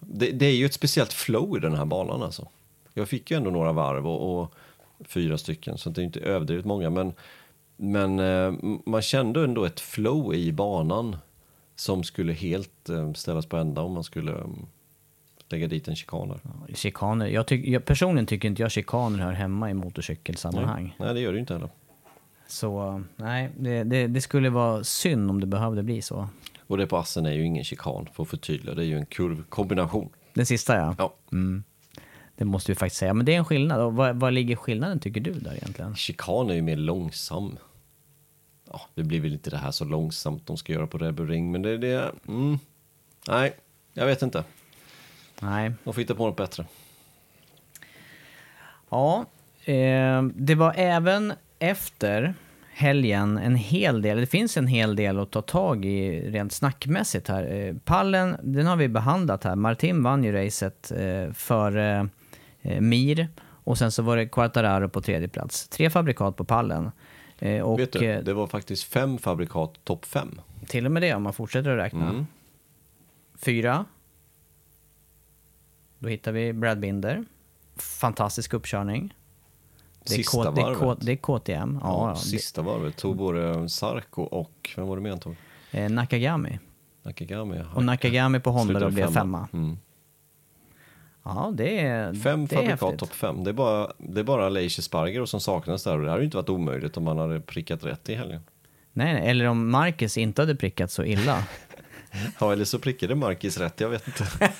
det, 0.00 0.30
det 0.30 0.46
är 0.46 0.54
ju 0.54 0.66
ett 0.66 0.72
speciellt 0.74 1.12
flow 1.12 1.56
i 1.56 1.60
den 1.60 1.74
här 1.74 1.84
banan 1.84 2.22
alltså. 2.22 2.48
Jag 2.94 3.08
fick 3.08 3.30
ju 3.30 3.36
ändå 3.36 3.50
några 3.50 3.72
varv 3.72 4.06
och, 4.06 4.40
och 4.42 4.54
fyra 5.04 5.38
stycken, 5.38 5.78
så 5.78 5.90
det 5.90 6.00
är 6.00 6.04
inte 6.04 6.20
överdrivet 6.20 6.64
många. 6.64 6.90
Men, 6.90 7.12
men 7.76 8.18
eh, 8.18 8.54
man 8.86 9.02
kände 9.02 9.44
ändå 9.44 9.64
ett 9.64 9.80
flow 9.80 10.34
i 10.34 10.52
banan 10.52 11.16
som 11.74 12.04
skulle 12.04 12.32
helt 12.32 12.88
eh, 12.88 13.12
ställas 13.12 13.46
på 13.46 13.56
ända 13.56 13.82
om 13.82 13.92
man 13.92 14.04
skulle 14.04 14.32
eh, 14.32 14.46
lägga 15.48 15.66
dit 15.66 15.88
en 15.88 15.96
chikan 15.96 16.28
där. 16.28 16.40
Chikaner, 16.74 17.26
jag, 17.26 17.46
tyck, 17.46 17.66
jag 17.66 17.84
personligen 17.84 18.26
tycker 18.26 18.48
inte 18.48 18.62
jag 18.62 18.70
chikaner 18.70 19.18
hör 19.18 19.32
hemma 19.32 19.70
i 19.70 19.74
motorcykelsammanhang. 19.74 20.96
Nej, 20.98 21.14
det 21.14 21.20
gör 21.20 21.32
det 21.32 21.38
inte 21.38 21.52
heller. 21.52 21.70
Så 22.48 23.02
nej, 23.16 23.50
det, 23.56 23.84
det, 23.84 24.06
det 24.06 24.20
skulle 24.20 24.50
vara 24.50 24.84
synd 24.84 25.30
om 25.30 25.40
det 25.40 25.46
behövde 25.46 25.82
bli 25.82 26.02
så. 26.02 26.28
Och 26.66 26.78
det 26.78 26.86
på 26.86 26.96
Assen 26.96 27.26
är 27.26 27.32
ju 27.32 27.44
ingen 27.44 27.64
chikan, 27.64 28.08
för 28.12 28.22
att 28.22 28.28
förtydliga. 28.28 28.74
Det 28.74 28.82
är 28.82 28.86
ju 28.86 28.96
en 28.96 29.06
kurvkombination. 29.06 30.08
Den 30.34 30.46
sista 30.46 30.76
ja. 30.76 30.94
Ja. 30.98 31.14
Det 32.36 32.44
måste 32.44 32.72
vi 32.72 32.76
faktiskt 32.76 32.98
säga. 32.98 33.14
Men 33.14 33.26
det 33.26 33.34
är 33.34 33.38
en 33.38 33.44
skillnad. 33.44 33.80
Och 33.80 33.94
vad, 33.94 34.16
vad 34.16 34.32
ligger 34.32 34.56
skillnaden 34.56 35.00
tycker 35.00 35.20
du 35.20 35.32
där 35.32 35.54
egentligen? 35.54 35.96
Chikan 35.96 36.50
är 36.50 36.54
ju 36.54 36.62
mer 36.62 36.76
långsam. 36.76 37.58
Ja, 38.70 38.80
det 38.94 39.02
blir 39.02 39.20
väl 39.20 39.32
inte 39.32 39.50
det 39.50 39.56
här 39.56 39.70
så 39.70 39.84
långsamt 39.84 40.46
de 40.46 40.56
ska 40.56 40.72
göra 40.72 40.86
på 40.86 40.98
Red 40.98 41.14
Bull 41.14 41.28
Ring, 41.28 41.52
men 41.52 41.62
det... 41.62 41.78
det 41.78 42.12
mm, 42.28 42.58
nej, 43.28 43.56
jag 43.92 44.06
vet 44.06 44.22
inte. 44.22 44.44
Nej. 45.40 45.72
De 45.84 45.94
får 45.94 46.00
hitta 46.00 46.14
på 46.14 46.26
något 46.26 46.36
bättre. 46.36 46.66
Ja, 48.88 49.26
eh, 49.64 50.22
det 50.22 50.54
var 50.54 50.74
även 50.76 51.32
efter 51.58 52.34
helgen 52.72 53.38
en 53.38 53.56
hel 53.56 54.02
del, 54.02 54.20
det 54.20 54.26
finns 54.26 54.56
en 54.56 54.66
hel 54.66 54.96
del 54.96 55.18
att 55.18 55.30
ta 55.30 55.42
tag 55.42 55.84
i 55.84 56.30
rent 56.30 56.52
snackmässigt 56.52 57.28
här. 57.28 57.54
Eh, 57.54 57.74
pallen, 57.84 58.36
den 58.42 58.66
har 58.66 58.76
vi 58.76 58.88
behandlat 58.88 59.44
här. 59.44 59.56
Martin 59.56 60.02
vann 60.02 60.24
ju 60.24 60.32
racet 60.32 60.92
eh, 60.96 61.32
för 61.32 61.76
Mir 62.80 63.28
och 63.42 63.78
sen 63.78 63.92
så 63.92 64.02
var 64.02 64.16
det 64.16 64.26
Quartararo 64.26 64.88
på 64.88 65.00
tredje 65.00 65.28
plats. 65.28 65.68
Tre 65.68 65.90
fabrikat 65.90 66.36
på 66.36 66.44
pallen. 66.44 66.90
Eh, 67.38 67.62
och 67.62 67.80
vet 67.80 67.92
du, 67.92 68.04
eh, 68.06 68.24
det 68.24 68.32
var 68.34 68.46
faktiskt 68.46 68.84
fem 68.84 69.18
fabrikat 69.18 69.84
topp 69.84 70.04
fem. 70.04 70.40
till 70.66 70.86
och 70.86 70.92
med 70.92 71.02
det 71.02 71.14
om 71.14 71.22
man 71.22 71.32
fortsätter 71.32 71.70
att 71.70 71.78
räkna. 71.84 72.08
Mm. 72.10 72.26
Fyra. 73.38 73.84
Då 75.98 76.08
hittar 76.08 76.32
vi 76.32 76.52
Brad 76.52 76.80
Binder. 76.80 77.24
Fantastisk 77.76 78.54
uppkörning. 78.54 79.14
Det 80.04 80.12
är, 80.14 80.16
Sista 80.16 80.44
K- 80.44 80.50
det, 80.50 80.60
är 80.60 80.74
K- 80.74 80.86
varvet. 80.86 81.06
det 81.06 81.12
är 81.12 81.16
KTM. 81.16 81.78
Ja, 81.82 81.88
Ja, 81.88 82.08
ja, 82.08 82.16
sista 82.16 82.62
varvet 82.62 82.96
tog 82.96 83.16
både 83.16 83.68
Sarko 83.68 84.22
och, 84.22 84.70
vem 84.76 84.86
var 84.86 84.96
det 84.96 85.02
mer 85.02 85.18
det, 85.70 85.80
eh, 85.80 85.90
Nakagami. 85.90 86.58
Nakagami. 87.02 87.62
Och 87.74 87.84
Nakagami 87.84 88.40
på 88.40 88.50
Honda 88.50 88.80
då 88.80 88.90
blev 88.90 89.12
femma. 89.12 89.48
Mm. 89.52 89.78
Ja, 91.28 91.52
det 91.54 91.80
är 91.80 92.14
Fem 92.14 92.46
det 92.46 92.56
fabrikat 92.56 92.98
topp 92.98 93.12
fem. 93.14 93.44
Det 93.44 93.50
är 93.50 93.52
bara, 93.52 93.92
det 93.98 94.20
är 94.20 94.24
bara 94.24 94.48
Leiche 94.48 94.82
Sparger 94.82 95.24
som 95.24 95.40
saknas 95.40 95.84
där 95.84 95.98
och 95.98 96.04
det 96.04 96.10
hade 96.10 96.20
ju 96.22 96.24
inte 96.24 96.36
varit 96.36 96.48
omöjligt 96.48 96.96
om 96.96 97.04
man 97.04 97.18
hade 97.18 97.40
prickat 97.40 97.84
rätt 97.84 98.08
i 98.08 98.14
helgen. 98.14 98.40
Nej, 98.92 99.28
eller 99.30 99.44
om 99.44 99.70
Marcus 99.70 100.16
inte 100.18 100.42
hade 100.42 100.54
prickat 100.56 100.90
så 100.90 101.04
illa. 101.04 101.44
Ja, 102.40 102.52
eller 102.52 102.64
så 102.64 102.78
prickade 102.78 103.14
Marcus 103.14 103.58
rätt, 103.58 103.80
jag 103.80 103.88
vet 103.88 104.06
inte. 104.08 104.24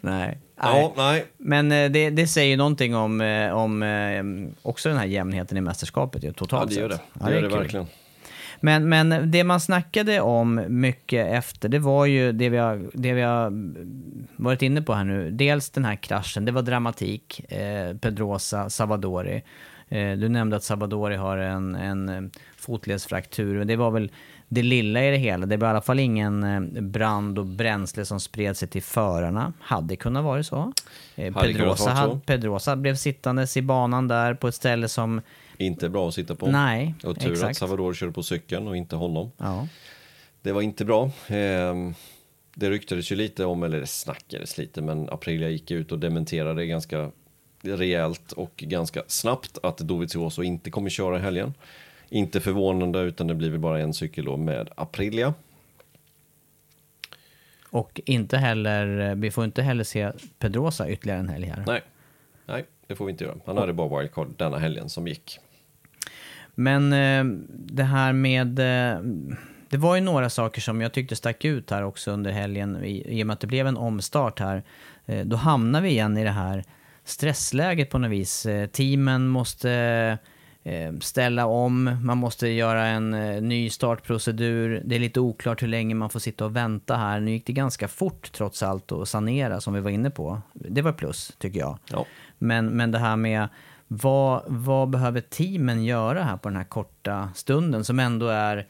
nej. 0.00 0.38
Ja, 0.56 0.92
nej. 0.96 1.26
Men 1.36 1.72
eh, 1.72 1.90
det, 1.90 2.10
det 2.10 2.26
säger 2.26 2.56
någonting 2.56 2.96
om, 2.96 3.20
eh, 3.20 3.52
om 3.52 3.82
eh, 3.82 4.24
också 4.62 4.88
den 4.88 4.98
här 4.98 5.06
jämnheten 5.06 5.58
i 5.58 5.60
mästerskapet 5.60 6.22
ju, 6.24 6.26
Ja, 6.28 6.32
totalt 6.32 6.70
det 6.70 6.74
gör 6.76 6.88
det. 6.88 6.94
sett. 6.94 7.04
Det 7.14 7.20
Ja, 7.24 7.32
gör 7.34 7.42
det 7.42 7.48
verkligen. 7.48 7.86
Men, 8.60 8.88
men 8.88 9.30
det 9.30 9.44
man 9.44 9.60
snackade 9.60 10.20
om 10.20 10.64
mycket 10.68 11.26
efter, 11.32 11.68
det 11.68 11.78
var 11.78 12.06
ju 12.06 12.32
det 12.32 12.48
vi, 12.48 12.56
har, 12.56 12.88
det 12.92 13.12
vi 13.12 13.22
har 13.22 13.52
varit 14.36 14.62
inne 14.62 14.82
på 14.82 14.94
här 14.94 15.04
nu. 15.04 15.30
Dels 15.30 15.70
den 15.70 15.84
här 15.84 15.96
kraschen, 15.96 16.44
det 16.44 16.52
var 16.52 16.62
dramatik, 16.62 17.52
eh, 17.52 17.96
Pedrosa, 17.96 18.70
Savadori. 18.70 19.42
Eh, 19.88 20.12
du 20.12 20.28
nämnde 20.28 20.56
att 20.56 20.64
Sabadori 20.64 21.16
har 21.16 21.36
en, 21.36 21.74
en 21.74 22.08
eh, 22.08 22.22
fotledsfraktur. 22.56 23.64
Det 23.64 23.76
var 23.76 23.90
väl 23.90 24.10
det 24.48 24.62
lilla 24.62 25.04
i 25.04 25.10
det 25.10 25.16
hela. 25.16 25.46
Det 25.46 25.56
var 25.56 25.68
i 25.68 25.70
alla 25.70 25.80
fall 25.80 25.98
ingen 25.98 26.42
eh, 26.44 26.82
brand 26.82 27.38
och 27.38 27.46
bränsle 27.46 28.04
som 28.04 28.20
spred 28.20 28.56
sig 28.56 28.68
till 28.68 28.82
förarna. 28.82 29.52
Hade 29.60 29.96
kunnat 29.96 30.24
vara 30.24 30.42
så. 30.42 30.72
Eh, 31.14 31.34
Hade 31.34 31.52
kunnat 31.52 31.56
Pedrosa, 31.56 31.94
vara 31.94 32.10
så. 32.10 32.20
Pedrosa 32.26 32.76
blev 32.76 32.94
sittandes 32.94 33.56
i 33.56 33.62
banan 33.62 34.08
där 34.08 34.34
på 34.34 34.48
ett 34.48 34.54
ställe 34.54 34.88
som... 34.88 35.20
Inte 35.60 35.88
bra 35.88 36.08
att 36.08 36.14
sitta 36.14 36.34
på. 36.34 36.46
Nej, 36.46 36.94
Och 37.04 37.20
tur 37.20 37.26
att 37.26 37.32
exakt. 37.32 37.58
Salvador 37.58 37.94
körde 37.94 38.12
på 38.12 38.22
cykeln 38.22 38.68
och 38.68 38.76
inte 38.76 38.96
honom. 38.96 39.32
Ja. 39.36 39.68
Det 40.42 40.52
var 40.52 40.62
inte 40.62 40.84
bra. 40.84 41.10
Ehm, 41.28 41.94
Det 42.54 42.70
ryktades 42.70 43.12
ju 43.12 43.16
lite 43.16 43.44
om, 43.44 43.62
eller 43.62 43.80
det 43.80 43.86
snackades 43.86 44.58
lite, 44.58 44.82
men 44.82 45.08
Aprilia 45.10 45.48
gick 45.48 45.70
ut 45.70 45.92
och 45.92 45.98
dementerade 45.98 46.66
ganska 46.66 47.10
rejält 47.62 48.32
och 48.32 48.52
ganska 48.56 49.02
snabbt 49.06 49.58
att 49.62 49.78
Dovizioso 49.78 50.42
inte 50.42 50.70
kommer 50.70 50.90
köra 50.90 51.16
i 51.18 51.20
helgen. 51.20 51.54
Inte 52.08 52.40
förvånande, 52.40 53.00
utan 53.00 53.26
det 53.26 53.34
blir 53.34 53.50
väl 53.50 53.58
bara 53.58 53.80
en 53.80 53.94
cykel 53.94 54.24
då 54.24 54.36
med 54.36 54.68
Aprilia. 54.74 55.34
Och 57.70 58.00
inte 58.04 58.36
heller, 58.36 59.14
vi 59.14 59.30
får 59.30 59.44
inte 59.44 59.62
heller 59.62 59.84
se 59.84 60.12
Pedrosa 60.38 60.90
ytterligare 60.90 61.20
en 61.20 61.28
helg 61.28 61.46
här. 61.46 61.64
Nej, 61.66 61.82
nej, 62.46 62.64
det 62.86 62.96
får 62.96 63.04
vi 63.06 63.10
inte 63.12 63.24
göra. 63.24 63.36
Han 63.46 63.56
hade 63.56 63.72
bara 63.72 63.98
wildcard 64.00 64.28
denna 64.36 64.58
helgen 64.58 64.88
som 64.88 65.08
gick. 65.08 65.38
Men 66.54 66.92
eh, 66.92 67.24
det 67.50 67.82
här 67.82 68.12
med... 68.12 68.58
Eh, 68.58 69.00
det 69.68 69.76
var 69.76 69.94
ju 69.94 70.00
några 70.00 70.30
saker 70.30 70.60
som 70.60 70.80
jag 70.80 70.92
tyckte 70.92 71.16
stack 71.16 71.44
ut 71.44 71.70
här 71.70 71.84
också 71.84 72.10
under 72.10 72.30
helgen 72.32 72.84
i, 72.84 73.22
och 73.22 73.26
med 73.26 73.34
att 73.34 73.40
det 73.40 73.46
blev 73.46 73.66
en 73.66 73.76
omstart 73.76 74.40
här. 74.40 74.62
Eh, 75.06 75.26
då 75.26 75.36
hamnar 75.36 75.80
vi 75.80 75.88
igen 75.88 76.18
i 76.18 76.24
det 76.24 76.30
här 76.30 76.64
stressläget 77.04 77.90
på 77.90 77.98
något 77.98 78.10
vis. 78.10 78.46
Teamen 78.72 79.28
måste 79.28 80.18
ställa 81.00 81.46
om, 81.46 81.98
man 82.02 82.18
måste 82.18 82.48
göra 82.48 82.86
en 82.86 83.10
ny 83.48 83.70
startprocedur. 83.70 84.82
Det 84.84 84.94
är 84.94 84.98
lite 84.98 85.20
oklart 85.20 85.62
hur 85.62 85.68
länge 85.68 85.94
man 85.94 86.10
får 86.10 86.20
sitta 86.20 86.44
och 86.44 86.56
vänta 86.56 86.96
här. 86.96 87.20
Nu 87.20 87.30
gick 87.30 87.46
det 87.46 87.52
ganska 87.52 87.88
fort 87.88 88.32
trots 88.32 88.62
allt 88.62 88.92
att 88.92 89.08
sanera 89.08 89.60
som 89.60 89.74
vi 89.74 89.80
var 89.80 89.90
inne 89.90 90.10
på. 90.10 90.40
Det 90.52 90.82
var 90.82 90.92
plus 90.92 91.32
tycker 91.38 91.58
jag. 91.60 91.78
Ja. 91.90 92.06
Men, 92.38 92.66
men 92.66 92.90
det 92.90 92.98
här 92.98 93.16
med 93.16 93.48
vad, 93.92 94.42
vad 94.46 94.90
behöver 94.90 95.20
teamen 95.20 95.84
göra 95.84 96.22
här 96.22 96.36
på 96.36 96.48
den 96.48 96.56
här 96.56 96.64
korta 96.64 97.30
stunden 97.34 97.84
som 97.84 97.98
ändå 97.98 98.28
är, 98.28 98.66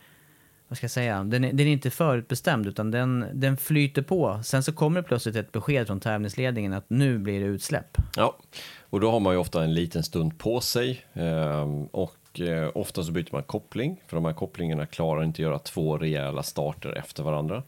vad 0.69 0.77
ska 0.77 0.85
jag 0.85 0.91
säga, 0.91 1.25
den 1.25 1.45
är, 1.45 1.53
den 1.53 1.67
är 1.67 1.73
inte 1.73 1.91
förutbestämd 1.91 2.67
utan 2.67 2.91
den, 2.91 3.27
den 3.33 3.57
flyter 3.57 4.03
på. 4.03 4.41
Sen 4.45 4.63
så 4.63 4.73
kommer 4.73 5.03
det 5.03 5.09
plötsligt 5.09 5.37
ett 5.37 5.53
besked 5.53 5.87
från 5.87 6.01
tävlingsledningen 6.01 6.73
att 6.73 6.91
nu 6.91 7.19
blir 7.19 7.41
det 7.41 7.47
utsläpp. 7.47 7.97
Ja, 8.17 8.37
och 8.81 9.01
då 9.01 9.11
har 9.11 9.21
man 9.21 9.33
ju 9.33 9.39
ofta 9.39 9.65
en 9.65 9.75
liten 9.75 10.03
stund 10.03 10.39
på 10.39 10.61
sig 10.61 11.05
ehm, 11.13 11.85
och 11.87 12.41
eh, 12.41 12.71
ofta 12.75 13.03
så 13.03 13.13
byter 13.13 13.33
man 13.33 13.43
koppling 13.43 14.03
för 14.07 14.17
de 14.17 14.25
här 14.25 14.33
kopplingarna 14.33 14.87
klarar 14.87 15.25
inte 15.25 15.37
att 15.37 15.45
göra 15.45 15.59
två 15.59 15.99
rejäla 15.99 16.43
starter 16.43 16.93
efter 16.99 17.23
varandra. 17.23 17.63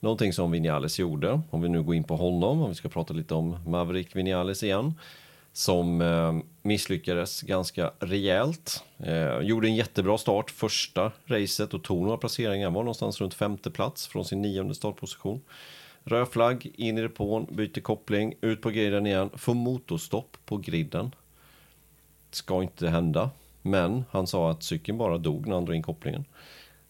Någonting 0.00 0.32
som 0.32 0.50
Vinales 0.50 0.98
gjorde, 0.98 1.40
om 1.50 1.62
vi 1.62 1.68
nu 1.68 1.82
går 1.82 1.94
in 1.94 2.04
på 2.04 2.16
honom, 2.16 2.62
om 2.62 2.68
vi 2.68 2.74
ska 2.74 2.88
prata 2.88 3.14
lite 3.14 3.34
om 3.34 3.56
Maverick 3.66 4.16
Vinales 4.16 4.62
igen, 4.62 4.94
som 5.52 6.00
eh, 6.00 6.38
misslyckades 6.62 7.42
ganska 7.42 7.92
rejält. 7.98 8.84
Eh, 8.98 9.38
gjorde 9.40 9.68
en 9.68 9.74
jättebra 9.74 10.18
start 10.18 10.50
första 10.50 11.12
racet 11.26 11.74
och 11.74 11.84
tog 11.84 12.02
några 12.02 12.16
placeringar, 12.16 12.70
var 12.70 12.82
någonstans 12.82 13.20
runt 13.20 13.34
femte 13.34 13.70
plats 13.70 14.06
från 14.06 14.24
sin 14.24 14.42
nionde 14.42 14.74
startposition. 14.74 15.40
Röd 16.04 16.28
flagg, 16.28 16.72
in 16.74 16.98
i 16.98 17.02
depån, 17.02 17.46
byter 17.50 17.80
koppling, 17.80 18.34
ut 18.40 18.62
på 18.62 18.70
griden 18.70 19.06
igen, 19.06 19.30
får 19.34 19.54
motorstopp 19.54 20.36
på 20.44 20.56
griden. 20.56 21.14
Ska 22.30 22.62
inte 22.62 22.88
hända, 22.88 23.30
men 23.62 24.04
han 24.10 24.26
sa 24.26 24.50
att 24.50 24.62
cykeln 24.62 24.98
bara 24.98 25.18
dog 25.18 25.46
när 25.46 25.54
han 25.54 25.64
drog 25.64 25.76
in 25.76 25.82
kopplingen. 25.82 26.24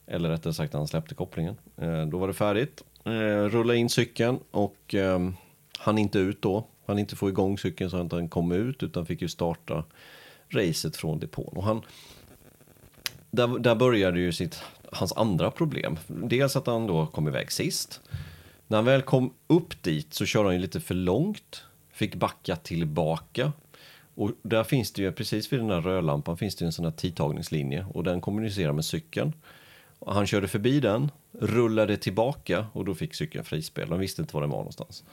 Eller 0.07 0.29
rättare 0.29 0.55
sagt 0.55 0.73
han 0.73 0.89
släppte 0.89 1.15
kopplingen. 1.15 1.57
Eh, 1.77 2.07
då 2.07 2.19
var 2.19 2.27
det 2.29 2.35
färdigt. 2.35 2.85
Eh, 3.05 3.11
rulla 3.49 3.75
in 3.75 3.89
cykeln 3.89 4.39
och 4.51 4.95
eh, 4.95 5.31
han 5.79 5.99
inte 5.99 6.19
ut 6.19 6.43
då. 6.43 6.67
Han 6.89 6.99
inte 6.99 7.17
få 7.17 7.29
igång 7.29 7.59
cykeln 7.59 7.91
så 7.91 7.97
att 7.97 8.13
han 8.13 8.29
kom 8.29 8.53
ut 8.53 8.83
utan 8.83 9.07
fick 9.07 9.23
ju 9.23 9.29
starta 9.29 9.85
racet 10.49 10.97
från 10.97 11.19
depån. 11.19 11.57
Och 11.57 11.65
han, 11.65 11.83
där, 13.31 13.59
där 13.59 13.75
började 13.75 14.21
ju 14.21 14.33
sitt, 14.33 14.63
hans 14.93 15.13
andra 15.13 15.51
problem. 15.51 15.99
Dels 16.07 16.57
att 16.57 16.67
han 16.67 16.87
då 16.87 17.07
kom 17.07 17.29
iväg 17.29 17.53
sist. 17.53 18.01
När 18.67 18.79
han 18.79 18.85
väl 18.85 19.03
kom 19.03 19.35
upp 19.47 19.83
dit 19.83 20.15
så 20.15 20.27
körde 20.27 20.49
han 20.49 20.55
ju 20.55 20.61
lite 20.61 20.81
för 20.81 20.95
långt. 20.95 21.65
Fick 21.91 22.15
backa 22.15 22.57
tillbaka. 22.57 23.53
Och 24.15 24.31
där 24.43 24.65
finns 24.65 24.93
det 24.93 25.03
ju, 25.03 25.13
precis 25.13 25.53
vid 25.53 25.61
den 25.61 25.71
här 25.71 25.81
rödlampan 25.81 26.37
finns 26.37 26.57
det 26.57 26.63
ju 26.63 26.67
en 26.67 26.73
sån 26.73 26.85
här 26.85 26.93
tidtagningslinje 26.93 27.87
och 27.95 28.05
den 28.05 28.21
kommunicerar 28.21 28.73
med 28.73 28.85
cykeln. 28.85 29.33
Han 30.07 30.27
körde 30.27 30.49
förbi 30.49 30.81
den, 30.81 31.11
rullade 31.33 31.97
tillbaka 31.97 32.67
och 32.73 32.85
då 32.85 32.95
fick 32.95 33.15
cykeln 33.15 33.45
frispel. 33.45 33.89
De 33.89 33.99
visste 33.99 34.23
inte 34.23 34.35
var 34.35 34.41
den 34.41 34.51
var 34.51 34.59
någonstans. 34.59 35.05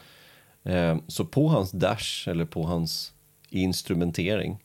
Ehm, 0.65 1.01
så 1.07 1.25
på 1.25 1.47
hans 1.47 1.71
dash, 1.71 2.29
eller 2.29 2.45
på 2.45 2.63
hans 2.63 3.13
instrumentering, 3.49 4.63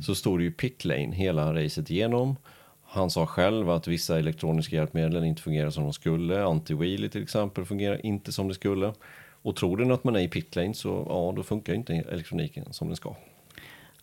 så 0.00 0.14
stod 0.14 0.38
det 0.40 0.44
ju 0.44 0.52
pit 0.52 0.84
lane 0.84 1.14
hela 1.14 1.54
racet 1.54 1.90
igenom. 1.90 2.36
Han 2.84 3.10
sa 3.10 3.26
själv 3.26 3.70
att 3.70 3.88
vissa 3.88 4.18
elektroniska 4.18 4.76
hjälpmedel 4.76 5.24
inte 5.24 5.42
fungerar 5.42 5.70
som 5.70 5.82
de 5.84 5.92
skulle. 5.92 6.44
Anti-wheelie 6.44 7.08
till 7.08 7.22
exempel 7.22 7.64
fungerar 7.64 8.06
inte 8.06 8.32
som 8.32 8.48
det 8.48 8.54
skulle. 8.54 8.92
Och 9.42 9.56
tror 9.56 9.76
den 9.76 9.92
att 9.92 10.04
man 10.04 10.16
är 10.16 10.20
i 10.20 10.28
pit 10.28 10.56
lane 10.56 10.74
så 10.74 11.06
ja, 11.08 11.32
då 11.36 11.42
funkar 11.42 11.74
inte 11.74 11.94
elektroniken 11.94 12.64
som 12.72 12.86
den 12.88 12.96
ska. 12.96 13.14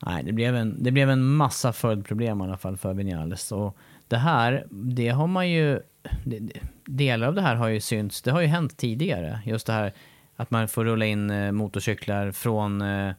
Nej, 0.06 0.24
det 0.24 0.32
blev 0.34 0.56
en, 0.56 0.84
det 0.84 0.92
blev 0.92 1.10
en 1.10 1.24
massa 1.26 1.74
följdproblem 1.74 2.42
i 2.42 2.44
alla 2.44 2.58
fall 2.58 2.78
för 2.78 2.94
Vinales. 2.94 3.52
Och 3.52 3.78
det 4.08 4.18
här, 4.18 4.66
det 4.70 5.10
har 5.10 5.28
man 5.28 5.50
ju... 5.50 5.80
det- 6.26 6.60
Delar 6.86 7.28
av 7.28 7.34
det 7.36 7.42
här 7.42 7.56
har 7.56 7.68
ju 7.68 7.80
synts, 7.80 8.22
det 8.22 8.32
har 8.32 8.42
ju 8.42 8.48
hänt 8.48 8.78
tidigare. 8.78 9.40
Just 9.46 9.68
det 9.68 9.74
här 9.74 9.94
att 10.38 10.52
man 10.52 10.68
får 10.68 10.86
rulla 10.86 11.06
in 11.06 11.30
eh, 11.30 11.52
motorcyklar 11.52 12.32
från 12.32 12.82
eh, 12.82 13.14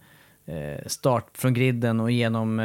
eh, 0.46 0.86
start, 0.86 1.26
från 1.34 1.54
griden 1.54 2.00
och 2.00 2.10
genom 2.10 2.62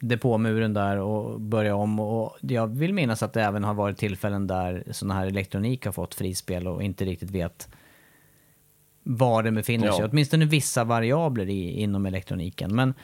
depåmuren 0.00 0.74
där 0.74 0.96
och 0.96 1.40
börja 1.40 1.74
om. 1.74 2.00
Och 2.00 2.36
jag 2.40 2.66
vill 2.66 2.94
minnas 2.94 3.22
att 3.22 3.32
det 3.32 3.42
även 3.42 3.64
har 3.64 3.74
varit 3.74 3.98
tillfällen 3.98 4.46
där 4.46 4.84
sån 4.90 5.10
här 5.10 5.26
elektronik 5.26 5.84
har 5.84 5.92
fått 5.92 6.14
frispel 6.14 6.66
och 6.66 6.82
inte 6.82 7.04
riktigt 7.04 7.30
vet 7.30 7.68
var 9.02 9.42
det 9.42 9.52
befinner 9.52 9.90
sig. 9.92 10.00
Ja. 10.00 10.08
Åtminstone 10.12 10.44
vissa 10.44 10.84
variabler 10.84 11.48
i, 11.48 11.80
inom 11.80 12.06
elektroniken. 12.06 12.74
Men, 12.74 12.94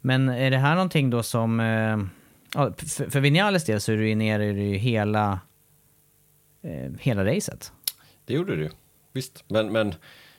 men 0.00 0.28
är 0.28 0.50
det 0.50 0.58
här 0.58 0.74
någonting 0.74 1.10
då 1.10 1.22
som... 1.22 1.60
Ja, 2.54 2.72
för, 2.76 3.10
för 3.10 3.20
Vinales 3.20 3.64
del 3.64 3.80
så 3.80 3.92
är 3.92 3.96
du 3.96 4.08
ju 4.08 4.76
hela, 4.76 5.40
hela 7.00 7.24
racet. 7.24 7.72
Det 8.24 8.34
gjorde 8.34 8.54
ju. 8.54 8.70
Visst, 9.12 9.44
men, 9.48 9.72
men 9.72 9.94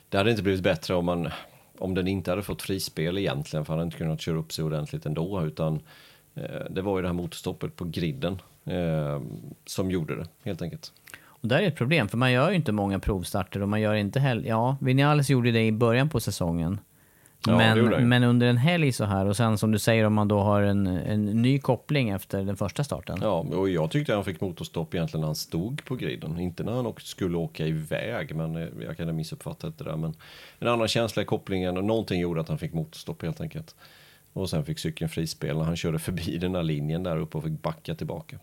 det 0.10 0.18
hade 0.18 0.32
inte 0.32 0.44
blivit 0.44 0.64
bättre 0.64 0.94
om, 0.94 1.06
man, 1.06 1.30
om 1.78 1.94
den 1.94 2.08
inte 2.08 2.32
hade 2.32 2.44
fått 2.44 2.62
frispel 2.62 3.18
egentligen, 3.18 3.66
för 3.66 3.74
han 3.74 3.80
hade 3.80 3.86
inte 3.86 3.98
kunnat 3.98 4.22
köra 4.22 4.38
upp 4.38 4.54
sig 4.54 4.66
ordentligt 4.66 5.06
ändå, 5.06 5.46
utan 5.46 5.82
eh, 6.36 6.66
det 6.70 6.82
var 6.82 6.98
ju 6.98 7.02
det 7.02 7.08
här 7.08 7.14
motorstoppet 7.14 7.76
på 7.76 7.86
griden 7.86 8.42
eh, 8.66 9.22
som 9.66 9.92
gjorde 9.92 10.16
det, 10.16 10.28
helt 10.44 10.62
enkelt. 10.62 10.94
Och 11.24 11.48
där 11.48 11.60
är 11.60 11.68
ett 11.68 11.76
problem, 11.76 12.08
för 12.08 12.18
man 12.18 12.32
gör 12.32 12.50
ju 12.50 12.56
inte 12.56 12.72
många 12.72 13.00
provstarter 13.00 13.62
och 13.62 13.70
man 13.70 13.82
gör 13.82 13.94
inte 13.94 14.20
heller... 14.20 14.50
Ja, 14.50 14.78
Vinales 14.82 15.30
gjorde 15.30 15.52
det 15.52 15.66
i 15.66 15.72
början 15.72 16.10
på 16.10 16.20
säsongen. 16.20 16.80
Ja, 17.48 17.58
men, 17.58 18.10
men 18.10 18.24
under 18.24 18.48
en 18.48 18.58
helg 18.58 18.92
så 18.92 19.06
här 19.06 19.26
och 19.26 19.38
sen 19.38 19.58
som 19.58 19.72
du 19.72 19.80
säger 19.80 20.06
om 20.06 20.14
man 20.14 20.28
då 20.28 20.40
har 20.40 20.62
en, 20.62 20.88
en 20.88 21.26
ny 21.26 21.60
koppling 21.60 22.10
efter 22.10 22.44
den 22.44 22.58
första 22.58 22.84
starten. 22.84 23.20
Ja, 23.22 23.40
och 23.40 23.70
jag 23.70 23.92
tyckte 23.92 24.14
han 24.14 24.26
fick 24.26 24.42
motorstopp 24.42 24.94
egentligen 24.94 25.22
när 25.22 25.28
han 25.28 25.36
stod 25.36 25.86
på 25.86 25.96
griden, 25.96 26.40
inte 26.40 26.64
när 26.64 26.72
han 26.72 26.94
skulle 27.00 27.38
åka 27.38 27.68
iväg, 27.68 28.36
men 28.36 28.56
eh, 28.56 28.68
jag 28.86 28.98
kan 28.98 29.08
ha 29.08 29.14
missuppfattat 29.14 29.78
det 29.78 29.84
där. 29.84 29.96
Men 29.96 30.14
en 30.60 30.68
annan 30.68 30.88
känsla 30.88 31.22
i 31.22 31.26
kopplingen 31.26 31.78
och 31.78 31.84
någonting 31.84 32.20
gjorde 32.20 32.42
att 32.42 32.50
han 32.50 32.58
fick 32.58 32.74
motorstopp 32.74 33.22
helt 33.22 33.42
enkelt. 33.42 33.76
Och 34.34 34.50
sen 34.50 34.66
fick 34.66 34.80
cykeln 34.80 35.10
frispel 35.10 35.58
när 35.58 35.64
han 35.64 35.76
körde 35.76 36.00
förbi 36.00 36.38
den 36.38 36.56
här 36.56 36.64
linjen 36.64 37.04
där 37.04 37.18
uppe 37.18 37.38
och 37.38 37.44
fick 37.44 37.62
backa 37.62 37.96
tillbaka. 37.96 38.40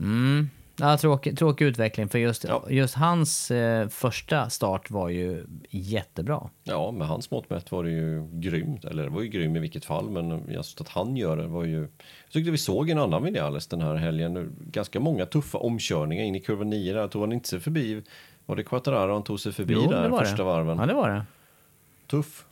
Mm. 0.00 0.50
Ja, 0.76 0.98
tråkig, 0.98 1.38
tråkig 1.38 1.64
utveckling, 1.64 2.08
för 2.08 2.18
just, 2.18 2.44
Ja. 2.44 2.64
just 2.70 2.94
hans 2.94 3.50
eh, 3.50 3.88
första 3.88 4.50
start 4.50 4.90
var 4.90 5.08
ju 5.08 5.44
jättebra. 5.70 6.50
Ja, 6.64 6.90
med 6.90 7.08
hans 7.08 7.30
mått 7.30 7.50
mätt 7.50 7.72
var 7.72 7.84
det 7.84 7.90
ju 7.90 8.28
grymt. 8.32 8.84
Eller 8.84 9.02
det 9.02 9.08
var 9.08 9.22
ju 9.22 9.28
grym 9.28 9.56
i 9.56 9.58
vilket 9.60 9.84
fall, 9.84 10.10
men 10.10 10.48
just 10.52 10.80
att 10.80 10.88
han 10.88 11.16
gör 11.16 11.36
det 11.36 11.46
var 11.46 11.64
ju... 11.64 11.80
Jag 11.80 12.32
tyckte 12.32 12.50
vi 12.50 12.58
såg 12.58 12.90
en 12.90 12.98
annan 12.98 13.22
Vinales 13.22 13.66
den 13.66 13.80
här 13.80 13.94
helgen. 13.94 14.52
Ganska 14.70 15.00
många 15.00 15.26
tuffa 15.26 15.58
omkörningar 15.58 16.24
in 16.24 16.34
i 16.34 16.40
kurva 16.40 16.64
9 16.64 16.92
där. 16.94 17.08
Tog 17.08 17.22
han 17.22 17.32
inte 17.32 17.48
sig 17.48 17.60
förbi... 17.60 18.02
Var 18.46 18.56
det 18.56 18.62
Quattararo 18.64 19.12
han 19.12 19.22
tog 19.22 19.40
sig 19.40 19.52
förbi 19.52 19.74
Jo, 19.74 19.90
där 19.90 20.10
första 20.10 20.36
det. 20.36 20.42
varven? 20.42 20.78
Ja, 20.78 20.86
det 20.86 20.94
var 20.94 21.10
det. 21.10 21.24
Tuff. 22.06 22.44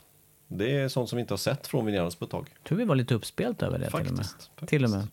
Det 0.47 0.77
är 0.77 0.87
sånt 0.87 1.09
som 1.09 1.17
vi 1.17 1.21
inte 1.21 1.33
har 1.33 1.37
sett 1.37 1.67
från 1.67 1.85
Vinales 1.85 2.15
på 2.15 2.25
ett 2.25 2.31
tag. 2.31 2.49
tror 2.67 2.77
vi 2.77 2.85
var 2.85 2.95
lite 2.95 3.13
uppspelt 3.15 3.63
över 3.63 3.79
det 3.79 3.85
till 3.85 3.95
och 3.95 3.99
med. 4.05 4.09
Faktiskt, 4.17 4.31
faktiskt. 4.47 4.69
Till 4.69 4.83
och 4.83 4.89
med. 4.89 5.07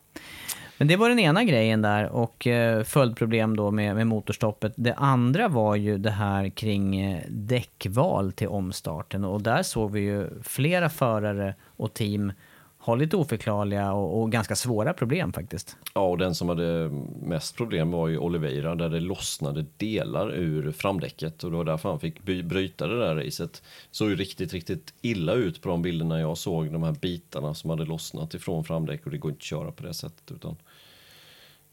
Men 0.80 0.88
det 0.88 0.96
var 0.96 1.08
den 1.08 1.18
ena 1.18 1.44
grejen 1.44 1.82
där 1.82 2.08
och 2.08 2.46
eh, 2.46 2.82
följdproblem 2.82 3.56
då 3.56 3.70
med, 3.70 3.94
med 3.96 4.06
motorstoppet. 4.06 4.72
Det 4.76 4.94
andra 4.94 5.48
var 5.48 5.76
ju 5.76 5.98
det 5.98 6.10
här 6.10 6.48
kring 6.48 7.00
eh, 7.00 7.22
däckval 7.28 8.32
till 8.32 8.48
omstarten 8.48 9.24
och 9.24 9.42
där 9.42 9.62
såg 9.62 9.92
vi 9.92 10.00
ju 10.00 10.28
flera 10.42 10.88
förare 10.88 11.54
och 11.76 11.94
team 11.94 12.32
har 12.78 12.96
lite 12.96 13.16
oförklarliga 13.16 13.92
och, 13.92 14.20
och 14.20 14.32
ganska 14.32 14.56
svåra 14.56 14.92
problem 14.92 15.32
faktiskt. 15.32 15.76
Ja, 15.94 16.00
och 16.00 16.18
den 16.18 16.34
som 16.34 16.48
hade 16.48 16.90
mest 17.22 17.56
problem 17.56 17.90
var 17.90 18.08
ju 18.08 18.18
Oliveira 18.18 18.74
där 18.74 18.88
det 18.88 19.00
lossnade 19.00 19.64
delar 19.76 20.32
ur 20.34 20.72
framdäcket 20.72 21.44
och 21.44 21.50
det 21.50 21.56
var 21.56 21.64
därför 21.64 21.88
han 21.88 22.00
fick 22.00 22.22
by- 22.22 22.42
bryta 22.42 22.86
det 22.86 22.98
där 22.98 23.14
racet. 23.14 23.62
Såg 23.90 24.10
ju 24.10 24.16
riktigt, 24.16 24.52
riktigt 24.52 24.94
illa 25.02 25.32
ut 25.32 25.62
på 25.62 25.68
de 25.68 25.82
bilderna 25.82 26.20
jag 26.20 26.38
såg, 26.38 26.72
de 26.72 26.82
här 26.82 26.92
bitarna 26.92 27.54
som 27.54 27.70
hade 27.70 27.84
lossnat 27.84 28.34
ifrån 28.34 28.64
framdäck 28.64 29.04
och 29.04 29.10
det 29.10 29.18
går 29.18 29.30
inte 29.30 29.38
att 29.40 29.42
köra 29.42 29.72
på 29.72 29.82
det 29.82 29.94
sättet 29.94 30.30
utan 30.32 30.56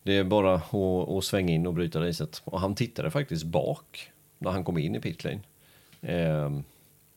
det 0.07 0.17
är 0.17 0.23
bara 0.23 0.55
att, 0.55 0.73
att 1.09 1.23
svänga 1.23 1.53
in 1.53 1.67
och 1.67 1.73
bryta 1.73 2.01
racet. 2.01 2.41
Och 2.45 2.59
han 2.59 2.75
tittade 2.75 3.11
faktiskt 3.11 3.43
bak 3.43 4.11
när 4.37 4.51
han 4.51 4.63
kom 4.63 4.77
in 4.77 4.95
i 4.95 4.99
pitlane. 4.99 5.39
Eh, 6.01 6.51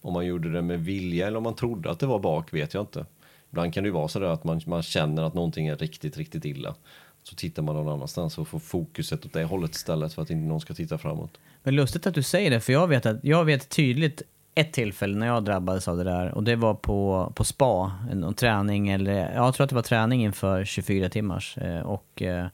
om 0.03 0.13
man 0.13 0.27
gjorde 0.27 0.53
det 0.53 0.63
med 0.63 0.85
vilja 0.85 1.27
eller 1.27 1.37
om 1.37 1.43
man 1.43 1.55
trodde 1.55 1.91
att 1.91 1.99
det 1.99 2.07
var 2.07 2.19
bak 2.19 2.55
vet 2.55 2.75
jag 2.75 2.83
inte. 2.83 3.07
Ibland 3.51 3.75
kan 3.75 3.83
det 3.83 3.87
ju 3.87 3.93
vara 3.93 4.09
så 4.09 4.25
att 4.25 4.45
man, 4.45 4.61
man 4.67 4.83
känner 4.83 5.23
att 5.23 5.35
någonting 5.35 5.67
är 5.67 5.77
riktigt, 5.77 6.17
riktigt 6.17 6.45
illa. 6.45 6.75
Så 7.23 7.35
tittar 7.35 7.63
man 7.63 7.75
någon 7.75 7.89
annanstans 7.89 8.39
och 8.39 8.49
får 8.49 8.59
fokuset 8.59 9.27
åt 9.27 9.33
det 9.33 9.45
hållet 9.45 9.75
istället 9.75 10.15
för 10.15 10.23
att 10.23 10.31
inte 10.31 10.49
någon 10.49 10.61
ska 10.61 10.75
titta 10.75 10.99
framåt. 10.99 11.39
Men 11.63 11.75
lustigt 11.75 12.07
att 12.07 12.15
du 12.15 12.23
säger 12.23 12.51
det, 12.51 12.61
för 12.61 12.73
jag 12.73 12.89
vet, 12.89 13.07
att, 13.07 13.25
jag 13.25 13.45
vet 13.45 13.69
tydligt 13.69 14.23
ett 14.55 14.73
tillfälle 14.73 15.19
när 15.19 15.27
jag 15.27 15.45
drabbades 15.45 15.89
av 15.89 15.97
det 15.97 16.05
där 16.05 16.35
och 16.35 16.45
det 16.45 16.57
var 16.57 16.75
på, 16.75 17.33
på 17.35 17.45
spa, 17.45 17.93
en, 18.11 18.25
en 18.25 18.35
träning 18.35 18.89
eller 18.89 19.35
jag 19.35 19.55
tror 19.55 19.65
att 19.65 19.71
det 19.71 19.77
var 19.77 19.83
träning 19.83 20.25
inför 20.25 20.65
24 20.65 21.09
timmars 21.09 21.59
eh, 21.59 21.81
och 21.81 22.23
eh, 22.23 22.47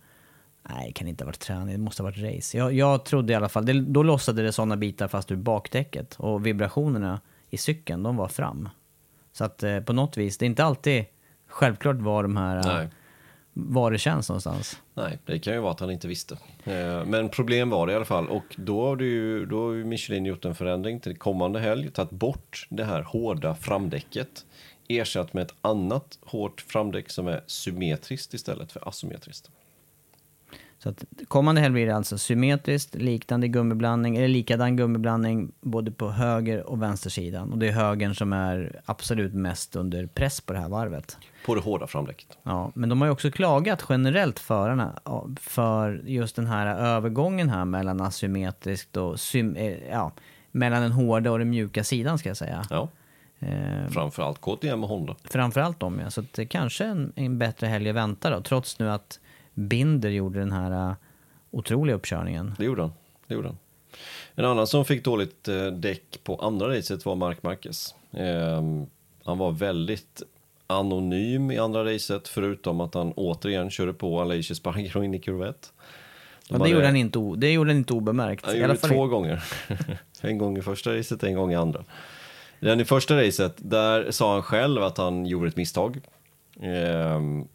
nej, 0.70 0.86
det 0.86 0.92
kan 0.92 1.08
inte 1.08 1.24
ha 1.24 1.26
varit 1.26 1.38
träning, 1.40 1.74
det 1.74 1.78
måste 1.78 2.02
ha 2.02 2.10
varit 2.10 2.36
race. 2.36 2.58
Jag, 2.58 2.72
jag 2.72 3.04
trodde 3.04 3.32
i 3.32 3.36
alla 3.36 3.48
fall, 3.48 3.66
det, 3.66 3.72
då 3.80 4.02
lossade 4.02 4.42
det 4.42 4.52
sådana 4.52 4.76
bitar 4.76 5.08
fast 5.08 5.30
ur 5.30 5.36
bakdäcket 5.36 6.14
och 6.14 6.46
vibrationerna 6.46 7.20
i 7.50 7.56
cykeln, 7.56 8.02
de 8.02 8.16
var 8.16 8.28
fram. 8.28 8.68
Så 9.32 9.44
att 9.44 9.62
eh, 9.62 9.80
på 9.80 9.92
något 9.92 10.16
vis, 10.16 10.38
det 10.38 10.44
är 10.44 10.46
inte 10.46 10.64
alltid 10.64 11.04
självklart 11.48 11.96
var 11.96 12.22
de 12.22 12.36
här, 12.36 12.56
eh, 12.56 12.76
Nej. 12.76 12.88
var 13.52 13.90
det 13.90 13.98
känns 13.98 14.28
någonstans. 14.28 14.80
Nej, 14.94 15.18
det 15.26 15.38
kan 15.38 15.52
ju 15.54 15.60
vara 15.60 15.72
att 15.72 15.80
han 15.80 15.90
inte 15.90 16.08
visste. 16.08 16.38
Eh, 16.64 17.04
Men 17.04 17.28
problem 17.28 17.70
var 17.70 17.86
det 17.86 17.92
i 17.92 17.96
alla 17.96 18.04
fall 18.04 18.28
och 18.28 18.56
då 18.56 18.86
har, 18.86 18.96
du, 18.96 19.46
då 19.46 19.66
har 19.66 19.74
Michelin 19.74 20.26
gjort 20.26 20.44
en 20.44 20.54
förändring 20.54 21.00
till 21.00 21.16
kommande 21.18 21.60
helg, 21.60 21.90
tagit 21.90 22.10
bort 22.10 22.66
det 22.70 22.84
här 22.84 23.02
hårda 23.02 23.54
framdäcket, 23.54 24.46
ersatt 24.88 25.32
med 25.32 25.42
ett 25.42 25.54
annat 25.60 26.18
hårt 26.22 26.60
framdäck 26.60 27.10
som 27.10 27.28
är 27.28 27.40
symmetriskt 27.46 28.34
istället 28.34 28.72
för 28.72 28.88
asymmetriskt. 28.88 29.50
Så 30.86 30.90
att 30.90 31.04
kommande 31.28 31.60
helg 31.60 31.72
blir 31.72 31.86
det 31.86 31.96
alltså 31.96 32.18
symmetriskt, 32.18 32.94
liknande 32.94 33.48
gummiblandning, 33.48 34.16
eller 34.16 34.28
likadan 34.28 34.76
gummiblandning 34.76 35.52
både 35.60 35.90
på 35.90 36.10
höger 36.10 36.70
och 36.70 36.82
vänstersidan. 36.82 37.52
Och 37.52 37.58
det 37.58 37.68
är 37.68 37.72
högern 37.72 38.14
som 38.14 38.32
är 38.32 38.80
absolut 38.84 39.34
mest 39.34 39.76
under 39.76 40.06
press 40.06 40.40
på 40.40 40.52
det 40.52 40.58
här 40.58 40.68
varvet. 40.68 41.16
På 41.46 41.54
det 41.54 41.60
hårda 41.60 41.86
framdäcket. 41.86 42.38
Ja, 42.42 42.72
men 42.74 42.88
de 42.88 43.00
har 43.00 43.08
ju 43.08 43.12
också 43.12 43.30
klagat 43.30 43.84
generellt 43.88 44.38
förarna 44.38 44.98
för 45.40 46.02
just 46.04 46.36
den 46.36 46.46
här 46.46 46.66
övergången 46.76 47.48
här 47.48 47.64
mellan 47.64 48.00
asymmetriskt 48.00 48.96
och 48.96 49.18
eh, 49.34 49.88
ja, 49.90 50.12
mellan 50.50 50.82
den 50.82 50.92
hårda 50.92 51.30
och 51.30 51.38
den 51.38 51.50
mjuka 51.50 51.84
sidan 51.84 52.18
ska 52.18 52.30
jag 52.30 52.36
säga. 52.36 52.64
Ja, 52.70 52.88
Eh, 53.38 53.88
framförallt 53.88 54.40
KTM 54.40 54.84
och 54.84 54.88
Honda. 54.88 55.16
framförallt 55.24 55.80
dem 55.80 56.00
ja, 56.04 56.10
så 56.10 56.24
det 56.34 56.46
kanske 56.46 56.84
en, 56.84 57.12
en 57.16 57.38
bättre 57.38 57.66
helg 57.66 57.88
att 57.88 57.96
vänta 57.96 58.30
då, 58.30 58.40
trots 58.40 58.78
nu 58.78 58.90
att 58.90 59.20
Binder 59.56 60.10
gjorde 60.10 60.38
den 60.38 60.52
här 60.52 60.90
uh, 60.90 60.94
otroliga 61.50 61.96
uppkörningen. 61.96 62.54
Det 62.58 62.64
gjorde 62.64 62.82
han. 62.82 62.92
Det 63.26 63.34
gjorde 63.34 63.48
han. 63.48 63.58
En 64.34 64.44
annan 64.44 64.66
som 64.66 64.84
fick 64.84 65.04
dåligt 65.04 65.48
eh, 65.48 65.66
däck 65.66 66.20
på 66.24 66.36
andra 66.36 66.68
racet 66.76 67.04
var 67.06 67.14
Mark 67.14 67.42
Marquez. 67.42 67.94
Ehm, 68.12 68.86
han 69.24 69.38
var 69.38 69.52
väldigt 69.52 70.22
anonym 70.66 71.50
i 71.50 71.58
andra 71.58 71.94
racet 71.94 72.28
förutom 72.28 72.80
att 72.80 72.94
han 72.94 73.12
återigen 73.12 73.70
körde 73.70 73.92
på 73.92 74.20
Aleix 74.20 74.50
Espargaro 74.50 75.02
in 75.04 75.14
i 75.14 75.18
kurvett. 75.18 75.72
De 76.48 76.54
Ja, 76.54 76.54
det, 76.54 76.58
hade- 76.58 76.70
gjorde 76.70 76.86
han 76.86 76.96
inte, 76.96 77.18
det 77.36 77.52
gjorde 77.52 77.70
han 77.70 77.78
inte 77.78 77.92
obemärkt. 77.92 78.46
Han 78.46 78.56
I 78.56 78.58
gjorde 78.58 78.72
det 78.72 78.78
två 78.78 79.06
gånger. 79.06 79.44
en 80.20 80.38
gång 80.38 80.58
i 80.58 80.62
första 80.62 80.96
racet, 80.96 81.22
en 81.22 81.34
gång 81.34 81.52
i 81.52 81.56
andra. 81.56 81.84
Den 82.60 82.80
i 82.80 82.84
första 82.84 83.22
racet, 83.22 83.54
där 83.56 84.10
sa 84.10 84.32
han 84.32 84.42
själv 84.42 84.82
att 84.82 84.98
han 84.98 85.26
gjorde 85.26 85.48
ett 85.48 85.56
misstag. 85.56 86.00
Ehm, 86.60 87.48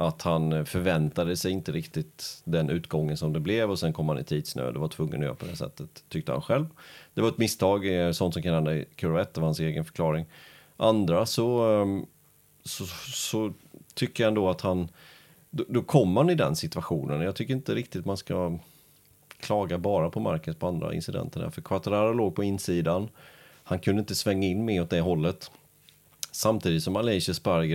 att 0.00 0.22
han 0.22 0.66
förväntade 0.66 1.36
sig 1.36 1.52
inte 1.52 1.72
riktigt 1.72 2.42
den 2.44 2.70
utgången 2.70 3.16
som 3.16 3.32
det 3.32 3.40
blev 3.40 3.70
och 3.70 3.78
sen 3.78 3.92
kom 3.92 4.08
han 4.08 4.18
i 4.18 4.24
tidsnöd 4.24 4.74
och 4.74 4.80
var 4.80 4.88
tvungen 4.88 5.14
att 5.14 5.24
göra 5.24 5.34
på 5.34 5.46
det 5.46 5.56
sättet, 5.56 6.04
tyckte 6.08 6.32
han 6.32 6.42
själv. 6.42 6.66
Det 7.14 7.20
var 7.20 7.28
ett 7.28 7.38
misstag, 7.38 7.86
eh, 7.86 8.12
sånt 8.12 8.34
som 8.34 8.42
kan 8.42 8.54
hända 8.54 8.74
i 8.74 8.84
kurva 8.96 9.22
1, 9.22 9.34
det 9.34 9.40
var 9.40 9.48
hans 9.48 9.60
egen 9.60 9.84
förklaring. 9.84 10.26
Andra 10.76 11.26
så, 11.26 11.72
ehm, 11.72 12.06
så, 12.64 12.86
så 13.12 13.52
tycker 13.94 14.24
jag 14.24 14.28
ändå 14.28 14.50
att 14.50 14.60
han, 14.60 14.88
då, 15.50 15.64
då 15.68 15.82
kom 15.82 16.16
han 16.16 16.30
i 16.30 16.34
den 16.34 16.56
situationen. 16.56 17.20
Jag 17.20 17.36
tycker 17.36 17.54
inte 17.54 17.74
riktigt 17.74 18.04
man 18.04 18.16
ska 18.16 18.58
klaga 19.40 19.78
bara 19.78 20.10
på 20.10 20.20
Marquez 20.20 20.56
på 20.56 20.66
andra 20.66 20.94
incidenter 20.94 21.40
där. 21.40 21.50
För 21.50 21.62
Quattararo 21.62 22.12
låg 22.12 22.34
på 22.34 22.44
insidan. 22.44 23.08
Han 23.64 23.78
kunde 23.78 24.00
inte 24.00 24.14
svänga 24.14 24.46
in 24.46 24.64
mer 24.64 24.82
åt 24.82 24.90
det 24.90 25.00
hållet. 25.00 25.50
Samtidigt 26.30 26.82
som 26.82 26.96
Aleix 26.96 27.28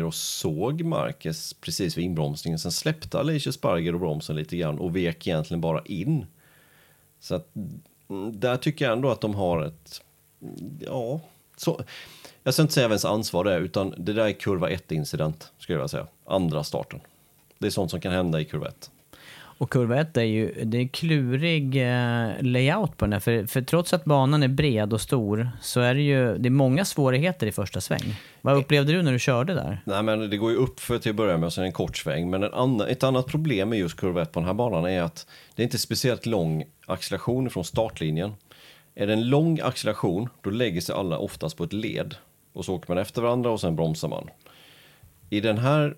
och 0.04 0.14
såg 0.14 0.84
Marquez 0.84 1.54
precis 1.54 1.98
vid 1.98 2.06
inbromsningen. 2.06 2.60
Sen 2.60 2.72
släppte 2.72 3.20
Aleix 3.20 3.48
och 3.94 4.00
bromsen 4.00 4.36
lite 4.36 4.58
grann 4.58 4.80
och 4.80 4.96
vek 4.96 5.28
egentligen 5.28 5.62
bara 5.62 5.82
in. 5.86 6.26
Så 7.20 7.36
att 7.36 7.56
mm, 8.10 8.40
där 8.40 8.58
tycker 8.58 8.86
jag 8.86 8.92
ändå 8.92 9.12
att 9.12 9.22
de 9.22 9.36
har 9.36 9.64
ett... 9.64 10.02
Ja, 10.80 11.22
så, 11.56 11.84
jag 12.44 12.54
ska 12.54 12.62
inte 12.62 12.74
säga 12.74 12.88
vems 12.88 13.06
ansvar 13.06 13.44
det 13.44 13.54
är, 13.54 13.60
utan 13.60 13.94
det 13.98 14.14
där 14.14 14.26
är 14.26 14.32
kurva 14.32 14.70
1-incident, 14.70 15.52
skulle 15.58 15.76
jag 15.76 15.80
vilja 15.80 15.88
säga. 15.88 16.08
Andra 16.26 16.64
starten. 16.64 17.00
Det 17.60 17.68
är 17.68 17.72
sånt 17.72 17.92
som 17.92 18.02
kan 18.02 18.12
hända 18.12 18.42
i 18.42 18.46
kurva 18.46 18.68
1. 18.68 18.92
Och 19.64 19.70
kurva 19.70 20.00
1 20.00 20.18
är 20.18 20.22
ju 20.22 20.64
det 20.64 20.78
är 20.78 20.88
klurig 20.88 21.76
eh, 21.76 22.32
layout 22.42 22.98
på 22.98 23.06
den 23.06 23.14
här. 23.14 23.20
För, 23.20 23.46
för 23.46 23.62
trots 23.62 23.94
att 23.94 24.06
banan 24.06 24.44
är 24.44 24.48
bred 24.48 24.94
och 24.94 25.02
stor 25.02 25.50
så 25.62 25.82
är 25.82 25.96
det 25.96 26.02
ju 26.02 26.38
det 26.38 26.48
är 26.48 26.52
många 26.52 26.86
svårigheter 26.86 27.48
i 27.48 27.52
första 27.52 27.82
sväng. 27.82 28.16
Vad 28.42 28.58
upplevde 28.58 28.94
du 28.94 29.02
när 29.02 29.12
du 29.12 29.20
körde 29.20 29.54
där? 29.54 29.82
Nej, 29.86 30.04
men 30.04 30.30
det 30.30 30.38
går 30.38 30.52
ju 30.52 30.58
upp 30.58 30.80
för 30.80 31.00
till 31.00 31.10
att 31.10 31.16
börja 31.16 31.38
med 31.38 31.48
och 31.48 31.54
sen 31.54 31.64
en 31.64 31.72
kort 31.72 31.98
sväng. 31.98 32.30
Men 32.30 32.44
en 32.44 32.54
annan, 32.54 32.88
ett 32.88 33.04
annat 33.04 33.28
problem 33.28 33.70
med 33.70 33.80
just 33.80 33.98
kurva 33.98 34.22
1 34.22 34.32
på 34.32 34.40
den 34.40 34.48
här 34.48 34.54
banan 34.54 34.86
är 34.86 35.02
att 35.02 35.28
det 35.56 35.62
är 35.62 35.64
inte 35.64 35.78
speciellt 35.78 36.26
lång 36.26 36.64
acceleration 36.86 37.50
från 37.50 37.64
startlinjen. 37.64 38.34
Är 38.96 39.08
det 39.08 39.14
en 39.14 39.30
lång 39.30 39.60
acceleration, 39.64 40.30
då 40.42 40.50
lägger 40.50 40.82
sig 40.82 40.96
alla 40.96 41.18
oftast 41.18 41.58
på 41.58 41.64
ett 41.64 41.74
led. 41.74 42.16
Och 42.54 42.66
så 42.66 42.76
åker 42.76 42.92
man 42.92 42.98
efter 42.98 43.22
varandra 43.22 43.52
och 43.52 43.62
sen 43.62 43.76
bromsar 43.76 44.08
man. 44.08 44.30
I 45.34 45.40
den 45.40 45.58
här, 45.58 45.96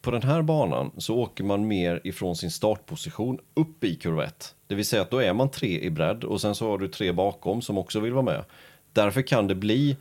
på 0.00 0.10
den 0.10 0.22
här 0.22 0.42
banan 0.42 0.90
så 0.96 1.16
åker 1.16 1.44
man 1.44 1.66
mer 1.66 2.00
ifrån 2.04 2.36
sin 2.36 2.50
startposition 2.50 3.38
upp 3.54 3.84
i 3.84 3.94
kurva 3.94 4.24
1. 4.24 4.54
Det 4.66 4.74
vill 4.74 4.84
säga 4.84 5.02
att 5.02 5.10
då 5.10 5.18
är 5.18 5.32
man 5.32 5.50
tre 5.50 5.80
i 5.80 5.90
bredd 5.90 6.24
och 6.24 6.40
sen 6.40 6.54
så 6.54 6.70
har 6.70 6.78
du 6.78 6.88
tre 6.88 7.12
bakom 7.12 7.62
som 7.62 7.78
också 7.78 8.00
vill 8.00 8.12
vara 8.12 8.24
med. 8.24 8.44
Därför 8.92 9.22
kan 9.22 9.46
det 9.46 9.54
bli 9.54 9.96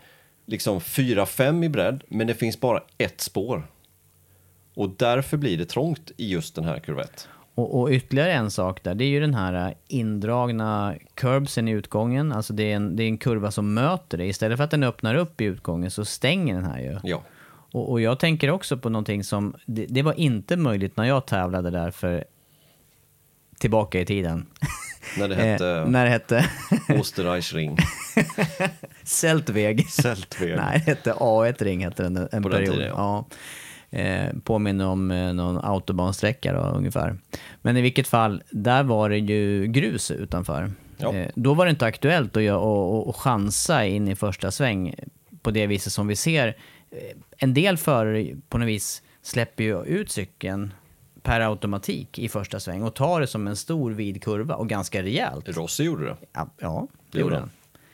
liksom 0.46 0.80
4-5 0.80 1.66
i 1.66 1.70
bredd, 1.70 2.04
men 2.08 2.28
det 2.28 2.34
finns 2.34 2.60
bara 2.60 2.84
ett 2.98 3.22
spår. 3.22 3.68
Och 4.74 4.90
därför 4.90 5.38
blir 5.38 5.58
det 5.58 5.66
trångt 5.66 6.12
i 6.18 6.30
just 6.30 6.56
den 6.56 6.64
här 6.64 6.80
kurva 6.80 7.02
1. 7.02 7.28
Och, 7.56 7.82
och 7.82 7.90
ytterligare 7.90 8.34
en 8.34 8.52
sak 8.52 8.84
där, 8.84 8.96
det 8.96 9.06
är 9.06 9.10
ju 9.10 9.20
den 9.20 9.34
här 9.34 9.68
eh, 9.68 9.74
indragna 9.88 10.96
curbsen 11.14 11.68
i 11.68 11.72
utgången. 11.72 12.32
Alltså 12.32 12.54
det 12.54 12.72
är, 12.72 12.76
en, 12.76 12.96
det 12.96 13.04
är 13.04 13.08
en 13.08 13.18
kurva 13.18 13.52
som 13.52 13.74
möter 13.74 14.18
det. 14.18 14.26
Istället 14.26 14.58
för 14.58 14.64
att 14.64 14.72
den 14.72 14.84
öppnar 14.84 15.16
upp 15.16 15.42
i 15.42 15.46
utgången 15.46 15.92
så 15.92 16.06
stänger 16.06 16.56
den 16.56 16.66
här 16.66 16.80
ju. 16.80 17.00
Ja, 17.04 17.24
Och, 17.76 17.92
och 17.92 18.02
jag 18.02 18.20
tänker 18.20 18.50
också 18.50 18.78
på 18.78 18.90
någonting 18.90 19.24
som, 19.24 19.56
det, 19.66 19.86
det 19.90 20.02
var 20.02 20.20
inte 20.20 20.58
möjligt 20.58 20.98
när 20.98 21.04
jag 21.04 21.26
tävlade 21.26 21.70
där 21.70 21.92
för 21.92 22.26
tillbaka 23.60 24.00
i 24.00 24.06
tiden. 24.06 24.46
när 25.18 25.28
det 25.30 25.36
hette 25.36 25.70
Eh, 25.70 25.88
när 25.88 26.06
det 26.06 26.12
hette 26.12 26.46
Osterreichring. 27.00 27.78
Zeltweg. 29.04 29.88
Zeltweg. 29.90 30.56
Nej, 30.58 30.82
det 30.86 30.92
hette 30.92 31.14
A1-ring 31.14 31.84
hette 31.84 32.04
den 32.04 32.18
en 32.32 32.44
På 32.44 32.50
den 32.50 32.58
period. 32.60 32.76
tiden, 32.76 32.94
ja. 32.96 33.26
Eh, 33.90 34.34
påminner 34.44 34.88
om 34.88 35.12
eh, 35.12 35.34
någon 35.34 35.58
autobahnsträcka 35.66 36.54
då, 36.54 36.60
ungefär. 36.60 37.18
Men 37.62 37.78
i 37.78 37.82
vilket 37.82 38.08
fall, 38.08 38.44
där 38.50 38.84
var 38.84 39.10
det 39.10 39.18
ju 39.18 39.68
grus 39.68 40.12
utanför. 40.12 40.72
Ja. 40.98 41.14
Eh, 41.14 41.30
då 41.36 41.54
var 41.54 41.66
det 41.66 41.72
inte 41.72 41.86
aktuellt 41.86 42.38
att 42.38 42.52
och, 42.52 42.96
och, 42.96 43.08
och 43.08 43.16
chansa 43.16 43.86
in 43.86 44.08
i 44.08 44.16
första 44.16 44.52
sväng 44.52 44.96
på 45.42 45.52
det 45.52 45.68
viset 45.68 45.94
som 45.94 46.08
vi 46.08 46.16
ser. 46.16 46.56
Eh, 46.92 46.98
En 47.38 47.54
del 47.54 47.78
förare 47.78 48.36
på 48.50 48.58
något 48.58 48.68
vis 48.68 49.02
släpper 49.22 49.64
ju 49.64 49.84
ut 49.84 50.12
cykeln 50.12 50.74
per 51.22 51.42
automatik 51.42 52.20
i 52.20 52.30
första 52.30 52.60
sväng 52.60 52.84
och 52.84 52.94
tar 52.96 53.22
det 53.22 53.28
som 53.28 53.48
en 53.48 53.56
stor 53.56 53.92
vid 53.92 54.24
kurva 54.24 54.56
och 54.56 54.70
ganska 54.70 55.04
rejält. 55.04 55.50
Rossi 55.50 55.84
gjorde 55.84 56.06
det. 56.06 56.16
Ja, 56.34 56.50
ja 56.58 56.88
det 57.12 57.18
Det 57.18 57.20
gjorde 57.20 57.38
han. 57.40 57.50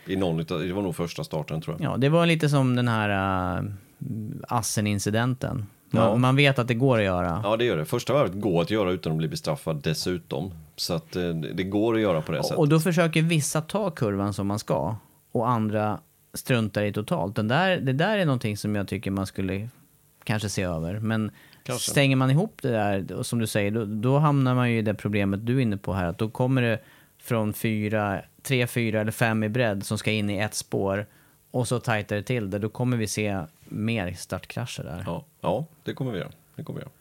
I 0.05 0.15
någon 0.15 0.37
det 0.37 0.73
var 0.73 0.81
nog 0.81 0.95
första 0.95 1.23
starten 1.23 1.61
tror 1.61 1.77
jag. 1.79 1.91
Ja, 1.93 1.97
det 1.97 2.09
var 2.09 2.25
lite 2.25 2.49
som 2.49 2.75
den 2.75 2.87
här 2.87 3.59
uh, 3.61 3.71
Assen-incidenten. 4.47 5.65
Man, 5.93 6.03
Ja. 6.03 6.15
man 6.15 6.35
vet 6.35 6.59
att 6.59 6.67
det 6.67 6.73
går 6.73 6.97
att 6.97 7.03
göra. 7.03 7.41
Ja, 7.43 7.57
det 7.57 7.65
gör 7.65 7.77
det. 7.77 7.85
Första 7.85 8.13
varvet 8.13 8.33
går 8.41 8.61
att 8.61 8.69
göra 8.71 8.91
utan 8.91 9.11
att 9.11 9.17
bli 9.17 9.27
bestraffad 9.27 9.81
dessutom. 9.83 10.51
Så 10.75 10.93
att 10.93 11.15
eh, 11.15 11.29
det 11.29 11.63
går 11.63 11.95
att 11.95 12.01
göra 12.01 12.21
på 12.21 12.31
det 12.31 12.43
sättet. 12.43 12.57
Och 12.57 12.69
då 12.69 12.79
försöker 12.79 13.21
vissa 13.21 13.61
ta 13.61 13.89
kurvan 13.91 14.33
som 14.33 14.47
man 14.47 14.59
ska 14.59 14.95
och 15.31 15.49
andra 15.49 15.99
struntar 16.33 16.83
i 16.83 16.93
totalt. 16.93 17.35
Den 17.35 17.47
där, 17.47 17.77
det 17.77 17.93
där 17.93 18.17
är 18.17 18.25
någonting 18.25 18.57
som 18.57 18.75
jag 18.75 18.87
tycker 18.87 19.11
man 19.11 19.27
skulle 19.27 19.69
kanske 20.23 20.49
se 20.49 20.63
över. 20.63 20.99
Men 20.99 21.31
Kanske. 21.63 21.91
stänger 21.91 22.15
man 22.15 22.31
ihop 22.31 22.61
det 22.61 22.71
där, 22.71 23.13
och 23.13 23.25
som 23.25 23.39
du 23.39 23.47
säger, 23.47 23.71
då, 23.71 23.85
då 23.85 24.17
hamnar 24.17 24.55
man 24.55 24.71
ju 24.71 24.77
i 24.77 24.81
det 24.81 24.93
problemet 24.93 25.45
du 25.45 25.57
är 25.57 25.61
inne 25.61 25.77
på 25.77 25.93
här. 25.93 26.05
Att 26.05 26.17
då 26.17 26.29
kommer 26.29 26.61
det 26.61 26.79
från 27.17 27.53
fyra, 27.53 28.21
tre, 28.41 28.67
fyra 28.67 29.01
eller 29.01 29.11
fem 29.11 29.43
i 29.43 29.49
bredd 29.49 29.85
som 29.85 29.97
ska 29.97 30.11
in 30.11 30.29
i 30.29 30.37
ett 30.37 30.55
spår. 30.55 31.05
Och 31.51 31.67
så 31.67 31.79
tajtar 31.79 32.15
det 32.15 32.23
till 32.23 32.49
det. 32.49 32.59
Då 32.59 32.69
kommer 32.69 32.97
vi 32.97 33.07
se 33.07 33.43
mer 33.63 34.13
startkrascher 34.13 34.83
där. 34.83 35.03
Ja, 35.05 35.25
ja 35.41 35.65
det 35.83 35.93
kommer 35.93 36.11
vi 36.11 36.17
göra. 36.17 36.31
Det 36.55 36.63
kommer 36.63 36.79
vi 36.79 36.83
göra. 36.83 36.91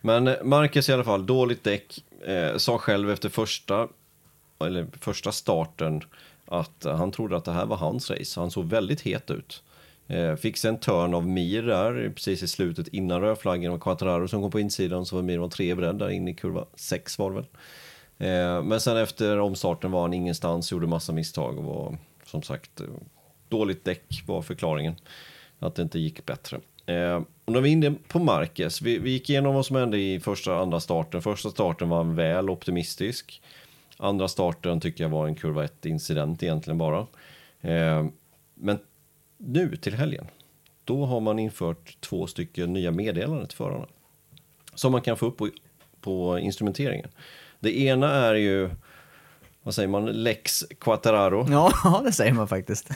Men 0.00 0.28
eh, 0.28 0.42
Marcus 0.42 0.88
i 0.88 0.92
alla 0.92 1.04
fall, 1.04 1.26
dåligt 1.26 1.64
däck. 1.64 2.04
Eh, 2.26 2.56
sa 2.56 2.78
själv 2.78 3.10
efter 3.10 3.28
första, 3.28 3.88
eller 4.58 4.86
första 5.00 5.32
starten 5.32 6.02
att 6.60 6.84
eh, 6.84 6.96
han 6.96 7.12
trodde 7.12 7.36
att 7.36 7.44
det 7.44 7.52
här 7.52 7.66
var 7.66 7.76
hans 7.76 8.10
race. 8.10 8.40
Han 8.40 8.50
såg 8.50 8.64
väldigt 8.64 9.00
het 9.00 9.30
ut. 9.30 9.62
Eh, 10.06 10.36
fick 10.36 10.56
sig 10.56 10.68
en 10.68 10.78
turn 10.78 11.14
av 11.14 11.28
Mir 11.28 11.62
där 11.62 12.12
precis 12.14 12.42
i 12.42 12.48
slutet 12.48 12.88
innan 12.88 13.20
rödflaggen 13.20 13.72
och 13.72 13.82
Quattararo 13.82 14.28
som 14.28 14.42
kom 14.42 14.50
på 14.50 14.60
insidan 14.60 15.06
så 15.06 15.16
var 15.16 15.22
Mir 15.22 15.38
var 15.38 15.48
tre 15.48 15.74
bredd 15.74 15.98
där 15.98 16.10
inne 16.10 16.30
i 16.30 16.34
kurva 16.34 16.64
6 16.74 17.18
var 17.18 17.30
det 17.30 17.36
väl. 17.36 17.46
Eh, 18.18 18.62
men 18.62 18.80
sen 18.80 18.96
efter 18.96 19.38
omstarten 19.38 19.90
var 19.90 20.02
han 20.02 20.14
ingenstans, 20.14 20.72
gjorde 20.72 20.86
massa 20.86 21.12
misstag 21.12 21.58
och 21.58 21.64
var 21.64 21.98
som 22.24 22.42
sagt 22.42 22.80
dåligt 23.48 23.84
däck 23.84 24.22
var 24.26 24.42
förklaringen. 24.42 24.94
Att 25.58 25.74
det 25.74 25.82
inte 25.82 25.98
gick 25.98 26.26
bättre. 26.26 26.60
Eh, 26.86 27.22
och 27.44 27.52
när 27.52 27.60
vi 27.60 27.68
är 27.68 27.72
inne 27.72 27.94
på 28.08 28.18
Marquez, 28.18 28.82
vi, 28.82 28.98
vi 28.98 29.10
gick 29.10 29.30
igenom 29.30 29.54
vad 29.54 29.66
som 29.66 29.76
hände 29.76 29.98
i 29.98 30.20
första 30.20 30.54
och 30.54 30.60
andra 30.60 30.80
starten. 30.80 31.22
Första 31.22 31.50
starten 31.50 31.88
var 31.88 31.96
han 31.96 32.14
väl 32.14 32.50
optimistisk. 32.50 33.42
Andra 33.98 34.28
starten 34.28 34.80
tycker 34.80 35.04
jag 35.04 35.08
var 35.08 35.26
en 35.26 35.34
kurva 35.34 35.64
1 35.64 35.86
incident 35.86 36.42
egentligen 36.42 36.78
bara. 36.78 37.06
Eh, 37.60 38.06
men 38.54 38.78
nu 39.36 39.76
till 39.76 39.94
helgen, 39.94 40.26
då 40.84 41.04
har 41.04 41.20
man 41.20 41.38
infört 41.38 42.00
två 42.00 42.26
stycken 42.26 42.72
nya 42.72 42.90
meddelanden 42.90 43.46
till 43.46 43.56
förarna. 43.56 43.86
Som 44.74 44.92
man 44.92 45.00
kan 45.00 45.16
få 45.16 45.26
upp 45.26 45.36
på, 45.36 45.50
på 46.00 46.38
instrumenteringen. 46.38 47.08
Det 47.60 47.78
ena 47.78 48.10
är 48.10 48.34
ju, 48.34 48.70
vad 49.62 49.74
säger 49.74 49.88
man, 49.88 50.06
Lex 50.06 50.64
Quattararo. 50.80 51.46
Ja, 51.50 52.02
det 52.04 52.12
säger 52.12 52.32
man 52.32 52.48
faktiskt. 52.48 52.90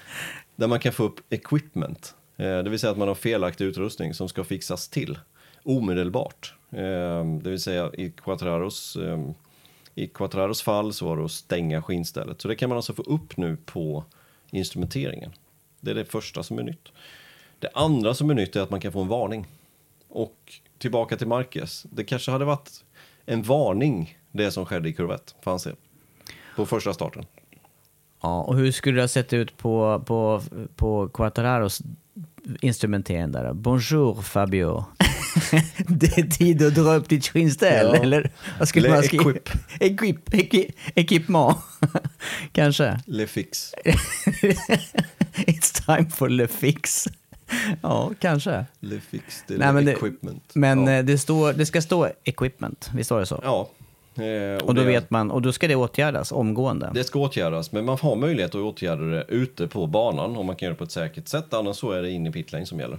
Där 0.56 0.66
man 0.66 0.80
kan 0.80 0.92
få 0.92 1.04
upp 1.04 1.20
equipment. 1.32 2.14
Eh, 2.36 2.58
det 2.62 2.70
vill 2.70 2.78
säga 2.78 2.90
att 2.90 2.98
man 2.98 3.08
har 3.08 3.14
felaktig 3.14 3.64
utrustning 3.64 4.14
som 4.14 4.28
ska 4.28 4.44
fixas 4.44 4.88
till 4.88 5.18
omedelbart. 5.62 6.54
Eh, 6.70 7.24
det 7.42 7.50
vill 7.50 7.60
säga 7.60 7.90
i 7.94 8.10
Quattraros, 8.10 8.96
eh, 8.96 9.30
i 9.94 10.06
Quattraros 10.06 10.62
fall 10.62 10.92
så 10.92 11.06
var 11.06 11.16
det 11.16 11.24
att 11.24 11.30
stänga 11.30 11.82
skinnstället. 11.82 12.40
Så 12.40 12.48
det 12.48 12.56
kan 12.56 12.68
man 12.68 12.76
alltså 12.76 12.94
få 12.94 13.02
upp 13.02 13.36
nu 13.36 13.56
på 13.64 14.04
instrumenteringen. 14.50 15.32
Det 15.80 15.90
är 15.90 15.94
det 15.94 16.04
första 16.04 16.42
som 16.42 16.58
är 16.58 16.62
nytt. 16.62 16.88
Det 17.58 17.70
andra 17.74 18.14
som 18.14 18.30
är 18.30 18.34
nytt 18.34 18.56
är 18.56 18.60
att 18.60 18.70
man 18.70 18.80
kan 18.80 18.92
få 18.92 19.00
en 19.00 19.08
varning. 19.08 19.46
Och 20.08 20.52
tillbaka 20.78 21.16
till 21.16 21.26
Marquez. 21.26 21.86
Det 21.90 22.04
kanske 22.04 22.30
hade 22.30 22.44
varit 22.44 22.84
en 23.26 23.42
varning 23.42 24.18
det 24.32 24.50
som 24.50 24.66
skedde 24.66 24.88
i 24.88 24.92
kurvett, 24.92 25.34
fanns 25.42 25.64
det. 25.64 25.74
På 26.56 26.66
första 26.66 26.94
starten. 26.94 27.24
Ja, 28.22 28.42
och 28.42 28.56
hur 28.56 28.72
skulle 28.72 28.96
det 28.96 29.02
ha 29.02 29.08
sett 29.08 29.32
ut 29.32 29.56
på, 29.56 30.02
på, 30.06 30.42
på 30.76 31.08
Quattararos 31.08 31.82
instrumentering 32.60 33.32
där? 33.32 33.52
Bonjour 33.52 34.22
Fabio. 34.22 34.84
det 35.88 36.18
är 36.18 36.22
tid 36.22 36.62
att 36.62 36.74
dra 36.74 36.94
upp 36.94 37.08
ditt 37.08 37.26
skinnställ, 37.28 37.86
Ja. 37.94 38.02
eller? 38.02 38.30
Vad 38.58 38.68
skulle 38.68 38.86
Eller 38.88 38.96
man 38.96 39.04
skriva? 39.04 39.30
equip. 39.30 39.48
Equip. 39.80 40.34
Equip. 40.34 40.70
Equipment. 40.94 41.56
Kanske. 42.52 43.00
Le 43.06 43.26
fix. 43.26 43.74
It's 45.34 45.72
time 45.86 46.10
for 46.10 46.28
le 46.28 46.46
fix. 46.48 47.08
Ja, 47.82 48.10
kanske. 48.18 48.64
Le 48.80 49.00
fix, 49.10 49.44
det 49.46 49.54
är 49.54 49.58
Nej, 49.58 49.72
men 49.72 49.84
det- 49.84 49.92
equipment. 49.92 50.42
Men 50.54 50.86
ja. 50.86 50.92
eh, 50.92 51.04
det, 51.04 51.18
står, 51.18 51.52
det 51.52 51.66
ska 51.66 51.82
stå 51.82 52.08
equipment, 52.24 52.90
visst 52.94 53.10
var 53.10 53.20
det 53.20 53.26
så? 53.26 53.40
ja. 53.42 53.70
Eh, 54.24 54.56
och 54.64 54.74
då 54.74 54.80
det, 54.82 54.86
vet 54.86 55.10
man, 55.10 55.30
och 55.30 55.42
då 55.42 55.52
ska 55.52 55.68
det 55.68 55.76
åtgärdas 55.76 56.32
omgående. 56.32 56.90
Det 56.94 57.04
ska 57.04 57.18
åtgärdas, 57.18 57.72
men 57.72 57.84
man 57.84 57.98
har 58.00 58.16
möjlighet 58.16 58.50
att 58.50 58.60
åtgärda 58.60 59.02
det 59.02 59.24
ute 59.28 59.68
på 59.68 59.86
banan 59.86 60.36
om 60.36 60.46
man 60.46 60.56
kan 60.56 60.66
göra 60.66 60.74
det 60.74 60.78
på 60.78 60.84
ett 60.84 60.92
säkert 60.92 61.28
sätt. 61.28 61.54
Annars 61.54 61.76
så 61.76 61.90
är 61.92 62.02
det 62.02 62.10
in 62.10 62.26
i 62.26 62.32
pitlane 62.32 62.66
som 62.66 62.80
gäller. 62.80 62.98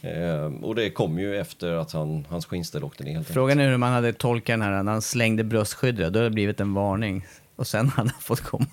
Eh, 0.00 0.44
och 0.62 0.74
det 0.74 0.90
kom 0.90 1.18
ju 1.18 1.36
efter 1.36 1.72
att 1.72 1.92
han, 1.92 2.26
hans 2.30 2.46
skinnställ 2.46 2.84
åkte 2.84 3.04
ner 3.04 3.10
helt 3.10 3.20
enkelt. 3.20 3.34
Frågan 3.34 3.60
är 3.60 3.70
hur 3.70 3.76
man 3.76 3.92
hade 3.92 4.12
tolkat 4.12 4.46
den 4.52 4.62
här, 4.62 4.82
när 4.82 4.92
han 4.92 5.02
slängde 5.02 5.44
bröstskyddet, 5.44 6.12
då 6.12 6.18
hade 6.18 6.28
det 6.28 6.34
blivit 6.34 6.60
en 6.60 6.74
varning. 6.74 7.26
Och 7.56 7.66
sen 7.66 7.88
hade 7.96 8.10
han 8.10 8.20
fått 8.20 8.40
komma 8.40 8.66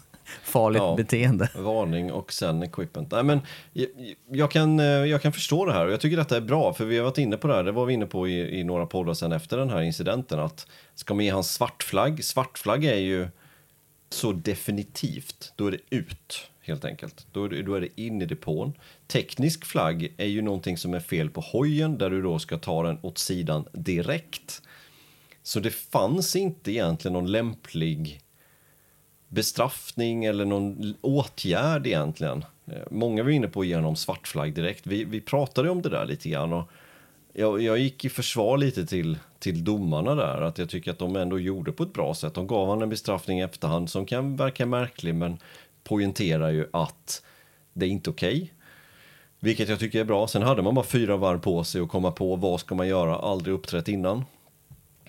farligt 0.44 0.82
Ja. 0.82 0.96
beteende. 0.96 1.50
Varning 1.56 2.12
och 2.12 2.34
sen 2.34 2.64
equipment. 2.64 3.12
Nej, 3.12 3.24
men 3.24 3.40
jag, 3.74 3.88
jag, 4.32 4.52
kan, 4.52 4.80
eh, 4.80 4.86
jag 4.86 5.22
kan 5.22 5.34
förstå 5.34 5.66
det 5.66 5.74
här 5.74 5.86
och 5.86 5.94
jag 5.94 6.02
tycker 6.02 6.18
att 6.18 6.30
det 6.30 6.38
är 6.38 6.42
bra 6.42 6.74
för 6.74 6.86
vi 6.86 6.98
har 6.98 7.04
varit 7.04 7.18
inne 7.18 7.38
på 7.38 7.48
det 7.48 7.54
här, 7.54 7.64
det 7.64 7.72
var 7.72 7.86
vi 7.86 7.94
inne 7.94 8.06
på 8.06 8.28
i, 8.28 8.60
i 8.60 8.64
några 8.64 8.86
poddar 8.86 9.14
sen 9.14 9.32
efter 9.32 9.58
den 9.58 9.70
här 9.70 9.82
incidenten 9.82 10.40
att 10.40 10.68
ska 10.96 11.14
man 11.14 11.26
ge 11.26 11.32
hans 11.32 11.54
svartflagg, 11.54 12.24
svartflagg 12.24 12.86
är 12.86 12.96
ju 12.96 13.28
så 14.10 14.32
definitivt, 14.32 15.54
då 15.56 15.68
är 15.68 15.72
det 15.72 15.96
ut 15.96 16.50
helt 16.62 16.86
enkelt. 16.86 17.28
Då 17.32 17.46
är 17.46 17.50
det, 17.50 17.64
då 17.64 17.76
är 17.76 17.82
det 17.82 18.02
in 18.02 18.22
i 18.22 18.26
depån. 18.26 18.74
Teknisk 19.14 19.66
flagg 19.66 20.14
är 20.18 20.26
ju 20.26 20.42
någonting 20.42 20.78
som 20.78 20.94
är 20.94 21.00
fel 21.00 21.30
på 21.30 21.42
hojen 21.42 21.98
där 21.98 22.10
du 22.10 22.22
då 22.22 22.40
ska 22.40 22.58
ta 22.58 22.84
den 22.84 22.98
åt 23.02 23.18
sidan 23.18 23.66
direkt. 23.72 24.62
Så 25.44 25.60
det 25.60 25.70
fanns 25.70 26.36
inte 26.36 26.72
egentligen 26.72 27.14
någon 27.14 27.32
lämplig 27.32 28.22
bestraffning 29.28 30.26
eller 30.26 30.46
någon 30.46 30.96
åtgärd 31.02 31.88
egentligen. 31.88 32.46
Eh, 32.66 32.82
många 32.92 33.24
var 33.24 33.30
inne 33.30 33.48
på 33.48 33.62
att 33.62 33.68
ge 33.68 33.76
honom 33.76 33.96
svartflagg 33.96 34.54
direkt. 34.54 34.88
Vi, 34.88 35.04
vi 35.04 35.22
pratade 35.22 35.70
om 35.70 35.82
det 35.82 35.90
där 35.90 36.06
lite 36.06 36.30
grann 36.30 36.54
och 36.54 36.70
jag, 37.34 37.62
jag 37.62 37.80
gick 37.80 38.06
i 38.06 38.10
försvar 38.10 38.58
lite 38.58 38.86
till, 38.86 39.18
till 39.40 39.64
domarna 39.64 40.16
där, 40.16 40.42
att 40.42 40.58
jag 40.58 40.70
tycker 40.70 40.92
att 40.92 41.00
de 41.00 41.16
ändå 41.16 41.40
gjorde 41.40 41.72
på 41.72 41.84
ett 41.84 41.94
bra 41.94 42.14
sätt. 42.14 42.34
De 42.34 42.48
gav 42.48 42.68
honom 42.68 42.84
en 42.84 42.90
bestraffning 42.90 43.40
i 43.40 43.44
efterhand 43.44 43.90
som 43.90 44.06
kan 44.06 44.36
verka 44.36 44.66
märklig 44.66 45.16
men 45.16 45.38
poängterar 45.84 46.50
ju 46.50 46.68
att 46.74 47.24
det 47.74 47.86
är 47.86 47.90
inte 47.90 48.10
okej. 48.10 48.54
Vilket 49.44 49.70
jag 49.70 49.80
tycker 49.80 50.00
är 50.00 50.04
bra. 50.04 50.28
Sen 50.28 50.42
hade 50.42 50.62
man 50.62 50.76
bara 50.76 50.86
fyra 50.86 51.18
varv 51.18 51.40
på 51.40 51.64
sig 51.64 51.82
att 51.82 51.90
komma 51.90 52.12
på 52.12 52.36
vad 52.36 52.60
ska 52.60 52.76
man 52.76 52.88
göra, 52.88 53.16
aldrig 53.16 53.56
uppträtt 53.56 53.88
innan. 53.88 54.26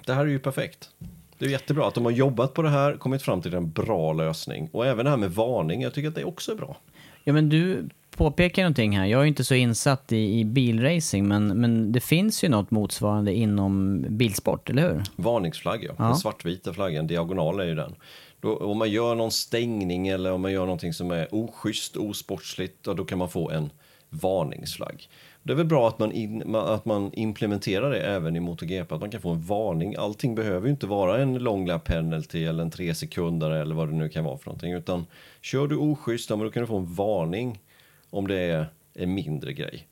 Det 0.07 0.13
här 0.13 0.21
är 0.23 0.31
ju 0.31 0.39
perfekt. 0.39 0.91
Det 1.39 1.45
är 1.45 1.51
jättebra 1.51 1.87
att 1.89 1.95
de 1.95 2.05
har 2.05 2.13
jobbat 2.13 2.55
på 2.55 2.63
det 2.63 2.69
här, 2.69 2.97
kommit 2.97 3.23
fram 3.23 3.43
till 3.43 3.55
en 3.55 3.71
bra 3.71 4.13
lösning. 4.13 4.69
Och 4.73 4.87
även 4.87 5.05
det 5.05 5.11
här 5.11 5.17
med 5.17 5.31
varning, 5.31 5.83
jag 5.83 5.95
tycker 5.95 6.09
att 6.09 6.15
det 6.15 6.25
också 6.25 6.53
är 6.53 6.57
bra. 6.57 6.77
Ja, 7.25 7.33
men 7.33 7.49
du 7.49 7.89
påpekar 8.17 8.63
någonting 8.63 8.99
här. 8.99 9.07
Jag 9.07 9.21
är 9.21 9.25
inte 9.25 9.45
så 9.45 9.55
insatt 9.55 10.13
i, 10.13 10.41
i 10.41 10.45
bilracing, 10.45 11.29
men, 11.29 11.47
men 11.47 11.93
det 11.93 12.01
finns 12.01 12.45
ju 12.45 12.49
något 12.49 12.71
motsvarande 12.71 13.35
inom 13.35 14.05
bilsport, 14.09 14.71
eller 14.71 14.83
hur? 14.83 15.03
Varningsflagg, 15.17 15.85
ja. 15.85 15.95
Ja. 15.99 16.05
Den 16.05 16.17
svartvita 16.17 16.73
flaggan, 16.73 17.07
diagonal 17.07 17.61
är 17.61 17.65
ju 17.65 17.75
den. 17.75 17.95
Då, 18.41 18.57
om 18.57 18.79
man 18.79 18.91
gör 18.91 19.15
någon 19.15 19.31
stängning 19.31 20.09
eller 20.09 20.33
om 20.33 20.41
man 20.41 20.53
gör 20.53 20.65
någonting 20.65 20.93
som 20.93 21.11
är 21.11 21.29
oschysst, 21.35 21.97
osportsligt, 21.97 22.85
då 22.85 23.05
kan 23.05 23.19
man 23.19 23.29
få 23.29 23.51
en 23.51 23.71
varningsflagg. 24.15 25.09
Det 25.43 25.53
är 25.53 25.57
väl 25.57 25.67
bra 25.67 25.89
att 25.89 25.99
man, 25.99 26.13
in, 26.13 26.57
att 26.57 26.85
man 26.85 27.11
implementerar 27.15 27.91
det 27.91 28.01
även 28.01 28.37
i 28.37 28.41
MotoGP, 28.41 28.95
att 28.95 29.01
man 29.01 29.11
kan 29.11 29.21
få 29.21 29.31
en 29.31 29.43
varning. 29.43 29.95
Allting 29.99 30.35
behöver 30.35 30.67
ju 30.67 30.71
inte 30.71 30.87
vara 30.87 31.23
en 31.23 31.35
long 31.35 31.67
lap 31.67 31.85
penalty 31.85 32.45
eller 32.45 32.63
en 32.63 32.71
tre 32.71 32.95
sekunder 32.95 33.51
eller 33.51 33.75
vad 33.75 33.89
det 33.89 33.95
nu 33.95 34.09
kan 34.09 34.25
vara 34.25 34.39
för 34.39 34.47
någonting, 34.47 34.73
utan 34.73 35.07
kör 35.41 35.67
du 35.67 35.77
oschysst, 35.77 36.31
men 36.31 36.39
då 36.39 36.51
kan 36.51 36.61
du 36.61 36.67
få 36.67 36.79
en 36.79 36.95
varning 36.95 37.63
om 38.11 38.27
det 38.27 38.39
är 38.39 38.67
en 38.95 39.15
mindre 39.15 39.53
grej. 39.53 39.89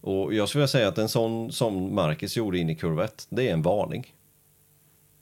Och 0.00 0.34
jag 0.34 0.48
skulle 0.48 0.60
vilja 0.60 0.68
säga 0.68 0.88
att 0.88 0.98
en 0.98 1.08
sån 1.08 1.52
som 1.52 1.94
Marcus 1.94 2.36
gjorde 2.36 2.58
in 2.58 2.70
i 2.70 2.74
kurvett, 2.74 3.26
det 3.30 3.48
är 3.48 3.52
en 3.52 3.62
varning. 3.62 4.14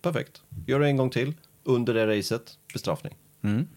Perfekt. 0.02 0.42
Gör 0.66 0.80
det 0.80 0.86
en 0.86 0.96
gång 0.96 1.10
till. 1.10 1.34
Under 1.64 1.94
det 1.94 2.18
racet, 2.18 2.58
bestraffning. 2.72 3.14
Mm. 3.42 3.68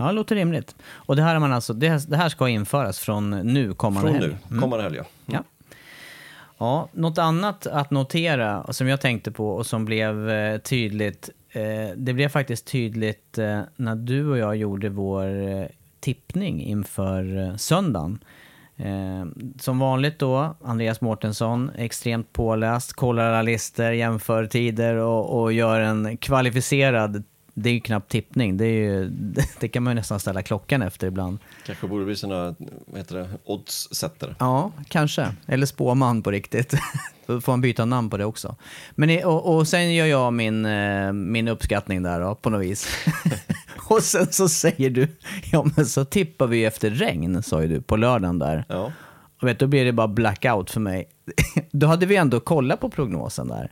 Ja, 0.00 0.06
det 0.06 0.12
låter 0.12 0.34
rimligt. 0.36 0.74
Och 0.90 1.16
det 1.16 1.22
här, 1.22 1.34
är 1.34 1.38
man 1.38 1.52
alltså, 1.52 1.72
det, 1.72 2.10
det 2.10 2.16
här 2.16 2.28
ska 2.28 2.48
införas 2.48 2.98
från 2.98 3.30
nu 3.30 3.74
kommande 3.74 4.10
Från 4.10 4.20
helg. 4.20 4.36
nu, 4.48 4.58
kommande 4.60 4.82
helg. 4.84 4.96
ja. 4.96 5.04
Ja. 5.26 5.42
Ja, 6.58 6.88
något 6.92 7.18
annat 7.18 7.66
att 7.66 7.90
notera 7.90 8.72
som 8.72 8.88
jag 8.88 9.00
tänkte 9.00 9.30
på 9.32 9.50
och 9.50 9.66
som 9.66 9.84
blev 9.84 10.30
eh, 10.30 10.58
tydligt. 10.58 11.30
Eh, 11.50 11.62
det 11.96 12.12
blev 12.12 12.28
faktiskt 12.28 12.66
tydligt 12.66 13.38
eh, 13.38 13.60
när 13.76 13.96
du 13.96 14.30
och 14.30 14.38
jag 14.38 14.56
gjorde 14.56 14.88
vår 14.88 15.48
eh, 15.48 15.64
tippning 16.00 16.62
inför 16.62 17.38
eh, 17.48 17.56
söndagen. 17.56 18.18
Eh, 18.76 19.26
som 19.60 19.78
vanligt 19.78 20.18
då, 20.18 20.56
Andreas 20.64 21.00
Mårtensson, 21.00 21.70
extremt 21.78 22.32
påläst, 22.32 22.92
kollar 22.92 23.24
alla 23.24 23.42
listor, 23.42 23.90
jämför 23.90 24.46
tider 24.46 24.94
och, 24.94 25.40
och 25.40 25.52
gör 25.52 25.80
en 25.80 26.16
kvalificerad, 26.16 27.22
det 27.54 27.70
är 27.70 27.74
ju 27.74 27.80
knappt 27.80 28.10
tippning, 28.10 28.56
det, 28.56 28.66
ju, 28.66 29.08
det 29.60 29.68
kan 29.68 29.82
man 29.82 29.90
ju 29.90 29.94
nästan 29.94 30.20
ställa 30.20 30.42
klockan 30.42 30.82
efter 30.82 31.06
ibland. 31.06 31.38
Kanske 31.66 31.86
borde 31.86 32.04
bli 32.04 32.16
såna, 32.16 32.54
vad 32.86 32.98
heter 32.98 33.16
det, 33.16 33.28
oddssättare. 33.44 34.34
Ja, 34.38 34.72
kanske. 34.88 35.34
Eller 35.46 35.66
spåman 35.66 36.22
på 36.22 36.30
riktigt. 36.30 36.74
Då 37.26 37.40
får 37.40 37.52
man 37.52 37.60
byta 37.60 37.84
namn 37.84 38.10
på 38.10 38.16
det 38.16 38.24
också. 38.24 38.56
Men, 38.90 39.24
och, 39.24 39.56
och 39.56 39.68
sen 39.68 39.94
gör 39.94 40.06
jag 40.06 40.32
min, 40.32 40.66
eh, 40.66 41.12
min 41.12 41.48
uppskattning 41.48 42.02
där 42.02 42.20
då, 42.20 42.34
på 42.34 42.50
något 42.50 42.62
vis. 42.62 42.88
och 43.88 44.02
sen 44.02 44.26
så 44.32 44.48
säger 44.48 44.90
du, 44.90 45.08
ja 45.52 45.66
men 45.76 45.86
så 45.86 46.04
tippar 46.04 46.46
vi 46.46 46.64
efter 46.64 46.90
regn, 46.90 47.42
sa 47.42 47.62
ju 47.62 47.68
du, 47.68 47.80
på 47.80 47.96
lördagen 47.96 48.38
där. 48.38 48.64
Ja. 48.68 48.92
Och 49.42 49.48
vet, 49.48 49.58
då 49.58 49.66
blir 49.66 49.84
det 49.84 49.92
bara 49.92 50.08
blackout 50.08 50.70
för 50.70 50.80
mig. 50.80 51.08
då 51.72 51.86
hade 51.86 52.06
vi 52.06 52.16
ändå 52.16 52.40
kollat 52.40 52.80
på 52.80 52.90
prognosen 52.90 53.48
där. 53.48 53.70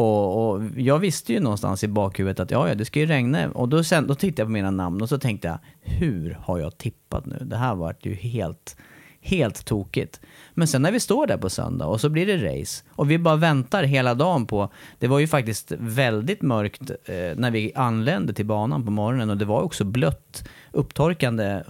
Och, 0.00 0.50
och 0.50 0.62
jag 0.76 0.98
visste 0.98 1.32
ju 1.32 1.40
någonstans 1.40 1.84
i 1.84 1.88
bakhuvudet 1.88 2.40
att 2.40 2.50
ja, 2.50 2.68
ja, 2.68 2.74
det 2.74 2.84
ska 2.84 3.00
ju 3.00 3.06
regna. 3.06 3.50
Och 3.50 3.68
då, 3.68 3.84
sen, 3.84 4.06
då 4.06 4.14
tittade 4.14 4.42
jag 4.42 4.46
på 4.46 4.52
mina 4.52 4.70
namn 4.70 5.02
och 5.02 5.08
så 5.08 5.18
tänkte 5.18 5.48
jag, 5.48 5.58
hur 5.80 6.38
har 6.42 6.58
jag 6.58 6.78
tippat 6.78 7.26
nu? 7.26 7.38
Det 7.40 7.56
här 7.56 7.74
vart 7.74 8.06
ju 8.06 8.14
helt, 8.14 8.76
helt 9.20 9.64
tokigt. 9.64 10.20
Men 10.54 10.68
sen 10.68 10.82
när 10.82 10.92
vi 10.92 11.00
står 11.00 11.26
där 11.26 11.36
på 11.36 11.50
söndag 11.50 11.86
och 11.86 12.00
så 12.00 12.08
blir 12.08 12.26
det 12.26 12.60
race 12.60 12.84
och 12.90 13.10
vi 13.10 13.18
bara 13.18 13.36
väntar 13.36 13.82
hela 13.82 14.14
dagen 14.14 14.46
på, 14.46 14.72
det 14.98 15.08
var 15.08 15.18
ju 15.18 15.26
faktiskt 15.26 15.72
väldigt 15.78 16.42
mörkt 16.42 16.90
eh, 16.90 17.14
när 17.36 17.50
vi 17.50 17.72
anlände 17.74 18.32
till 18.32 18.46
banan 18.46 18.84
på 18.84 18.90
morgonen 18.90 19.30
och 19.30 19.36
det 19.36 19.44
var 19.44 19.62
också 19.62 19.84
blött, 19.84 20.48
upptorkande 20.72 21.62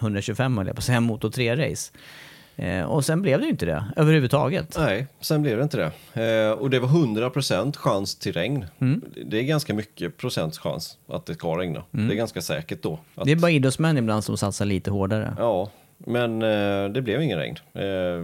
125 0.00 0.56
höll 0.56 0.66
jag 0.66 0.76
på 0.76 0.80
att 0.80 0.84
säga, 0.84 1.00
motor 1.00 1.30
3-race. 1.30 1.92
Eh, 2.56 2.82
och 2.82 3.04
sen 3.04 3.22
blev 3.22 3.38
det 3.38 3.44
ju 3.44 3.50
inte 3.50 3.66
det 3.66 3.84
överhuvudtaget. 3.96 4.76
Nej, 4.78 5.06
sen 5.20 5.42
blev 5.42 5.56
det 5.56 5.62
inte 5.62 5.76
det. 6.12 6.46
Eh, 6.46 6.52
och 6.52 6.70
det 6.70 6.78
var 6.78 6.88
100% 6.88 7.76
chans 7.76 8.14
till 8.14 8.32
regn. 8.32 8.64
Mm. 8.78 9.02
Det 9.26 9.38
är 9.38 9.42
ganska 9.42 9.74
mycket 9.74 10.16
procents 10.16 10.58
chans 10.58 10.98
att 11.08 11.26
det 11.26 11.34
ska 11.34 11.58
regna. 11.58 11.84
Det 11.90 12.00
är 12.02 12.16
ganska 12.16 12.42
säkert 12.42 12.82
då. 12.82 12.92
Att, 12.92 12.98
Mm. 13.16 13.26
Det 13.26 13.32
är 13.32 13.36
bara 13.36 13.50
idrottsmän 13.50 13.98
ibland 13.98 14.24
som 14.24 14.36
satsar 14.36 14.64
lite 14.64 14.90
hårdare. 14.90 15.36
Ja, 15.38 15.70
men 15.98 16.42
eh, 16.42 16.88
det 16.88 17.02
blev 17.02 17.22
ingen 17.22 17.38
regn. 17.38 17.56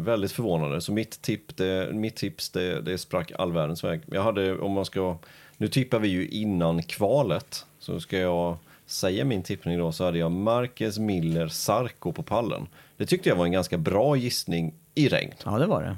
Väldigt 0.04 0.32
förvånande. 0.32 0.80
Så 0.80 0.92
mitt, 0.92 1.22
tipp, 1.22 1.56
det, 1.56 1.94
mitt 1.94 2.16
tips, 2.16 2.50
det, 2.50 2.80
det 2.80 2.98
sprack 2.98 3.32
all 3.38 3.52
världens 3.52 3.84
väg. 3.84 4.00
Jag 4.06 4.22
hade, 4.22 4.58
om 4.58 4.72
man 4.72 4.84
ska, 4.84 5.16
nu 5.56 5.68
tippar 5.68 5.98
vi 5.98 6.08
ju 6.08 6.28
innan 6.28 6.82
kvalet. 6.82 7.66
Så 7.78 8.00
ska 8.00 8.18
jag 8.18 8.56
säga 8.90 9.24
min 9.24 9.42
tippning 9.42 9.78
då 9.78 9.92
så 9.92 10.04
hade 10.04 10.18
jag 10.18 10.30
Marcus 10.30 10.98
Miller 10.98 11.48
Sarko 11.48 12.12
på 12.12 12.22
pallen. 12.22 12.66
Det 12.96 13.06
tyckte 13.06 13.28
jag 13.28 13.36
var 13.36 13.44
en 13.44 13.52
ganska 13.52 13.78
bra 13.78 14.16
gissning 14.16 14.74
i 14.94 15.08
regn. 15.08 15.32
Ja, 15.44 15.58
det 15.58 15.66
var 15.66 15.82
det. 15.82 15.96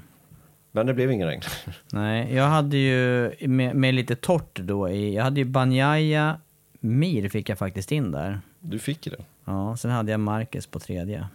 Men 0.72 0.86
det 0.86 0.94
blev 0.94 1.10
ingen 1.10 1.28
regn. 1.28 1.42
Nej, 1.92 2.34
jag 2.34 2.44
hade 2.44 2.76
ju 2.76 3.32
med, 3.48 3.76
med 3.76 3.94
lite 3.94 4.16
torrt 4.16 4.58
då 4.58 4.88
i, 4.88 5.14
jag 5.14 5.24
hade 5.24 5.40
ju 5.40 5.44
Banjaya, 5.44 6.40
Mir 6.80 7.28
fick 7.28 7.48
jag 7.48 7.58
faktiskt 7.58 7.92
in 7.92 8.10
där. 8.10 8.40
Du 8.60 8.78
fick 8.78 9.04
det. 9.04 9.24
Ja, 9.44 9.76
sen 9.76 9.90
hade 9.90 10.10
jag 10.10 10.20
Marcus 10.20 10.66
på 10.66 10.80
tredje. 10.80 11.26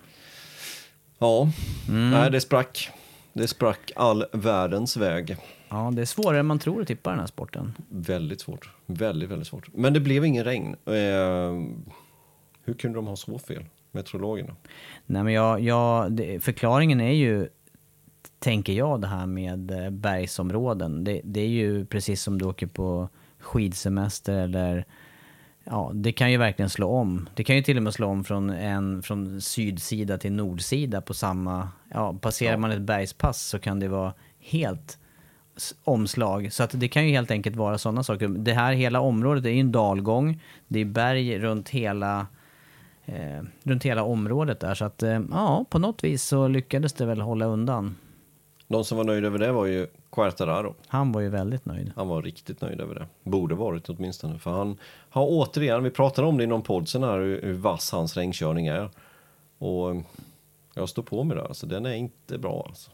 Ja, 1.20 1.50
nej 1.90 2.32
det 2.32 2.42
sprack. 2.42 2.90
Det 3.34 3.48
sprack 3.48 3.92
all 3.96 4.26
världens 4.32 4.98
väg. 4.98 5.38
Ja, 5.70 5.92
det 5.94 6.02
är 6.02 6.06
svårare 6.06 6.40
än 6.40 6.46
man 6.46 6.60
tror 6.60 6.82
att 6.82 6.88
tippa 6.88 7.10
den 7.10 7.20
här 7.20 7.28
sporten. 7.28 7.74
Väldigt 7.90 8.42
svårt. 8.42 8.70
Väldigt, 8.86 9.30
väldigt 9.30 9.48
svårt. 9.48 9.68
Men 9.74 9.94
det 9.94 10.00
blev 10.00 10.26
ingen 10.26 10.44
regn. 10.44 10.76
Eh, 10.86 11.84
hur 12.64 12.74
kunde 12.74 12.98
de 12.98 13.08
ha 13.08 13.16
så 13.16 13.40
fel, 13.40 13.66
meteorologerna? 13.92 14.56
Nej, 15.06 15.24
men 15.24 15.34
jag, 15.34 15.60
jag, 15.60 16.12
det, 16.12 16.44
förklaringen 16.44 17.02
är 17.02 17.14
ju, 17.14 17.48
tänker 18.40 18.74
jag, 18.74 19.02
det 19.02 19.08
här 19.08 19.26
med 19.26 19.72
eh, 19.72 19.90
bergsområden. 19.90 21.04
Det, 21.04 21.22
det 21.24 21.42
är 21.42 21.48
ju 21.48 21.86
precis 21.86 22.22
som 22.22 22.38
du 22.38 22.46
åker 22.46 22.68
på 22.68 23.10
skidsemester 23.40 24.34
eller 24.34 24.86
Ja, 25.70 25.92
det 25.94 26.12
kan 26.12 26.32
ju 26.32 26.38
verkligen 26.38 26.70
slå 26.70 26.90
om. 26.90 27.30
Det 27.36 27.44
kan 27.44 27.56
ju 27.56 27.62
till 27.62 27.78
och 27.78 27.84
med 27.84 27.94
slå 27.94 28.08
om 28.08 28.24
från, 28.24 28.50
en, 28.50 29.04
från 29.04 29.42
sydsida 29.42 30.18
till 30.18 30.32
nordsida 30.32 31.02
på 31.02 31.14
samma... 31.14 31.70
Ja, 31.94 32.14
passerar 32.22 32.58
man 32.58 32.72
ett 32.72 32.82
bergspass 32.82 33.42
så 33.42 33.60
kan 33.60 33.80
det 33.80 33.88
vara 33.88 34.14
helt 34.40 35.00
omslag. 35.84 36.54
Så 36.54 36.64
att 36.64 36.80
det 36.80 36.88
kan 36.88 37.06
ju 37.06 37.12
helt 37.12 37.32
enkelt 37.32 37.56
vara 37.56 37.78
sådana 37.78 38.04
saker. 38.04 38.28
Det 38.28 38.54
här 38.54 38.74
hela 38.74 39.00
området 39.00 39.46
är 39.46 39.50
ju 39.50 39.60
en 39.60 39.72
dalgång. 39.72 40.42
Det 40.68 40.80
är 40.80 40.86
berg 40.86 41.40
runt 41.40 41.70
hela, 41.70 42.28
eh, 43.06 43.44
runt 43.64 43.86
hela 43.86 44.04
området 44.04 44.60
där. 44.60 44.76
Så 44.76 44.86
att 44.86 45.04
eh, 45.04 45.22
ja, 45.32 45.66
på 45.70 45.80
något 45.80 46.04
vis 46.04 46.24
så 46.24 46.48
lyckades 46.48 46.94
det 46.94 47.06
väl 47.06 47.22
hålla 47.22 47.46
undan. 47.46 47.96
De 48.68 48.86
som 48.86 48.98
var 48.98 49.06
nöjda 49.06 49.28
över 49.28 49.40
det 49.40 49.52
var 49.52 49.66
ju 49.66 49.88
Quartararo. 50.12 50.76
Han 50.88 51.12
var 51.12 51.22
ju 51.22 51.30
väldigt 51.30 51.66
nöjd. 51.66 51.92
Han 51.96 52.08
var 52.08 52.22
riktigt 52.22 52.62
nöjd 52.62 52.82
över 52.82 52.96
det. 52.96 53.08
Borde 53.24 53.56
varit 53.56 53.90
åtminstone. 53.90 54.40
För 54.40 54.52
han 54.52 54.78
har 55.10 55.26
återigen, 55.30 55.84
vi 55.84 55.90
pratade 55.90 56.28
om 56.28 56.38
det 56.38 56.44
i 56.44 56.48
någon 56.48 56.62
podd 56.62 56.90
sen 56.90 57.04
här, 57.04 57.20
hur, 57.20 57.54
vass 57.54 57.92
hans 57.92 58.18
regnkörning 58.18 58.68
är. 58.68 58.90
Och 59.58 59.96
jag 60.74 60.90
står 60.90 61.04
på 61.04 61.24
mig 61.24 61.38
där, 61.38 61.44
alltså 61.44 61.68
den 61.68 61.86
är 61.86 61.94
inte 61.94 62.38
bra 62.38 62.66
alltså. 62.68 62.92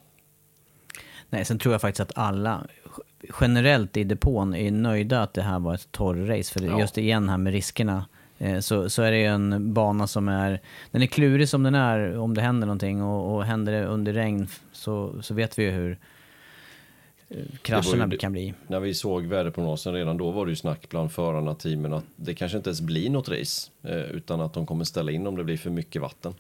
Nej, 1.34 1.45
sen 1.45 1.59
tror 1.59 1.73
jag 1.73 1.81
faktiskt 1.81 1.99
att 1.99 2.17
alla 2.17 2.63
generellt 3.41 3.97
i 3.97 4.03
depån 4.03 4.55
är 4.55 4.71
nöjda 4.71 5.21
att 5.21 5.34
det 5.34 5.41
här 5.41 5.59
var 5.59 5.73
ett 5.73 5.91
torrrace. 5.91 6.53
För 6.53 6.65
Ja. 6.65 6.79
just 6.79 6.97
igen 6.97 7.29
här 7.29 7.38
med 7.38 7.53
riskerna. 7.53 8.05
eh, 8.38 8.59
Så, 8.59 8.89
så 8.89 9.01
är 9.01 9.11
det 9.11 9.17
ju 9.17 9.25
en 9.25 9.73
bana 9.73 10.07
som 10.07 10.27
är, 10.27 10.59
den 10.91 11.01
är 11.01 11.05
klurig 11.05 11.49
som 11.49 11.63
den 11.63 11.75
är 11.75 12.17
om 12.17 12.34
det 12.34 12.41
händer 12.41 12.67
någonting 12.67 13.03
och, 13.03 13.36
och 13.36 13.45
händer 13.45 13.73
det 13.73 13.86
under 13.86 14.13
regn 14.13 14.47
så, 14.71 15.21
så 15.21 15.34
vet 15.34 15.59
vi 15.59 15.63
ju 15.63 15.71
hur 15.71 15.97
eh, 17.29 17.38
krascherna 17.61 18.07
det- 18.07 18.17
kan 18.17 18.31
bli. 18.31 18.53
När 18.67 18.79
vi 18.79 18.93
såg 18.93 19.25
väderprognosen 19.25 19.93
redan 19.93 20.17
då 20.17 20.31
var 20.31 20.45
det 20.45 20.49
ju 20.49 20.55
snack 20.55 20.89
bland 20.89 21.11
förarna, 21.11 21.55
teamen 21.55 21.93
att 21.93 22.05
det 22.15 22.34
kanske 22.36 22.57
inte 22.57 22.69
ens 22.69 22.81
blir 22.81 23.09
något 23.09 23.29
race 23.29 23.69
eh, 23.84 23.95
utan 23.97 24.41
att 24.41 24.53
de 24.53 24.65
kommer 24.65 24.84
ställa 24.86 25.11
in 25.11 25.27
om 25.27 25.36
det 25.36 25.43
blir 25.43 25.57
för 25.57 25.69
mycket 25.69 26.01
vatten. 26.01 26.34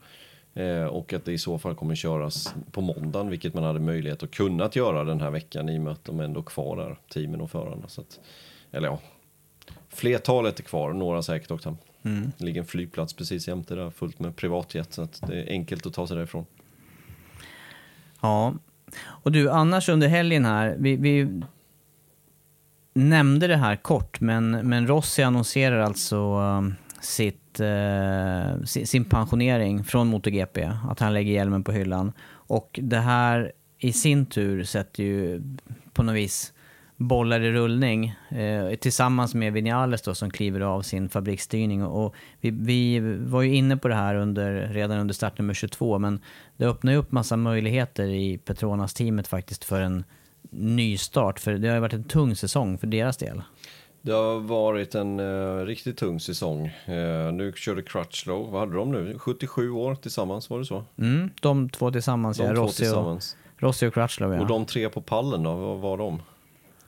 Eh, 0.53 0.85
och 0.85 1.13
att 1.13 1.25
det 1.25 1.31
i 1.31 1.37
så 1.37 1.57
fall 1.57 1.75
kommer 1.75 1.95
köras 1.95 2.55
på 2.71 2.81
måndagen, 2.81 3.29
vilket 3.29 3.53
man 3.53 3.63
hade 3.63 3.79
möjlighet 3.79 4.23
att 4.23 4.31
kunna 4.31 4.69
göra 4.73 5.03
den 5.03 5.21
här 5.21 5.29
veckan 5.29 5.69
i 5.69 5.77
och 5.77 5.81
med 5.81 5.93
att 5.93 6.05
de 6.05 6.19
ändå 6.19 6.41
kvar 6.41 6.77
där, 6.77 6.97
teamen 7.13 7.41
och 7.41 7.51
förarna. 7.51 7.87
Så 7.87 8.01
att, 8.01 8.19
eller 8.71 8.87
ja, 8.87 8.99
flertalet 9.89 10.59
är 10.59 10.63
kvar, 10.63 10.93
några 10.93 11.21
säkert 11.21 11.51
åkt 11.51 11.65
hem. 11.65 11.77
Det 12.37 12.45
ligger 12.45 12.61
en 12.61 12.67
flygplats 12.67 13.13
precis 13.13 13.47
jämte 13.47 13.75
där, 13.75 13.89
fullt 13.89 14.19
med 14.19 14.35
privatjet, 14.35 14.93
så 14.93 15.01
att 15.01 15.21
det 15.27 15.41
är 15.41 15.49
enkelt 15.49 15.85
att 15.85 15.93
ta 15.93 16.07
sig 16.07 16.17
därifrån. 16.17 16.45
Ja, 18.21 18.53
och 19.01 19.31
du 19.31 19.51
annars 19.51 19.89
under 19.89 20.07
helgen 20.07 20.45
här, 20.45 20.75
vi, 20.79 20.95
vi 20.95 21.41
nämnde 22.93 23.47
det 23.47 23.57
här 23.57 23.75
kort, 23.75 24.21
men, 24.21 24.51
men 24.51 24.87
Rossi 24.87 25.23
annonserar 25.23 25.79
alltså 25.79 26.17
um, 26.17 26.75
sitt, 27.05 27.59
eh, 27.59 28.63
sin, 28.63 29.05
pensionering 29.05 29.83
från 29.83 30.07
MotoGP, 30.07 30.71
att 30.89 30.99
han 30.99 31.13
lägger 31.13 31.33
hjälmen 31.33 31.63
på 31.63 31.71
hyllan. 31.71 32.11
Och 32.31 32.79
det 32.83 32.99
här 32.99 33.51
i 33.77 33.93
sin 33.93 34.25
tur 34.25 34.63
sätter 34.63 35.03
ju 35.03 35.41
på 35.93 36.03
något 36.03 36.15
vis 36.15 36.53
bollar 36.97 37.41
i 37.41 37.51
rullning 37.51 38.15
eh, 38.29 38.75
tillsammans 38.75 39.35
med 39.35 39.53
Vinales 39.53 40.01
då 40.01 40.15
som 40.15 40.31
kliver 40.31 40.61
av 40.61 40.81
sin 40.81 41.09
fabriksstyrning. 41.09 41.83
Och 41.83 42.15
vi, 42.41 42.51
vi 42.51 42.99
var 43.17 43.41
ju 43.41 43.55
inne 43.55 43.77
på 43.77 43.87
det 43.87 43.95
här 43.95 44.15
under, 44.15 44.67
redan 44.73 44.99
under 44.99 45.13
startnummer 45.13 45.53
22 45.53 45.99
men 45.99 46.19
det 46.57 46.65
öppnar 46.65 46.91
ju 46.91 46.97
upp 46.97 47.11
massa 47.11 47.37
möjligheter 47.37 48.05
i 48.05 48.37
Petronas-teamet 48.37 49.27
faktiskt 49.27 49.63
för 49.63 49.81
en 49.81 50.03
nystart. 50.51 51.39
För 51.39 51.53
det 51.53 51.67
har 51.67 51.75
ju 51.75 51.81
varit 51.81 51.93
en 51.93 52.03
tung 52.03 52.35
säsong 52.35 52.77
för 52.77 52.87
deras 52.87 53.17
del. 53.17 53.41
Det 54.05 54.11
har 54.11 54.39
varit 54.39 54.95
en 54.95 55.19
eh, 55.19 55.65
riktigt 55.65 55.97
tung 55.97 56.19
säsong. 56.19 56.65
Eh, 56.85 57.31
nu 57.33 57.53
körde 57.55 57.81
Crutchlow, 57.81 58.51
vad 58.51 58.59
hade 58.59 58.75
de 58.75 58.91
nu? 58.91 59.19
77 59.19 59.71
år 59.71 59.95
tillsammans, 59.95 60.49
var 60.49 60.59
det 60.59 60.65
så? 60.65 60.83
Mm, 60.97 61.29
de 61.41 61.69
två 61.69 61.91
tillsammans, 61.91 62.37
De 62.37 62.43
ja. 62.43 62.55
två 62.55 62.61
Rossi, 62.61 62.71
och, 62.71 62.75
tillsammans. 62.75 63.37
Rossi 63.57 63.87
och 63.87 63.93
Crutchlow 63.93 64.33
ja. 64.33 64.41
Och 64.41 64.47
de 64.47 64.65
tre 64.65 64.89
på 64.89 65.01
pallen 65.01 65.43
då, 65.43 65.55
vad 65.55 65.79
var 65.79 65.97
de? 65.97 66.21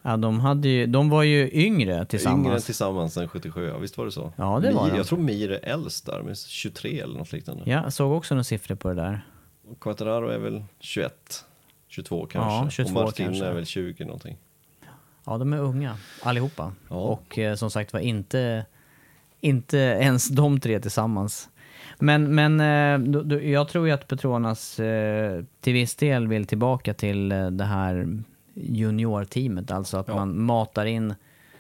ja 0.02 0.18
de, 0.18 0.40
hade 0.40 0.68
ju, 0.68 0.86
de 0.86 1.10
var 1.10 1.24
ju 1.24 1.50
yngre 1.54 2.06
tillsammans. 2.06 2.48
Yngre 2.48 2.60
tillsammans 2.60 3.18
än 3.18 3.28
77, 3.28 3.66
ja 3.68 3.78
visst 3.78 3.98
var 3.98 4.06
det 4.06 4.12
så? 4.12 4.34
Ja, 4.36 4.60
det 4.60 4.72
var 4.72 4.84
Mir, 4.84 4.92
de. 4.92 4.98
Jag 4.98 5.08
tror 5.08 5.20
Mir 5.20 5.52
är 5.52 5.60
äldst 5.74 6.06
där, 6.06 6.22
med 6.22 6.38
23 6.38 7.00
eller 7.00 7.18
något 7.18 7.32
liknande. 7.32 7.64
Ja, 7.66 7.84
jag 7.84 7.94
såg 7.94 8.12
också 8.12 8.34
några 8.36 8.44
siffror 8.44 8.76
på 8.76 8.90
det 8.90 8.96
där. 8.96 9.28
Och 9.72 9.80
Quattararo 9.80 10.28
är 10.28 10.38
väl 10.38 10.64
21, 10.80 11.46
22 11.88 12.26
kanske. 12.26 12.66
Ja, 12.66 12.70
22 12.70 13.00
och 13.00 13.06
Martin 13.06 13.26
kanske. 13.26 13.46
är 13.46 13.54
väl 13.54 13.66
20 13.66 14.06
någonting. 14.06 14.38
Ja, 15.26 15.38
de 15.38 15.54
är 15.54 15.58
unga 15.58 15.98
allihopa. 16.24 16.74
Ja. 16.90 16.96
Och 16.96 17.40
eh, 17.40 17.56
som 17.56 17.72
sagt 17.72 17.94
var 17.94 18.00
inte, 18.00 18.66
inte 19.42 19.78
ens 19.78 20.28
de 20.30 20.60
tre 20.60 20.80
tillsammans. 20.80 21.50
Men, 22.00 22.36
men 22.36 22.60
eh, 22.60 23.12
då, 23.12 23.22
då, 23.22 23.42
jag 23.44 23.68
tror 23.68 23.88
ju 23.88 23.94
att 23.94 24.08
Petronas 24.08 24.80
eh, 24.80 25.44
till 25.62 25.74
viss 25.74 25.96
del 25.96 26.28
vill 26.28 26.46
tillbaka 26.48 26.94
till 26.94 27.32
eh, 27.32 27.48
det 27.48 27.64
här 27.64 28.18
juniorteamet. 28.54 29.72
Alltså 29.72 29.98
att 29.98 30.08
Ja. 30.08 30.16
man 30.16 30.42
matar 30.42 30.86
in, 30.86 31.14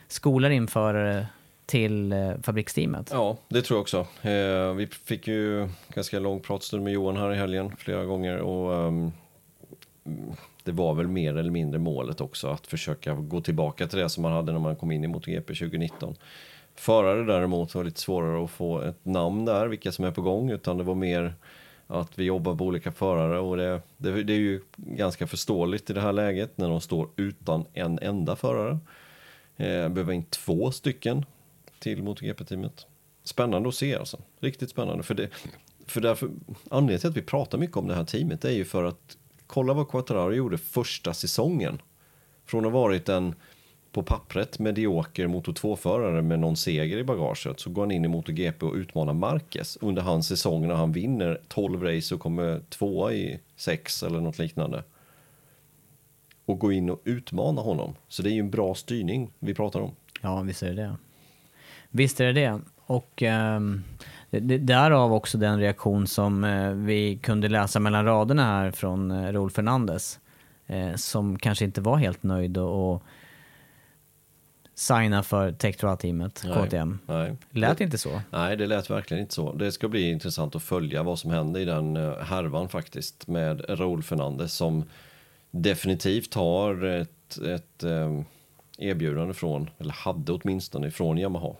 skolar 0.07 0.49
in 0.49 0.67
förare 0.67 1.27
till 1.65 2.11
eh, 2.11 2.31
fabriksteamet. 2.43 3.09
Ja, 3.13 3.37
det 3.47 3.61
tror 3.61 3.77
jag 3.77 3.81
också. 3.81 4.07
Eh, 4.21 4.73
vi 4.73 4.87
fick 4.87 5.27
ju 5.27 5.69
ganska 5.93 6.19
lång 6.19 6.39
pratstund 6.39 6.83
med 6.83 6.93
Johan 6.93 7.17
här 7.17 7.33
i 7.33 7.37
helgen 7.37 7.71
flera 7.77 8.05
gånger 8.05 8.37
och 8.37 8.87
ehm, 8.87 9.11
det 10.65 10.71
var 10.71 10.93
väl 10.93 11.07
mer 11.07 11.37
eller 11.37 11.51
mindre 11.51 11.79
målet 11.79 12.21
också 12.21 12.47
att 12.47 12.67
försöka 12.67 13.13
gå 13.13 13.41
tillbaka 13.41 13.87
till 13.87 13.99
det 13.99 14.09
som 14.09 14.21
man 14.21 14.31
hade 14.31 14.51
när 14.51 14.59
man 14.59 14.75
kom 14.75 14.91
in 14.91 15.03
i 15.03 15.07
MotoGP 15.07 15.53
2019. 15.53 16.15
Förare 16.75 17.23
däremot 17.23 17.75
var 17.75 17.83
lite 17.83 17.99
svårare 17.99 18.43
att 18.43 18.51
få 18.51 18.81
ett 18.81 19.05
namn 19.05 19.45
där, 19.45 19.67
vilka 19.67 19.91
som 19.91 20.05
är 20.05 20.11
på 20.11 20.21
gång, 20.21 20.51
utan 20.51 20.77
det 20.77 20.83
var 20.83 20.95
mer 20.95 21.33
att 21.87 22.19
vi 22.19 22.23
jobbar 22.23 22.55
på 22.55 22.65
olika 22.65 22.91
förare 22.91 23.39
och 23.39 23.57
det, 23.57 23.81
det, 23.97 24.23
det 24.23 24.33
är 24.33 24.37
ju 24.37 24.61
ganska 24.75 25.27
förståeligt 25.27 25.89
i 25.89 25.93
det 25.93 26.01
här 26.01 26.13
läget 26.13 26.57
när 26.57 26.69
de 26.69 26.81
står 26.81 27.09
utan 27.15 27.65
en 27.73 27.99
enda 27.99 28.35
förare. 28.35 28.79
Eh, 29.57 29.89
behöver 29.89 30.13
in 30.13 30.23
två 30.23 30.71
stycken 30.71 31.25
till 31.79 32.03
MotoGP-teamet. 32.03 32.85
Spännande 33.23 33.69
att 33.69 33.75
se 33.75 33.95
alltså. 33.95 34.17
Riktigt 34.39 34.69
spännande. 34.69 35.03
För, 35.03 35.13
det, 35.13 35.29
för 35.87 36.01
därför, 36.01 36.29
anledningen 36.69 36.99
till 36.99 37.09
att 37.09 37.17
vi 37.17 37.21
pratar 37.21 37.57
mycket 37.57 37.77
om 37.77 37.87
det 37.87 37.95
här 37.95 38.05
teamet 38.05 38.45
är 38.45 38.51
ju 38.51 38.65
för 38.65 38.83
att 38.83 39.17
kolla 39.47 39.73
vad 39.73 39.89
Quattararo 39.89 40.33
gjorde 40.33 40.57
första 40.57 41.13
säsongen. 41.13 41.81
Från 42.45 42.65
att 42.65 42.71
ha 42.71 42.79
varit 42.79 43.09
en 43.09 43.35
på 43.95 44.03
pappret 44.03 44.59
medioker 44.59 45.27
Moto 45.27 45.51
2-förare 45.51 46.21
med 46.21 46.39
någon 46.39 46.57
seger 46.57 46.97
i 46.97 47.03
bagaget 47.03 47.59
så 47.59 47.69
går 47.69 47.81
han 47.81 47.91
in 47.91 48.05
i 48.05 48.07
MotoGP 48.07 48.65
och 48.65 48.73
utmanar 48.73 49.13
Marquez 49.13 49.77
under 49.81 50.01
hans 50.01 50.27
säsong 50.27 50.67
när 50.67 50.75
han 50.75 50.91
vinner 50.91 51.41
12 51.47 51.83
race 51.83 52.15
och 52.15 52.21
kommer 52.21 52.61
tvåa 52.69 53.13
i 53.13 53.39
sex 53.55 54.03
eller 54.03 54.21
något 54.21 54.39
liknande. 54.39 54.83
Och 56.45 56.59
gå 56.59 56.71
in 56.71 56.89
och 56.89 57.01
utmana 57.03 57.61
honom. 57.61 57.95
Så 58.07 58.23
det 58.23 58.29
är 58.29 58.33
ju 58.33 58.39
en 58.39 58.49
bra 58.49 58.75
styrning 58.75 59.31
vi 59.39 59.53
pratar 59.53 59.79
om. 59.79 59.91
Ja, 60.21 60.41
visst 60.41 60.63
är 60.63 60.67
det 60.67 60.81
det. 60.81 60.95
Visst 61.89 62.19
är 62.19 62.25
det 62.25 62.33
det. 62.33 62.61
Och 62.85 63.21
um, 63.21 63.83
därav 64.39 65.13
också 65.13 65.37
den 65.37 65.59
reaktion 65.59 66.07
som 66.07 66.43
uh, 66.43 66.73
vi 66.73 67.17
kunde 67.17 67.49
läsa 67.49 67.79
mellan 67.79 68.05
raderna 68.05 68.45
här 68.45 68.71
från 68.71 69.11
uh, 69.11 69.33
Raúl 69.33 69.51
Fernandez. 69.51 70.19
Uh, 70.69 70.95
som 70.95 71.39
kanske 71.39 71.65
inte 71.65 71.81
var 71.81 71.97
helt 71.97 72.23
nöjd 72.23 72.57
och, 72.57 73.03
signa 74.77 75.23
för 75.23 75.51
Tectoral-teamet, 75.51 76.45
KTM. 76.53 76.99
Nej. 77.05 77.35
Lät 77.49 77.77
det, 77.77 77.83
inte 77.83 77.97
så. 77.97 78.21
Nej, 78.29 78.57
det 78.57 78.67
lät 78.67 78.89
verkligen 78.89 79.21
inte 79.21 79.33
så. 79.33 79.53
Det 79.53 79.71
ska 79.71 79.87
bli 79.87 80.09
intressant 80.09 80.55
att 80.55 80.63
följa 80.63 81.03
vad 81.03 81.19
som 81.19 81.31
händer 81.31 81.59
i 81.59 81.65
den 81.65 81.95
härvan 82.21 82.69
faktiskt 82.69 83.27
med 83.27 83.65
Raúl 83.69 84.03
Fernandez 84.03 84.53
som 84.53 84.83
definitivt 85.51 86.33
har 86.33 86.83
ett, 86.83 87.37
ett 87.37 87.83
erbjudande 88.77 89.33
från, 89.33 89.69
eller 89.77 89.93
hade 89.93 90.31
åtminstone 90.31 90.91
från 90.91 91.17
Yamaha. 91.17 91.55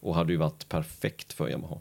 Och 0.00 0.14
hade 0.14 0.32
ju 0.32 0.38
varit 0.38 0.68
perfekt 0.68 1.32
för 1.32 1.48
Yamaha. 1.48 1.78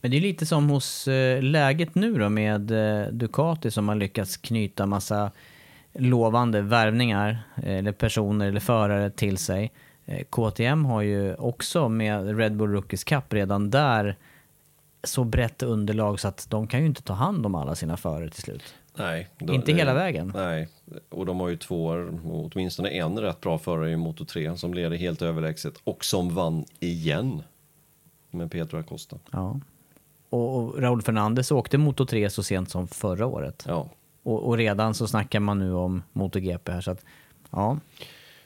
Men 0.00 0.10
det 0.10 0.16
är 0.16 0.20
lite 0.20 0.46
som 0.46 0.68
hos 0.68 1.08
eh, 1.08 1.42
läget 1.42 1.94
nu 1.94 2.18
då 2.18 2.28
med 2.28 2.70
eh, 2.70 3.08
Ducati 3.12 3.70
som 3.70 3.88
har 3.88 3.94
lyckats 3.94 4.36
knyta 4.36 4.86
massa 4.86 5.30
lovande 5.92 6.62
värvningar 6.62 7.42
eller 7.62 7.92
personer 7.92 8.48
eller 8.48 8.60
förare 8.60 9.10
till 9.10 9.38
sig. 9.38 9.72
Eh, 10.04 10.24
KTM 10.30 10.84
har 10.84 11.02
ju 11.02 11.34
också 11.34 11.88
med 11.88 12.38
Red 12.38 12.56
Bull 12.56 12.70
Rookies 12.70 13.04
Cup 13.04 13.32
redan 13.32 13.70
där 13.70 14.16
så 15.04 15.24
brett 15.24 15.62
underlag 15.62 16.20
så 16.20 16.28
att 16.28 16.46
de 16.50 16.66
kan 16.66 16.80
ju 16.80 16.86
inte 16.86 17.02
ta 17.02 17.12
hand 17.12 17.46
om 17.46 17.54
alla 17.54 17.74
sina 17.74 17.96
förare 17.96 18.30
till 18.30 18.42
slut. 18.42 18.74
Nej. 18.94 19.28
Då, 19.38 19.54
inte 19.54 19.72
hela 19.72 19.94
vägen. 19.94 20.32
Nej, 20.34 20.68
och 21.08 21.26
de 21.26 21.40
har 21.40 21.48
ju 21.48 21.56
två, 21.56 22.08
åtminstone 22.52 22.88
en 22.88 23.18
rätt 23.18 23.40
bra 23.40 23.58
förare 23.58 23.90
i 23.90 23.96
Moto 23.96 24.24
3 24.24 24.56
som 24.56 24.74
leder 24.74 24.96
helt 24.96 25.22
överlägset 25.22 25.74
och 25.84 26.04
som 26.04 26.34
vann 26.34 26.64
igen 26.80 27.42
med 28.30 28.50
Pedro 28.50 28.78
Acosta. 28.78 29.18
Ja. 29.30 29.60
Och, 30.28 30.56
och 30.56 30.82
Raúl 30.82 31.02
Fernandez 31.02 31.50
åkte 31.50 31.78
Moto 31.78 32.06
3 32.06 32.30
så 32.30 32.42
sent 32.42 32.70
som 32.70 32.88
förra 32.88 33.26
året. 33.26 33.64
Ja. 33.68 33.88
Och, 34.22 34.48
och, 34.48 34.56
redan 34.56 34.94
så 34.94 35.06
snackar 35.06 35.40
man 35.40 35.58
nu 35.58 35.72
om 35.72 36.02
MotoGP 36.12 36.72
här 36.72 36.80
så 36.80 36.90
att, 36.90 37.04
ja. 37.50 37.78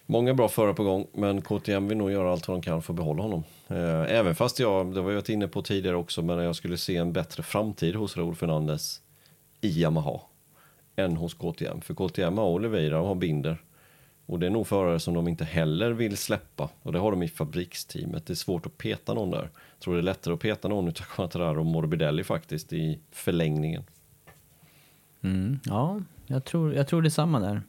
Många 0.07 0.35
bra 0.35 0.49
förare 0.49 0.75
på 0.75 0.85
gång, 0.85 1.07
men 1.13 1.43
KTM 1.43 1.89
vill 1.89 1.99
nog 1.99 2.13
göra 2.13 2.33
allt 2.33 2.49
vad 2.49 2.57
de 2.57 2.63
kan 2.63 2.83
för 2.83 2.93
att 2.93 2.97
behålla 2.97 3.23
honom. 3.23 3.45
Eh, 3.69 4.17
även 4.17 4.35
fast 4.35 4.59
jag, 4.59 4.95
det 4.95 5.01
var 5.01 5.11
jag 5.11 5.17
varit 5.17 5.29
inne 5.29 5.49
på 5.49 5.63
tidigare 5.63 5.97
också, 5.97 6.23
men 6.23 6.39
jag 6.39 6.57
skulle 6.57 6.77
se 6.77 6.97
en 6.97 7.13
bättre 7.13 7.43
framtid 7.43 7.95
hos 7.95 8.17
Raúl 8.17 8.35
Fernandez 8.35 9.01
i 9.61 9.69
Yamaha 9.83 10.21
än 10.97 11.17
hos 11.17 11.35
KTM. 11.35 11.81
För 11.81 11.95
KTM 11.95 12.39
har 12.39 12.49
Oliveira 12.49 13.01
och 13.01 13.07
har 13.07 13.15
Binder. 13.15 13.59
Och 14.31 14.39
det 14.39 14.47
är 14.47 14.51
nog 14.51 14.67
förare 14.67 15.01
som 15.01 15.15
de 15.15 15.29
inte 15.29 15.45
heller 15.45 15.91
vill 15.91 16.17
släppa. 16.17 16.69
Och 16.83 16.93
det 16.93 16.99
har 16.99 17.11
de 17.11 17.23
i 17.23 17.29
fabriksteamet. 17.29 18.27
Det 18.27 18.33
är 18.33 18.35
svårt 18.35 18.67
att 18.67 18.79
peta 18.79 19.15
någon 19.15 19.31
där. 19.31 19.51
Jag 19.53 19.81
tror 19.81 19.95
det 19.95 20.01
är 20.01 20.03
lättare 20.03 20.35
att 20.35 20.41
peta 20.41 20.69
någon 20.69 20.89
utav 20.89 21.05
Quattararo 21.05 21.61
och 21.61 21.67
Morbidelli 21.67 22.25
faktiskt 22.25 22.73
i 22.73 22.99
förlängningen. 23.11 23.83
Mm, 25.23 25.61
ja, 25.65 26.01
jag 26.27 26.45
tror, 26.45 26.75
jag 26.75 26.89
tror 26.89 27.03
detsamma 27.03 27.41
där. 27.41 27.63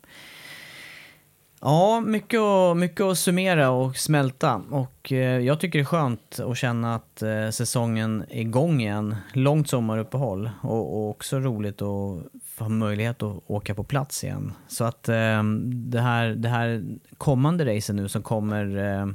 Ja, 1.61 1.99
mycket 1.99 2.39
att, 2.39 2.77
mycket 2.77 3.01
att 3.01 3.17
summera 3.17 3.69
och 3.69 3.97
smälta. 3.97 4.61
Och 4.69 5.11
eh, 5.11 5.39
jag 5.39 5.59
tycker 5.59 5.79
det 5.79 5.83
är 5.83 5.85
skönt 5.85 6.39
att 6.39 6.57
känna 6.57 6.95
att 6.95 7.21
eh, 7.21 7.49
säsongen 7.49 8.25
är 8.29 8.41
igång 8.41 8.81
igen. 8.81 9.15
Långt 9.33 9.69
sommaruppehåll 9.69 10.49
och, 10.61 10.97
och 10.97 11.09
också 11.09 11.39
roligt 11.39 11.81
att 11.81 12.23
ha 12.61 12.69
möjlighet 12.69 13.23
att 13.23 13.41
åka 13.47 13.75
på 13.75 13.83
plats 13.83 14.23
igen. 14.23 14.53
Så 14.67 14.83
att 14.83 15.09
eh, 15.09 15.43
det, 15.63 16.01
här, 16.01 16.29
det 16.29 16.49
här 16.49 16.83
kommande 17.17 17.75
racen 17.75 17.95
nu 17.95 18.07
som 18.07 18.23
kommer, 18.23 18.77
eh, 18.77 19.07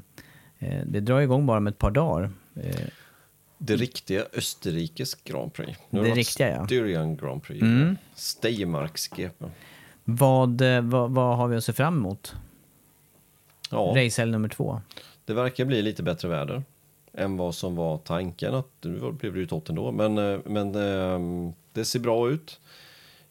eh, 0.59 0.83
det 0.87 1.01
drar 1.01 1.21
igång 1.21 1.47
bara 1.47 1.61
med 1.61 1.71
ett 1.71 1.79
par 1.79 1.91
dagar. 1.91 2.31
Eh, 2.55 2.87
det 3.59 3.77
riktiga 3.77 4.25
Österrikes 4.33 5.15
Grand 5.15 5.53
Prix. 5.53 5.79
Nu 5.91 6.03
det 6.03 6.11
riktiga 6.11 6.51
ja. 6.51 6.67
Styrian 6.67 7.17
Grand 7.17 7.43
Prix. 7.43 7.63
Mm. 7.63 7.97
Steiermarks 8.15 9.09
GP. 9.09 9.45
Vad, 10.05 10.61
eh, 10.61 10.81
vad, 10.81 11.11
vad, 11.11 11.37
har 11.37 11.49
vi 11.49 11.57
att 11.57 11.65
se 11.65 11.73
fram 11.73 11.97
emot? 11.97 12.35
Ja. 13.71 13.93
Racehelg 13.97 14.33
nummer 14.33 14.49
två. 14.49 14.81
Det 15.25 15.35
verkar 15.35 15.65
bli 15.65 15.83
lite 15.83 16.03
bättre 16.03 16.29
väder 16.29 16.63
än 17.17 17.37
vad 17.37 17.55
som 17.55 17.77
var 17.77 17.99
tanken. 17.99 18.55
Att, 18.55 18.71
nu 18.81 19.13
blev 19.13 19.33
det 19.33 19.39
ju 19.39 19.47
tott 19.47 19.69
ändå, 19.69 19.93
men, 19.93 20.19
eh, 20.19 20.39
men 20.45 20.75
ehm, 20.75 21.53
det 21.73 21.85
ser 21.85 22.01
bra 22.01 22.31
ut. 22.31 22.61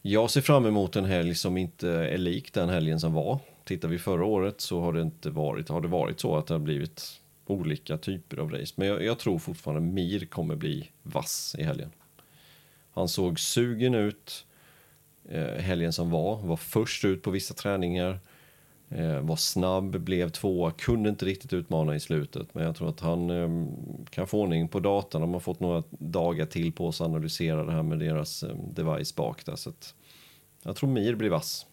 Jag 0.08 0.32
ser 0.32 0.42
fram 0.42 0.66
emot 0.66 0.96
en 0.96 1.06
helg 1.06 1.36
som 1.36 1.58
inte 1.58 1.90
är 1.90 2.18
lik 2.18 2.54
den 2.54 2.70
helgen 2.70 3.00
som 3.00 3.14
var. 3.14 3.40
Tittar 3.64 3.88
vi 3.88 4.00
förra 4.00 4.26
året 4.26 4.62
så 4.62 4.82
har 4.82 4.94
det 4.94 5.02
inte 5.02 5.30
varit, 5.30 5.70
har 5.70 5.82
det 5.82 5.88
varit 5.88 6.20
så 6.20 6.38
att 6.38 6.48
det 6.48 6.54
har 6.54 6.60
blivit 6.60 7.22
olika 7.46 7.98
typer 7.98 8.38
av 8.38 8.52
race. 8.52 8.74
Men 8.76 8.88
jag, 8.88 9.04
jag 9.04 9.20
tror 9.20 9.40
fortfarande 9.40 9.82
Mir 9.82 10.26
kommer 10.26 10.56
bli 10.56 10.90
vass 11.04 11.56
i 11.60 11.64
helgen. 11.64 11.92
Han 12.94 13.08
såg 13.08 13.40
sugen 13.40 13.96
ut 13.96 14.46
eh, 15.30 15.62
helgen 15.62 15.94
som 15.94 16.10
var, 16.10 16.38
var 16.38 16.58
först 16.58 17.06
ut 17.06 17.22
på 17.22 17.32
vissa 17.32 17.54
träningar, 17.54 18.10
eh, 18.10 18.18
var 19.22 19.36
snabb, 19.36 20.00
blev 20.00 20.30
tvåa, 20.30 20.72
kunde 20.72 21.10
inte 21.10 21.26
riktigt 21.26 21.54
utmana 21.54 21.96
i 21.96 22.00
slutet. 22.00 22.48
Men 22.54 22.64
jag 22.64 22.76
tror 22.76 22.90
att 22.90 23.00
han 23.00 23.30
eh, 23.30 23.68
kan 24.10 24.28
få 24.28 24.42
ordning 24.42 24.68
på 24.68 24.80
datan. 24.80 25.22
De 25.22 25.34
har 25.34 25.40
fått 25.40 25.60
några 25.60 25.84
dagar 25.90 26.46
till 26.46 26.72
på 26.72 26.92
sig 26.92 27.04
att 27.04 27.10
analysera 27.10 27.66
det 27.66 27.72
här 27.72 27.84
med 27.84 28.00
deras 28.00 28.44
eh, 28.44 28.56
device 28.56 29.16
bak 29.16 29.46
där. 29.46 29.56
Så 29.56 29.74
jag 30.64 30.76
tror 30.76 30.90
Mir 30.90 31.16
blir 31.16 31.30
vass. 31.30 31.66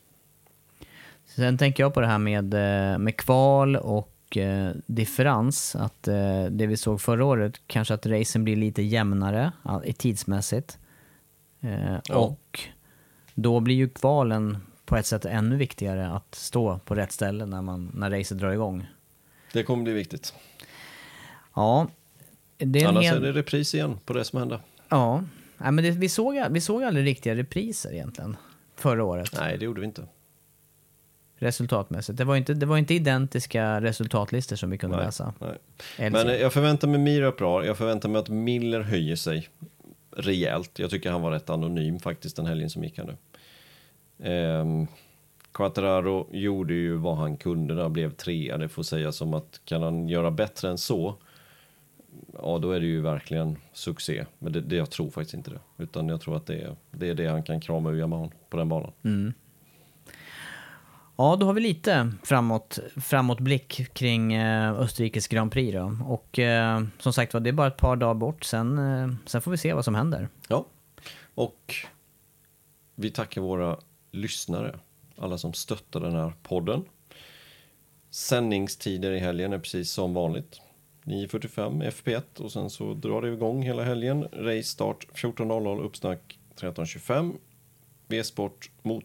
Sen 1.25 1.59
tänker 1.59 1.83
jag 1.83 1.95
på 1.95 2.01
det 2.01 2.07
här 2.07 2.19
med, 2.19 2.55
eh, 2.55 2.99
med 2.99 3.17
kval 3.17 3.77
och 3.77 4.37
eh, 4.37 4.71
differens. 4.87 5.77
Att 5.77 6.09
eh, 6.09 6.45
det 6.45 6.67
vi 6.67 6.77
såg 6.77 7.01
förra 7.01 7.25
året, 7.25 7.61
kanske 7.67 7.95
att 7.95 8.07
racen 8.07 8.45
blir 8.45 8.57
lite 8.57 8.83
jämnare 8.83 9.53
tidsmässigt. 9.97 10.79
Eh, 11.61 11.97
ja. 12.09 12.17
Och 12.17 12.61
då 13.35 13.61
blir 13.61 13.75
ju 13.75 13.89
kvalen 13.89 14.59
på 14.93 14.97
ett 14.97 15.07
sätt 15.07 15.25
ännu 15.25 15.57
viktigare 15.57 16.09
att 16.09 16.35
stå 16.35 16.79
på 16.79 16.95
rätt 16.95 17.13
ställe 17.13 17.47
när, 17.47 17.63
man, 17.63 17.91
när 17.95 18.11
racet 18.11 18.39
drar 18.39 18.53
igång. 18.53 18.87
Det 19.53 19.63
kommer 19.63 19.85
bli 19.85 19.93
viktigt. 19.93 20.35
Ja. 21.55 21.89
Det 22.59 22.83
är 22.83 22.89
Annars 22.89 23.05
hel... 23.05 23.17
är 23.17 23.21
det 23.21 23.33
repris 23.33 23.75
igen 23.75 23.99
på 24.05 24.13
det 24.13 24.25
som 24.25 24.39
hände. 24.39 24.61
Ja, 24.89 25.25
ja 25.59 25.71
men 25.71 25.85
det, 25.85 25.91
vi, 25.91 26.09
såg, 26.09 26.45
vi 26.51 26.61
såg 26.61 26.83
aldrig 26.83 27.07
riktiga 27.07 27.35
repriser 27.35 27.93
egentligen 27.93 28.37
förra 28.77 29.05
året. 29.05 29.31
Nej, 29.39 29.59
det 29.59 29.65
gjorde 29.65 29.81
vi 29.81 29.87
inte. 29.87 30.07
Resultatmässigt. 31.37 32.19
Det 32.19 32.25
var 32.25 32.37
inte, 32.37 32.55
det 32.55 32.67
var 32.67 32.79
inte 32.79 32.95
identiska 32.95 33.81
resultatlistor 33.81 34.57
som 34.57 34.71
vi 34.71 34.79
kunde 34.79 34.97
nej, 34.97 35.07
läsa. 35.07 35.35
Nej. 35.39 36.11
Men 36.11 36.29
jag 36.29 36.53
förväntar 36.53 36.89
mig 36.89 36.99
Mira 36.99 37.31
bra. 37.31 37.67
Jag 37.67 37.79
förväntar 37.79 38.09
mig 38.09 38.19
att 38.19 38.29
Miller 38.29 38.81
höjer 38.81 39.17
sig 39.17 39.49
rejält. 40.17 40.79
Jag 40.79 40.91
tycker 40.91 41.11
han 41.11 41.23
var 41.23 41.31
rätt 41.31 41.51
anonym 41.51 42.01
faktiskt 42.01 42.37
den 42.37 42.47
helgen 42.47 42.71
som 42.71 42.85
gick 42.85 42.99
här 42.99 43.05
nu. 43.05 43.17
Eh, 44.23 44.85
Quattararo 45.53 46.29
gjorde 46.31 46.75
ju 46.75 46.97
vad 46.97 47.17
han 47.17 47.37
kunde 47.37 47.75
där, 47.75 47.89
blev 47.89 48.11
trea. 48.11 48.59
Det 48.59 48.69
får 48.69 48.83
sägas 48.83 49.17
som 49.17 49.35
att 49.35 49.61
kan 49.65 49.83
han 49.83 50.09
göra 50.09 50.31
bättre 50.31 50.71
än 50.71 50.79
så, 50.79 51.15
ja 52.33 52.59
då 52.59 52.71
är 52.71 52.81
det 52.81 52.87
ju 52.87 53.01
verkligen 53.01 53.59
succé. 53.73 54.27
Men 54.39 54.53
det, 54.53 54.61
det 54.61 54.77
jag 54.77 54.91
tror 54.91 55.11
faktiskt 55.11 55.35
inte 55.35 55.51
det. 55.51 55.61
Utan 55.79 56.09
jag 56.09 56.21
tror 56.21 56.37
att 56.37 56.47
det 56.47 56.55
är 56.55 56.77
det, 56.91 57.09
är 57.09 57.15
det 57.15 57.27
han 57.27 57.43
kan 57.43 57.61
krama 57.61 57.91
ur 57.91 57.99
Yamaha 57.99 58.31
på 58.51 58.57
den 58.57 58.69
banan. 58.69 58.93
Mm. 59.03 59.33
Ja, 61.17 61.37
då 61.41 61.47
har 61.47 61.53
vi 61.53 61.61
lite 61.61 62.13
framåt, 62.23 62.79
framåtblick 62.97 63.95
kring 63.95 64.33
eh, 64.33 64.73
Österrikes 64.73 65.29
Grand 65.29 65.53
Prix 65.53 65.75
då. 65.75 65.97
Och 66.07 66.39
eh, 66.39 66.83
som 66.99 67.13
sagt 67.13 67.35
var, 67.35 67.41
det 67.41 67.51
är 67.51 67.53
bara 67.53 67.67
ett 67.67 67.77
par 67.77 67.97
dagar 67.97 68.15
bort. 68.15 68.45
Sen, 68.45 68.79
eh, 68.79 69.15
sen 69.27 69.41
får 69.41 69.51
vi 69.51 69.57
se 69.57 69.75
vad 69.75 69.85
som 69.85 69.95
händer. 69.95 70.29
Ja, 70.49 70.67
och 71.35 71.75
vi 72.95 73.11
tackar 73.11 73.41
våra 73.41 73.77
lyssnare, 74.13 74.79
alla 75.17 75.39
som 75.39 75.53
stöttar 75.53 76.01
den 76.01 76.15
här 76.15 76.33
podden. 76.43 76.85
Sändningstider 78.11 79.13
i 79.13 79.19
helgen 79.19 79.53
är 79.53 79.59
precis 79.59 79.91
som 79.91 80.15
vanligt. 80.15 80.61
9.45 81.05 81.91
FP1 81.91 82.41
och 82.41 82.53
sen 82.53 82.71
så 82.71 82.95
drar 82.95 83.23
det 83.23 83.33
igång 83.33 83.63
hela 83.63 83.85
helgen. 83.85 84.23
Race 84.33 84.63
start 84.63 85.07
14.00, 85.15 85.83
uppsnack 85.83 86.39
13.25. 86.57 87.37
V-sport 88.07 88.71
mot 88.83 89.05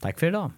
Tack 0.00 0.18
för 0.18 0.26
idag. 0.26 0.50